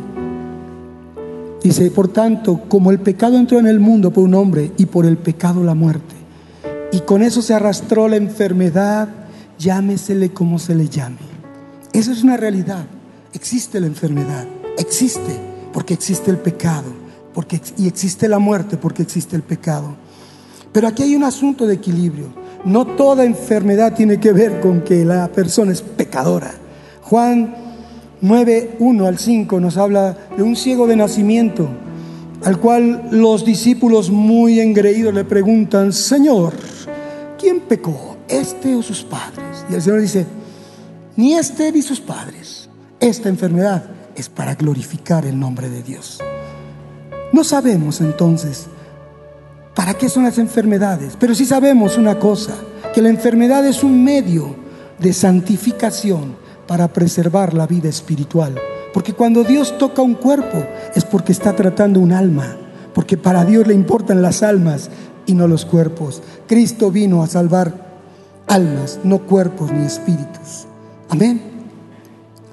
Dice, 1.62 1.90
por 1.90 2.08
tanto, 2.08 2.62
como 2.68 2.90
el 2.90 3.00
pecado 3.00 3.36
entró 3.36 3.58
en 3.58 3.66
el 3.66 3.80
mundo 3.80 4.12
por 4.12 4.24
un 4.24 4.34
hombre 4.34 4.72
y 4.76 4.86
por 4.86 5.04
el 5.04 5.16
pecado 5.16 5.64
la 5.64 5.74
muerte. 5.74 6.14
Y 6.92 7.00
con 7.00 7.22
eso 7.22 7.42
se 7.42 7.54
arrastró 7.54 8.08
la 8.08 8.16
enfermedad, 8.16 9.08
llámesele 9.58 10.30
como 10.30 10.58
se 10.58 10.74
le 10.74 10.88
llame. 10.88 11.18
Esa 11.92 12.12
es 12.12 12.22
una 12.22 12.36
realidad. 12.36 12.86
Existe 13.32 13.80
la 13.80 13.86
enfermedad, 13.86 14.46
existe 14.78 15.40
porque 15.72 15.94
existe 15.94 16.30
el 16.30 16.38
pecado, 16.38 16.90
porque, 17.34 17.60
y 17.76 17.86
existe 17.86 18.28
la 18.28 18.38
muerte 18.38 18.76
porque 18.76 19.02
existe 19.02 19.34
el 19.36 19.42
pecado. 19.42 19.96
Pero 20.72 20.88
aquí 20.88 21.02
hay 21.02 21.16
un 21.16 21.24
asunto 21.24 21.66
de 21.66 21.74
equilibrio. 21.74 22.28
No 22.64 22.86
toda 22.86 23.24
enfermedad 23.24 23.94
tiene 23.94 24.20
que 24.20 24.32
ver 24.32 24.60
con 24.60 24.82
que 24.82 25.04
la 25.04 25.28
persona 25.28 25.72
es 25.72 25.82
pecadora. 25.82 26.52
Juan 27.08 27.54
9, 28.20 28.78
1 28.80 29.06
al 29.06 29.16
5 29.16 29.60
nos 29.60 29.76
habla 29.76 30.16
de 30.36 30.42
un 30.42 30.56
ciego 30.56 30.88
de 30.88 30.96
nacimiento, 30.96 31.68
al 32.44 32.58
cual 32.58 33.10
los 33.12 33.44
discípulos 33.44 34.10
muy 34.10 34.58
engreídos 34.58 35.14
le 35.14 35.22
preguntan, 35.24 35.92
Señor, 35.92 36.54
¿quién 37.38 37.60
pecó, 37.60 38.16
este 38.26 38.74
o 38.74 38.82
sus 38.82 39.04
padres? 39.04 39.64
Y 39.70 39.74
el 39.74 39.82
Señor 39.82 40.00
dice, 40.00 40.26
ni 41.14 41.34
este 41.34 41.70
ni 41.70 41.80
sus 41.80 42.00
padres. 42.00 42.68
Esta 42.98 43.28
enfermedad 43.28 43.84
es 44.16 44.28
para 44.28 44.56
glorificar 44.56 45.26
el 45.26 45.38
nombre 45.38 45.68
de 45.68 45.84
Dios. 45.84 46.18
No 47.32 47.44
sabemos 47.44 48.00
entonces 48.00 48.66
para 49.76 49.94
qué 49.94 50.08
son 50.08 50.24
las 50.24 50.38
enfermedades, 50.38 51.16
pero 51.20 51.36
sí 51.36 51.44
sabemos 51.44 51.98
una 51.98 52.18
cosa, 52.18 52.54
que 52.92 53.00
la 53.00 53.10
enfermedad 53.10 53.64
es 53.64 53.84
un 53.84 54.02
medio 54.02 54.56
de 54.98 55.12
santificación 55.12 56.45
para 56.66 56.88
preservar 56.88 57.54
la 57.54 57.66
vida 57.66 57.88
espiritual. 57.88 58.54
Porque 58.92 59.12
cuando 59.12 59.44
Dios 59.44 59.76
toca 59.78 60.02
un 60.02 60.14
cuerpo 60.14 60.64
es 60.94 61.04
porque 61.04 61.32
está 61.32 61.54
tratando 61.54 62.00
un 62.00 62.12
alma, 62.12 62.56
porque 62.94 63.16
para 63.16 63.44
Dios 63.44 63.66
le 63.66 63.74
importan 63.74 64.22
las 64.22 64.42
almas 64.42 64.90
y 65.26 65.34
no 65.34 65.46
los 65.48 65.64
cuerpos. 65.64 66.22
Cristo 66.46 66.90
vino 66.90 67.22
a 67.22 67.26
salvar 67.26 67.86
almas, 68.46 69.00
no 69.04 69.18
cuerpos 69.18 69.72
ni 69.72 69.84
espíritus. 69.84 70.66
Amén. 71.08 71.40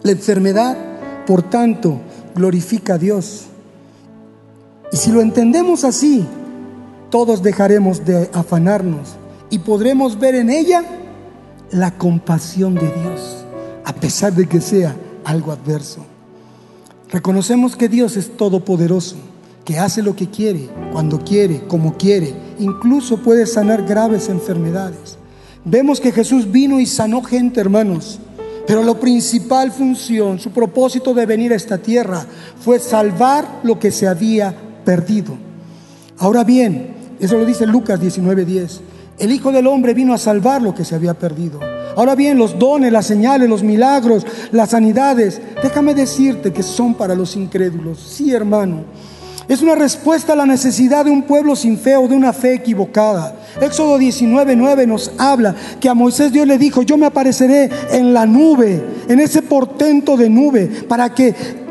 La 0.04 0.12
enfermedad, 0.12 0.78
por 1.26 1.44
tanto, 1.44 2.00
glorifica 2.36 2.96
a 2.96 2.98
Dios. 2.98 3.46
Y 4.92 4.98
si 4.98 5.12
lo 5.12 5.22
entendemos 5.22 5.84
así, 5.84 6.26
todos 7.10 7.42
dejaremos 7.42 8.06
de 8.06 8.30
afanarnos 8.34 9.16
y 9.50 9.60
podremos 9.60 10.20
ver 10.20 10.36
en 10.36 10.50
ella 10.50 10.84
la 11.72 11.92
compasión 11.98 12.76
de 12.76 12.92
Dios, 12.92 13.43
a 13.86 13.94
pesar 13.94 14.34
de 14.34 14.48
que 14.48 14.62
sea 14.62 14.96
algo 15.24 15.52
adverso. 15.52 16.06
Reconocemos 17.10 17.76
que 17.76 17.90
Dios 17.90 18.18
es 18.18 18.36
todopoderoso, 18.36 19.16
que 19.66 19.78
hace 19.78 20.02
lo 20.02 20.16
que 20.16 20.30
quiere, 20.30 20.70
cuando 20.92 21.20
quiere, 21.20 21.66
como 21.68 21.98
quiere, 21.98 22.34
incluso 22.60 23.18
puede 23.18 23.46
sanar 23.46 23.84
graves 23.84 24.30
enfermedades. 24.30 25.18
Vemos 25.66 26.02
que 26.02 26.12
Jesús 26.12 26.52
vino 26.52 26.80
y 26.80 26.86
sanó 26.86 27.22
gente, 27.22 27.62
hermanos, 27.62 28.20
pero 28.66 28.84
la 28.84 29.00
principal 29.00 29.72
función, 29.72 30.40
su 30.40 30.52
propósito 30.52 31.14
de 31.14 31.26
venir 31.26 31.54
a 31.54 31.56
esta 31.56 31.78
tierra 31.78 32.26
fue 32.60 32.80
salvar 32.80 33.60
lo 33.64 33.80
que 33.80 33.92
se 33.92 34.08
había 34.08 34.54
perdido. 34.84 35.38
Ahora 36.18 36.44
bien, 36.44 36.94
eso 37.20 37.38
lo 37.38 37.46
dice 37.46 37.66
Lucas 37.66 38.00
19:10. 38.00 38.82
El 39.20 39.32
Hijo 39.32 39.52
del 39.52 39.68
Hombre 39.68 39.94
vino 39.94 40.14
a 40.14 40.18
salvar 40.18 40.62
lo 40.62 40.74
que 40.74 40.86
se 40.86 40.96
había 40.96 41.14
perdido. 41.14 41.60
Ahora 41.96 42.16
bien, 42.16 42.38
los 42.38 42.58
dones, 42.58 42.92
las 42.92 43.06
señales, 43.06 43.50
los 43.50 43.64
milagros, 43.64 44.26
las 44.52 44.72
sanidades, 44.72 45.42
déjame 45.62 45.94
decirte 45.94 46.52
que 46.52 46.64
son 46.64 46.94
para 46.96 47.16
los 47.16 47.36
incrédulos. 47.36 48.00
Sí, 48.00 48.34
hermano. 48.34 48.84
Es 49.48 49.62
una 49.62 49.76
respuesta 49.76 50.34
a 50.34 50.36
la 50.38 50.46
necesidad 50.46 51.04
de 51.04 51.12
un 51.12 51.24
pueblo 51.24 51.56
sin 51.56 51.78
fe 51.78 51.98
o 51.98 52.08
de 52.08 52.16
una 52.16 52.32
fe 52.32 52.54
equivocada. 52.54 53.36
Éxodo 53.60 53.98
19:9 54.00 54.88
nos 54.88 55.12
habla 55.18 55.54
que 55.82 55.90
a 55.90 55.94
Moisés 55.94 56.32
Dios 56.32 56.48
le 56.48 56.58
dijo, 56.58 56.82
yo 56.82 56.98
me 56.98 57.06
apareceré 57.06 57.70
en 57.92 58.14
la 58.14 58.26
nube, 58.26 58.82
en 59.08 59.20
ese 59.20 59.42
portento 59.42 60.16
de 60.16 60.30
nube, 60.30 60.68
para 60.88 61.14
que 61.14 61.63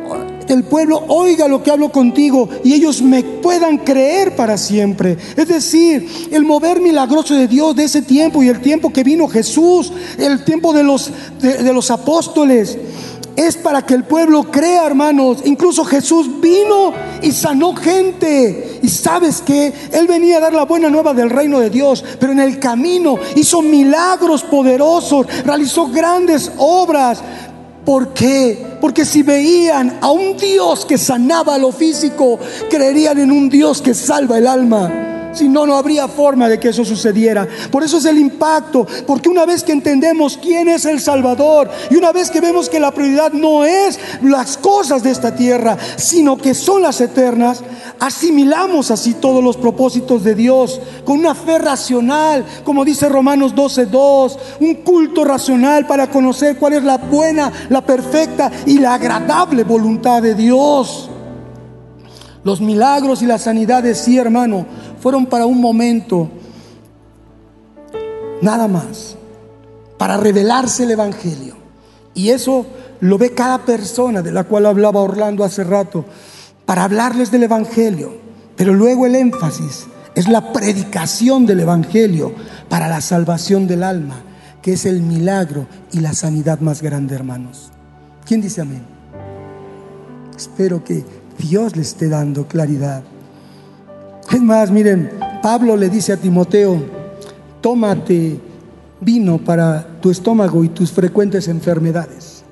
el 0.49 0.64
pueblo 0.64 1.05
oiga 1.09 1.49
lo 1.49 1.62
que 1.62 1.70
hablo 1.70 1.90
contigo 1.90 2.49
y 2.64 2.74
ellos 2.74 3.03
me 3.03 3.22
puedan 3.22 3.78
creer 3.78 4.36
para 4.36 4.57
siempre. 4.59 5.16
Es 5.36 5.49
decir, 5.49 6.28
el 6.30 6.45
mover 6.45 6.80
milagroso 6.80 7.34
de 7.34 7.49
Dios 7.49 7.76
de 7.76 7.84
ese 7.84 8.03
tiempo 8.03 8.43
y 8.43 8.49
el 8.49 8.61
tiempo 8.61 8.93
que 8.93 9.05
vino 9.05 9.28
Jesús, 9.28 9.93
el 10.18 10.45
tiempo 10.45 10.72
de 10.72 10.82
los, 10.82 11.11
de, 11.40 11.72
los 11.72 11.90
apóstoles, 11.90 12.78
es 13.36 13.57
para 13.57 13.82
que 13.82 13.95
el 13.95 14.05
pueblo 14.05 14.45
crea, 14.51 14.86
hermanos. 14.86 15.38
Incluso 15.45 15.84
Jesús 15.84 16.40
vino 16.40 16.93
y 17.22 17.32
sanó 17.32 17.74
gente. 17.74 18.80
Y 18.82 18.88
sabes 18.88 19.40
que 19.40 19.72
Él 19.93 20.07
venía 20.07 20.36
a 20.36 20.40
dar 20.40 20.53
la 20.53 20.64
buena 20.64 20.90
nueva 20.90 21.14
del 21.14 21.30
reino 21.30 21.59
de 21.61 21.70
Dios, 21.70 22.05
pero 22.20 22.32
en 22.32 22.40
el 22.40 22.59
camino 22.59 23.16
hizo 23.36 23.62
milagros 23.62 24.43
poderosos, 24.43 25.26
realizó 25.45 25.88
grandes 25.88 26.53
obras. 26.59 27.22
¿Por 27.84 28.14
qué? 28.14 28.76
Porque 28.80 29.04
si 29.04 29.22
veían 29.22 29.98
a 30.00 30.10
un 30.10 30.36
Dios 30.36 30.86
que 30.86 30.98
sanaba 30.98 31.58
lo 31.58 31.72
físico, 31.72 32.38
creerían 32.70 33.18
en 33.18 33.32
un 33.32 33.48
Dios 33.48 33.82
que 33.82 33.94
salva 33.94 34.38
el 34.38 34.46
alma. 34.46 35.11
Si 35.32 35.48
no, 35.48 35.66
no 35.66 35.76
habría 35.76 36.08
forma 36.08 36.48
de 36.48 36.60
que 36.60 36.68
eso 36.68 36.84
sucediera. 36.84 37.48
Por 37.70 37.82
eso 37.82 37.98
es 37.98 38.04
el 38.04 38.18
impacto, 38.18 38.86
porque 39.06 39.28
una 39.28 39.46
vez 39.46 39.62
que 39.64 39.72
entendemos 39.72 40.38
quién 40.40 40.68
es 40.68 40.84
el 40.84 41.00
Salvador 41.00 41.70
y 41.90 41.96
una 41.96 42.12
vez 42.12 42.30
que 42.30 42.40
vemos 42.40 42.68
que 42.68 42.80
la 42.80 42.92
prioridad 42.92 43.32
no 43.32 43.64
es 43.64 43.98
las 44.22 44.56
cosas 44.58 45.02
de 45.02 45.10
esta 45.10 45.34
tierra, 45.34 45.76
sino 45.96 46.36
que 46.36 46.54
son 46.54 46.82
las 46.82 47.00
eternas, 47.00 47.62
asimilamos 47.98 48.90
así 48.90 49.14
todos 49.14 49.42
los 49.42 49.56
propósitos 49.56 50.24
de 50.24 50.34
Dios 50.34 50.80
con 51.04 51.18
una 51.18 51.34
fe 51.34 51.58
racional, 51.58 52.44
como 52.64 52.84
dice 52.84 53.08
Romanos 53.08 53.54
12:2, 53.54 54.38
un 54.60 54.74
culto 54.76 55.24
racional 55.24 55.86
para 55.86 56.10
conocer 56.10 56.56
cuál 56.56 56.74
es 56.74 56.84
la 56.84 56.98
buena, 56.98 57.52
la 57.68 57.80
perfecta 57.80 58.50
y 58.66 58.78
la 58.78 58.94
agradable 58.94 59.64
voluntad 59.64 60.22
de 60.22 60.34
Dios. 60.34 61.08
Los 62.44 62.60
milagros 62.60 63.22
y 63.22 63.26
las 63.26 63.42
sanidades, 63.42 63.98
sí, 63.98 64.18
hermano, 64.18 64.66
fueron 65.03 65.26
para 65.26 65.46
un 65.46 65.61
momento, 65.61 66.30
nada 68.40 68.68
más, 68.68 69.16
para 69.98 70.16
revelarse 70.16 70.84
el 70.84 70.92
Evangelio. 70.92 71.57
Y 72.14 72.28
eso 72.28 72.64
lo 73.00 73.18
ve 73.18 73.30
cada 73.30 73.64
persona 73.64 74.22
de 74.22 74.30
la 74.30 74.44
cual 74.44 74.64
hablaba 74.64 75.00
Orlando 75.00 75.42
hace 75.42 75.64
rato, 75.64 76.05
para 76.64 76.84
hablarles 76.84 77.32
del 77.32 77.42
Evangelio. 77.42 78.12
Pero 78.55 78.74
luego 78.74 79.05
el 79.07 79.16
énfasis 79.16 79.88
es 80.14 80.28
la 80.28 80.53
predicación 80.53 81.46
del 81.46 81.61
Evangelio 81.61 82.32
para 82.68 82.86
la 82.86 83.00
salvación 83.00 83.66
del 83.66 83.82
alma, 83.82 84.22
que 84.62 84.74
es 84.74 84.86
el 84.86 85.03
milagro 85.03 85.66
y 85.90 85.98
la 85.98 86.12
sanidad 86.12 86.61
más 86.61 86.80
grande, 86.80 87.16
hermanos. 87.16 87.72
¿Quién 88.24 88.40
dice 88.40 88.61
amén? 88.61 88.82
Espero 90.36 90.84
que 90.84 91.05
Dios 91.38 91.74
le 91.74 91.82
esté 91.82 92.09
dando 92.09 92.46
claridad. 92.46 93.03
Es 94.30 94.40
más, 94.40 94.70
miren, 94.70 95.10
Pablo 95.42 95.76
le 95.76 95.88
dice 95.88 96.12
a 96.12 96.16
Timoteo, 96.16 96.80
tómate 97.60 98.38
vino 99.02 99.38
para 99.38 99.84
tu 100.00 100.10
estómago 100.10 100.62
y 100.64 100.68
tus 100.68 100.92
frecuentes 100.92 101.48
enfermedades. 101.48 102.44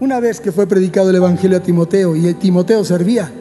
Una 0.00 0.20
vez 0.20 0.40
que 0.40 0.52
fue 0.52 0.66
predicado 0.66 1.10
el 1.10 1.16
Evangelio 1.16 1.56
a 1.56 1.62
Timoteo 1.62 2.14
y 2.14 2.26
el 2.26 2.36
Timoteo 2.36 2.84
servía, 2.84 3.32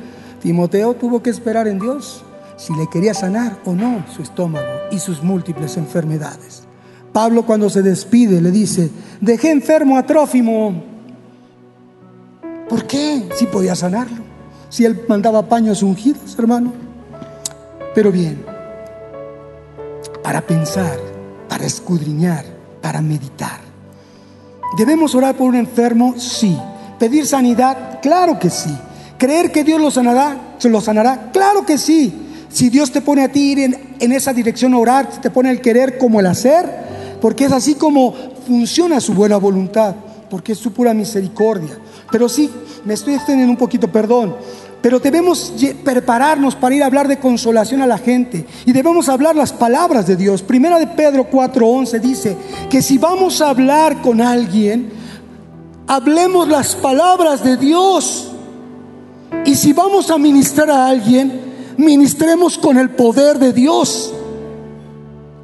Timoteo 0.41 0.93
tuvo 0.93 1.21
que 1.21 1.29
esperar 1.29 1.67
en 1.67 1.79
Dios 1.79 2.23
si 2.55 2.73
le 2.75 2.87
quería 2.89 3.13
sanar 3.13 3.59
o 3.65 3.73
no 3.73 4.05
su 4.15 4.21
estómago 4.21 4.65
y 4.91 4.99
sus 4.99 5.21
múltiples 5.21 5.77
enfermedades. 5.77 6.63
Pablo 7.11 7.45
cuando 7.45 7.69
se 7.69 7.81
despide 7.81 8.41
le 8.41 8.51
dice, 8.51 8.89
dejé 9.19 9.51
enfermo 9.51 9.97
a 9.97 10.05
Trófimo. 10.05 10.83
¿Por 12.69 12.85
qué? 12.85 13.29
Si 13.35 13.45
podía 13.45 13.75
sanarlo. 13.75 14.23
Si 14.69 14.85
él 14.85 15.01
mandaba 15.07 15.47
paños 15.47 15.83
ungidos, 15.83 16.35
hermano. 16.39 16.82
Pero 17.93 18.11
bien, 18.11 18.43
para 20.23 20.41
pensar, 20.41 20.97
para 21.47 21.65
escudriñar, 21.65 22.43
para 22.81 23.01
meditar. 23.01 23.61
¿Debemos 24.77 25.13
orar 25.13 25.35
por 25.35 25.49
un 25.49 25.55
enfermo? 25.55 26.15
Sí. 26.17 26.57
¿Pedir 26.97 27.27
sanidad? 27.27 27.99
Claro 28.01 28.39
que 28.39 28.49
sí. 28.49 28.75
¿Creer 29.17 29.51
que 29.51 29.63
Dios 29.63 29.79
lo 29.79 29.91
sanará? 29.91 30.55
¿Se 30.57 30.69
lo 30.69 30.81
sanará? 30.81 31.29
Claro 31.31 31.65
que 31.65 31.77
sí. 31.77 32.13
Si 32.49 32.69
Dios 32.69 32.91
te 32.91 33.01
pone 33.01 33.23
a 33.23 33.31
ti 33.31 33.51
ir 33.51 33.59
en, 33.59 33.95
en 33.99 34.11
esa 34.11 34.33
dirección 34.33 34.73
a 34.73 34.79
orar, 34.79 35.09
te 35.21 35.29
pone 35.29 35.51
el 35.51 35.61
querer 35.61 35.97
como 35.97 36.19
el 36.19 36.25
hacer, 36.25 36.65
porque 37.21 37.45
es 37.45 37.51
así 37.51 37.75
como 37.75 38.13
funciona 38.47 38.99
su 38.99 39.13
buena 39.13 39.37
voluntad, 39.37 39.95
porque 40.29 40.53
es 40.53 40.57
su 40.57 40.73
pura 40.73 40.93
misericordia. 40.93 41.77
Pero 42.11 42.27
sí, 42.27 42.49
me 42.85 42.93
estoy 42.95 43.13
extendiendo 43.13 43.51
un 43.51 43.57
poquito, 43.57 43.91
perdón. 43.91 44.35
Pero 44.83 44.99
debemos 44.99 45.53
prepararnos 45.81 46.55
para 46.55 46.75
ir 46.75 46.83
a 46.83 46.87
hablar 46.87 47.07
de 47.07 47.17
consolación 47.17 47.81
a 47.81 47.87
la 47.87 47.97
gente 47.97 48.45
y 48.65 48.73
debemos 48.73 49.07
hablar 49.07 49.33
las 49.33 49.53
palabras 49.53 50.05
de 50.05 50.17
Dios. 50.17 50.41
Primera 50.41 50.77
de 50.77 50.87
Pedro 50.87 51.29
4:11 51.31 52.01
dice 52.01 52.35
que 52.69 52.81
si 52.81 52.97
vamos 52.97 53.39
a 53.39 53.47
hablar 53.47 54.01
con 54.01 54.19
alguien, 54.19 54.91
hablemos 55.87 56.49
las 56.49 56.75
palabras 56.75 57.45
de 57.45 57.55
Dios. 57.55 58.27
Y 59.45 59.55
si 59.55 59.71
vamos 59.71 60.11
a 60.11 60.17
ministrar 60.17 60.69
a 60.69 60.87
alguien, 60.87 61.31
ministremos 61.77 62.57
con 62.57 62.77
el 62.77 62.89
poder 62.89 63.39
de 63.39 63.53
Dios. 63.53 64.13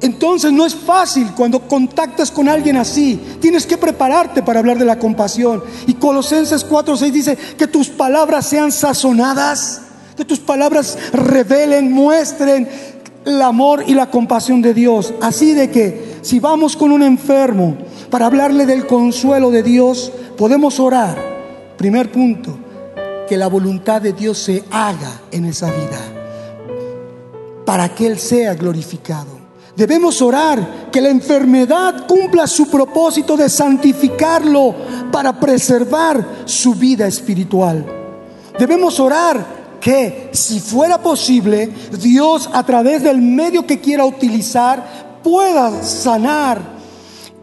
Entonces 0.00 0.50
no 0.52 0.64
es 0.64 0.74
fácil 0.74 1.32
cuando 1.36 1.60
contactas 1.60 2.30
con 2.30 2.48
alguien 2.48 2.76
así. 2.76 3.20
Tienes 3.40 3.66
que 3.66 3.76
prepararte 3.76 4.42
para 4.42 4.60
hablar 4.60 4.78
de 4.78 4.84
la 4.86 4.98
compasión. 4.98 5.62
Y 5.86 5.94
Colosenses 5.94 6.66
4:6 6.66 7.12
dice 7.12 7.36
que 7.36 7.66
tus 7.66 7.88
palabras 7.88 8.46
sean 8.46 8.72
sazonadas, 8.72 9.82
que 10.16 10.24
tus 10.24 10.38
palabras 10.38 10.96
revelen, 11.12 11.92
muestren 11.92 12.68
el 13.26 13.42
amor 13.42 13.84
y 13.86 13.94
la 13.94 14.10
compasión 14.10 14.62
de 14.62 14.72
Dios. 14.72 15.12
Así 15.20 15.52
de 15.52 15.70
que 15.70 16.18
si 16.22 16.40
vamos 16.40 16.76
con 16.76 16.92
un 16.92 17.02
enfermo 17.02 17.76
para 18.10 18.26
hablarle 18.26 18.64
del 18.64 18.86
consuelo 18.86 19.50
de 19.50 19.62
Dios, 19.62 20.12
podemos 20.38 20.80
orar. 20.80 21.16
Primer 21.76 22.10
punto, 22.10 22.58
que 23.28 23.36
la 23.36 23.48
voluntad 23.48 24.00
de 24.00 24.12
Dios 24.12 24.38
se 24.38 24.64
haga 24.70 25.20
en 25.30 25.44
esa 25.44 25.70
vida, 25.70 26.00
para 27.64 27.94
que 27.94 28.06
Él 28.06 28.18
sea 28.18 28.54
glorificado. 28.54 29.39
Debemos 29.80 30.20
orar 30.20 30.90
que 30.92 31.00
la 31.00 31.08
enfermedad 31.08 32.06
cumpla 32.06 32.46
su 32.46 32.68
propósito 32.68 33.34
de 33.34 33.48
santificarlo 33.48 34.74
para 35.10 35.40
preservar 35.40 36.42
su 36.44 36.74
vida 36.74 37.06
espiritual. 37.06 37.86
Debemos 38.58 39.00
orar 39.00 39.78
que, 39.80 40.28
si 40.34 40.60
fuera 40.60 40.98
posible, 40.98 41.72
Dios 41.98 42.50
a 42.52 42.62
través 42.62 43.02
del 43.02 43.22
medio 43.22 43.66
que 43.66 43.80
quiera 43.80 44.04
utilizar 44.04 45.18
pueda 45.24 45.82
sanar 45.82 46.60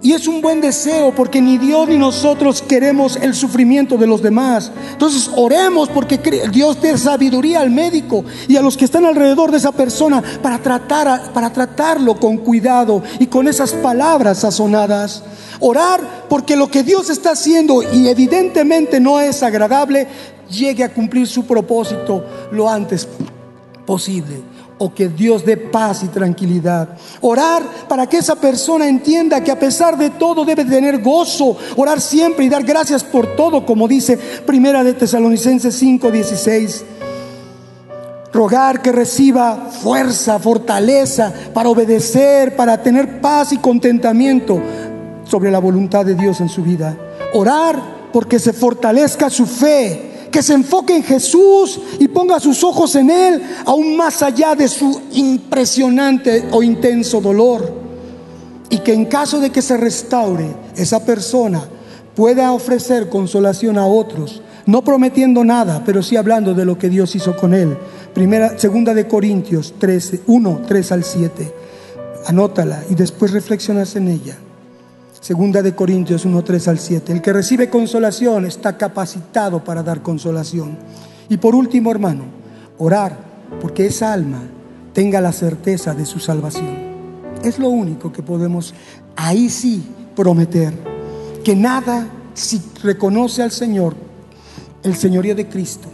Y 0.08 0.14
es 0.14 0.26
un 0.26 0.40
buen 0.40 0.62
deseo 0.62 1.14
porque 1.14 1.42
ni 1.42 1.58
Dios 1.58 1.90
ni 1.90 1.98
nosotros 1.98 2.62
queremos 2.62 3.18
el 3.18 3.34
sufrimiento 3.36 3.98
de 3.98 4.08
los 4.08 4.22
demás. 4.22 4.72
Entonces 4.94 5.30
oremos 5.36 5.90
porque 5.90 6.18
Dios 6.50 6.82
dé 6.82 6.98
sabiduría 6.98 7.60
al 7.60 7.72
médico 7.72 8.24
y 8.48 8.56
a 8.56 8.62
los 8.62 8.78
que 8.78 8.86
están 8.86 9.06
alrededor 9.06 9.52
de 9.52 9.58
esa 9.58 9.74
persona 9.74 10.24
para, 10.42 10.60
tratar, 10.60 11.34
para 11.34 11.52
tratarlo 11.52 12.18
con 12.18 12.38
cuidado 12.38 13.04
y 13.20 13.28
con 13.28 13.50
esas 13.50 13.74
palabras 13.74 14.38
sazonadas. 14.38 15.26
Orar 15.60 16.00
porque 16.30 16.56
lo 16.56 16.72
que 16.72 16.84
Dios 16.84 17.10
está 17.10 17.32
haciendo 17.32 17.84
y 17.84 18.08
evidentemente 18.08 19.02
no 19.02 19.20
es 19.20 19.44
agradable, 19.44 20.08
llegue 20.50 20.86
a 20.86 20.94
cumplir 20.94 21.28
su 21.28 21.46
propósito 21.46 22.24
lo 22.54 22.70
antes 22.70 23.06
posible 23.86 24.57
o 24.80 24.94
que 24.94 25.10
Dios 25.10 25.46
dé 25.46 25.58
paz 25.58 26.04
y 26.04 26.08
tranquilidad. 26.08 26.90
Orar 27.22 27.64
para 27.88 28.08
que 28.08 28.18
esa 28.18 28.36
persona 28.36 28.88
entienda 28.88 29.44
que 29.44 29.52
a 29.52 29.60
pesar 29.60 29.98
de 29.98 30.12
todo 30.12 30.46
debe 30.46 30.66
tener 30.66 31.02
gozo. 31.02 31.58
Orar 31.76 32.00
siempre 32.00 32.46
y 32.46 32.50
dar 32.50 32.64
gracias 32.64 33.04
por 33.04 33.36
todo, 33.36 33.66
como 33.66 33.88
dice 33.88 34.18
Primera 34.46 34.84
de 34.84 34.94
Tesalonicenses 34.94 35.76
5:16. 35.82 36.84
Rogar 38.34 38.82
que 38.82 38.92
reciba 38.92 39.70
fuerza, 39.72 40.38
fortaleza 40.38 41.34
para 41.54 41.70
obedecer, 41.70 42.56
para 42.56 42.82
tener 42.84 43.20
paz 43.20 43.52
y 43.52 43.58
contentamiento 43.58 44.62
sobre 45.24 45.50
la 45.50 45.60
voluntad 45.60 46.06
de 46.06 46.14
Dios 46.14 46.40
en 46.40 46.50
su 46.50 46.62
vida. 46.62 46.96
Orar 47.34 47.98
porque 48.14 48.38
se 48.38 48.54
fortalezca 48.54 49.30
su 49.30 49.46
fe 49.46 50.17
que 50.38 50.44
se 50.44 50.54
enfoque 50.54 50.96
en 50.96 51.02
Jesús 51.02 51.80
y 51.98 52.08
ponga 52.10 52.40
sus 52.40 52.64
ojos 52.64 52.94
en 52.96 53.10
Él, 53.10 53.42
aún 53.66 53.98
más 53.98 54.22
allá 54.22 54.54
de 54.54 54.68
su 54.68 55.02
impresionante 55.14 56.46
o 56.52 56.62
intenso 56.62 57.20
dolor. 57.20 57.74
Y 58.70 58.78
que 58.78 58.94
en 58.94 59.06
caso 59.06 59.40
de 59.40 59.50
que 59.50 59.64
se 59.64 59.78
restaure, 59.78 60.56
esa 60.76 61.04
persona 61.04 61.68
pueda 62.16 62.52
ofrecer 62.52 63.10
consolación 63.10 63.80
a 63.80 63.88
otros, 63.88 64.44
no 64.68 64.84
prometiendo 64.84 65.44
nada, 65.44 65.82
pero 65.84 66.04
sí 66.04 66.16
hablando 66.18 66.54
de 66.54 66.66
lo 66.66 66.78
que 66.78 66.90
Dios 66.90 67.16
hizo 67.16 67.36
con 67.36 67.56
él. 67.56 67.76
Primera, 68.14 68.60
segunda 68.60 68.94
de 68.94 69.08
Corintios 69.08 69.74
13, 69.80 70.22
1, 70.28 70.62
3 70.68 70.92
al 70.92 71.04
7. 71.04 71.54
Anótala 72.28 72.84
y 72.92 72.94
después 72.94 73.32
reflexionas 73.32 73.96
en 73.96 74.10
ella. 74.10 74.38
Segunda 75.20 75.64
de 75.64 75.74
Corintios 75.74 76.26
1, 76.26 76.44
3 76.44 76.68
al 76.68 76.80
7. 76.80 77.12
El 77.12 77.22
que 77.22 77.34
recibe 77.34 77.70
consolación 77.70 78.46
está 78.46 78.78
capacitado 78.78 79.64
para 79.64 79.84
dar 79.84 80.02
consolación. 80.02 80.78
Y 81.28 81.38
por 81.38 81.56
último, 81.56 81.92
hermano, 81.92 82.26
orar 82.78 83.18
porque 83.60 83.88
esa 83.88 84.14
alma 84.14 84.44
tenga 84.94 85.20
la 85.20 85.32
certeza 85.32 85.94
de 85.94 86.06
su 86.06 86.20
salvación. 86.20 86.88
Es 87.44 87.60
lo 87.60 87.70
único 87.70 88.12
que 88.12 88.24
podemos 88.24 88.74
ahí 89.16 89.50
sí 89.50 89.84
prometer. 90.16 90.74
Que 91.44 91.56
nada, 91.56 92.08
si 92.34 92.62
reconoce 92.84 93.42
al 93.42 93.52
Señor, 93.52 93.96
el 94.84 94.96
señorío 94.96 95.36
de 95.36 95.48
Cristo, 95.48 95.90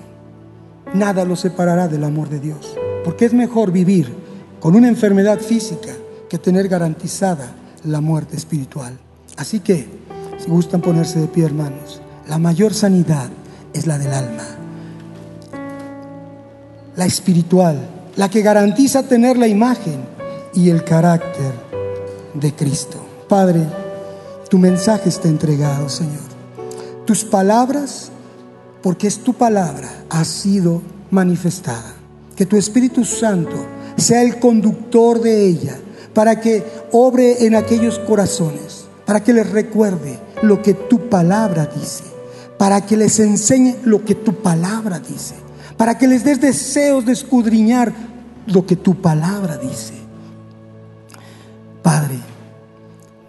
nada 0.93 1.25
lo 1.25 1.35
separará 1.35 1.87
del 1.87 2.03
amor 2.03 2.29
de 2.29 2.39
Dios. 2.39 2.75
Porque 3.03 3.25
es 3.25 3.33
mejor 3.33 3.71
vivir 3.71 4.13
con 4.59 4.75
una 4.75 4.89
enfermedad 4.89 5.39
física 5.39 5.93
que 6.29 6.37
tener 6.37 6.67
garantizada 6.67 7.55
la 7.85 8.01
muerte 8.01 8.35
espiritual. 8.35 8.97
Así 9.37 9.59
que, 9.59 9.87
si 10.37 10.49
gustan 10.49 10.81
ponerse 10.81 11.19
de 11.19 11.27
pie, 11.27 11.45
hermanos, 11.45 12.01
la 12.27 12.37
mayor 12.37 12.73
sanidad 12.73 13.29
es 13.73 13.87
la 13.87 13.97
del 13.97 14.13
alma, 14.13 14.45
la 16.95 17.05
espiritual, 17.05 17.89
la 18.15 18.29
que 18.29 18.41
garantiza 18.41 19.03
tener 19.03 19.37
la 19.37 19.47
imagen 19.47 20.05
y 20.53 20.69
el 20.69 20.83
carácter 20.83 21.53
de 22.35 22.53
Cristo. 22.53 22.99
Padre, 23.27 23.61
tu 24.49 24.59
mensaje 24.59 25.09
está 25.09 25.27
entregado, 25.27 25.89
Señor. 25.89 26.21
Tus 27.05 27.23
palabras, 27.23 28.11
porque 28.83 29.07
es 29.07 29.19
tu 29.19 29.33
palabra, 29.33 29.89
ha 30.09 30.23
sido 30.25 30.81
manifestada. 31.09 31.95
Que 32.35 32.45
tu 32.45 32.57
Espíritu 32.57 33.03
Santo 33.03 33.65
sea 33.97 34.21
el 34.21 34.39
conductor 34.39 35.19
de 35.21 35.47
ella 35.47 35.79
para 36.13 36.39
que 36.39 36.63
obre 36.91 37.45
en 37.45 37.55
aquellos 37.55 37.97
corazones 37.99 38.82
para 39.13 39.23
que 39.23 39.33
les 39.33 39.47
recuerde 39.51 40.17
lo 40.41 40.63
que 40.63 40.73
tu 40.73 41.07
palabra 41.07 41.67
dice, 41.67 42.03
para 42.57 42.83
que 42.83 42.97
les 42.97 43.19
enseñe 43.19 43.75
lo 43.83 44.03
que 44.03 44.15
tu 44.15 44.33
palabra 44.41 44.99
dice, 44.99 45.35
para 45.77 45.99
que 45.99 46.07
les 46.07 46.23
des 46.23 46.41
deseos 46.41 47.05
de 47.05 47.11
escudriñar 47.11 47.93
lo 48.47 48.65
que 48.65 48.75
tu 48.75 48.95
palabra 49.03 49.57
dice. 49.57 49.93
Padre, 51.83 52.17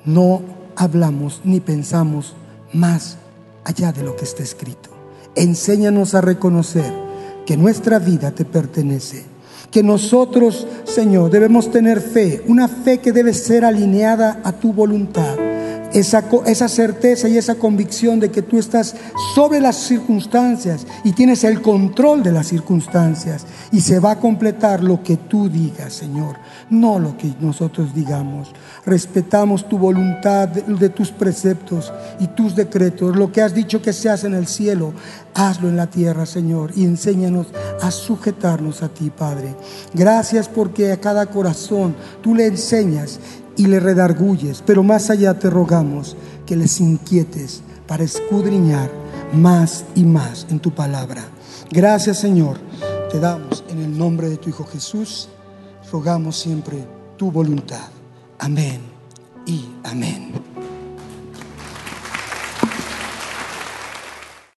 no 0.06 0.40
hablamos 0.74 1.42
ni 1.44 1.60
pensamos 1.60 2.34
más 2.72 3.18
allá 3.62 3.92
de 3.92 4.04
lo 4.04 4.16
que 4.16 4.24
está 4.24 4.42
escrito. 4.42 4.88
Enséñanos 5.34 6.14
a 6.14 6.22
reconocer 6.22 6.90
que 7.44 7.58
nuestra 7.58 7.98
vida 7.98 8.30
te 8.30 8.46
pertenece 8.46 9.26
que 9.70 9.82
nosotros, 9.82 10.66
Señor, 10.84 11.30
debemos 11.30 11.70
tener 11.70 12.00
fe, 12.00 12.42
una 12.46 12.68
fe 12.68 13.00
que 13.00 13.12
debe 13.12 13.34
ser 13.34 13.66
alineada 13.66 14.40
a 14.44 14.52
tu 14.52 14.72
voluntad 14.72 15.36
esa, 15.94 16.68
certeza 16.68 17.28
y 17.28 17.38
esa 17.38 17.54
convicción 17.54 18.18
de 18.18 18.30
que 18.30 18.42
tú 18.42 18.58
estás 18.58 18.96
sobre 19.34 19.60
las 19.60 19.76
circunstancias 19.76 20.86
y 21.04 21.12
tienes 21.12 21.44
el 21.44 21.62
control 21.62 22.22
de 22.22 22.32
las 22.32 22.48
circunstancias 22.48 23.46
y 23.70 23.80
se 23.80 24.00
va 24.00 24.12
a 24.12 24.18
completar 24.18 24.82
lo 24.82 25.02
que 25.02 25.16
tú 25.16 25.48
digas, 25.48 25.92
Señor, 25.92 26.36
no 26.68 26.98
lo 26.98 27.16
que 27.16 27.32
nosotros 27.40 27.94
digamos. 27.94 28.52
Respetamos 28.84 29.68
tu 29.68 29.78
voluntad 29.78 30.48
de, 30.48 30.88
tus 30.88 31.12
preceptos 31.12 31.92
y 32.18 32.26
tus 32.28 32.56
decretos. 32.56 33.16
Lo 33.16 33.30
que 33.30 33.42
has 33.42 33.54
dicho 33.54 33.80
que 33.80 33.92
se 33.92 34.10
hace 34.10 34.26
en 34.26 34.34
el 34.34 34.48
cielo, 34.48 34.92
hazlo 35.32 35.68
en 35.68 35.76
la 35.76 35.86
tierra, 35.86 36.26
Señor, 36.26 36.72
y 36.74 36.84
enséñanos 36.84 37.46
a 37.80 37.90
sujetarnos 37.92 38.82
a 38.82 38.88
ti, 38.88 39.10
Padre. 39.10 39.54
Gracias 39.92 40.48
porque 40.48 40.90
a 40.90 41.00
cada 41.00 41.26
corazón 41.26 41.94
tú 42.20 42.34
le 42.34 42.46
enseñas 42.46 43.20
y 43.56 43.66
le 43.66 43.80
redarguyes, 43.80 44.62
pero 44.64 44.82
más 44.82 45.10
allá 45.10 45.38
te 45.38 45.50
rogamos 45.50 46.16
que 46.46 46.56
les 46.56 46.80
inquietes 46.80 47.62
para 47.86 48.04
escudriñar 48.04 48.90
más 49.32 49.84
y 49.94 50.04
más 50.04 50.46
en 50.50 50.60
tu 50.60 50.72
palabra. 50.72 51.24
Gracias 51.70 52.18
Señor, 52.18 52.58
te 53.10 53.20
damos 53.20 53.64
en 53.68 53.80
el 53.80 53.96
nombre 53.96 54.28
de 54.28 54.36
tu 54.36 54.48
Hijo 54.48 54.64
Jesús, 54.64 55.28
rogamos 55.90 56.36
siempre 56.36 56.86
tu 57.16 57.30
voluntad. 57.30 57.88
Amén 58.38 58.80
y 59.46 59.66
amén. 59.84 60.53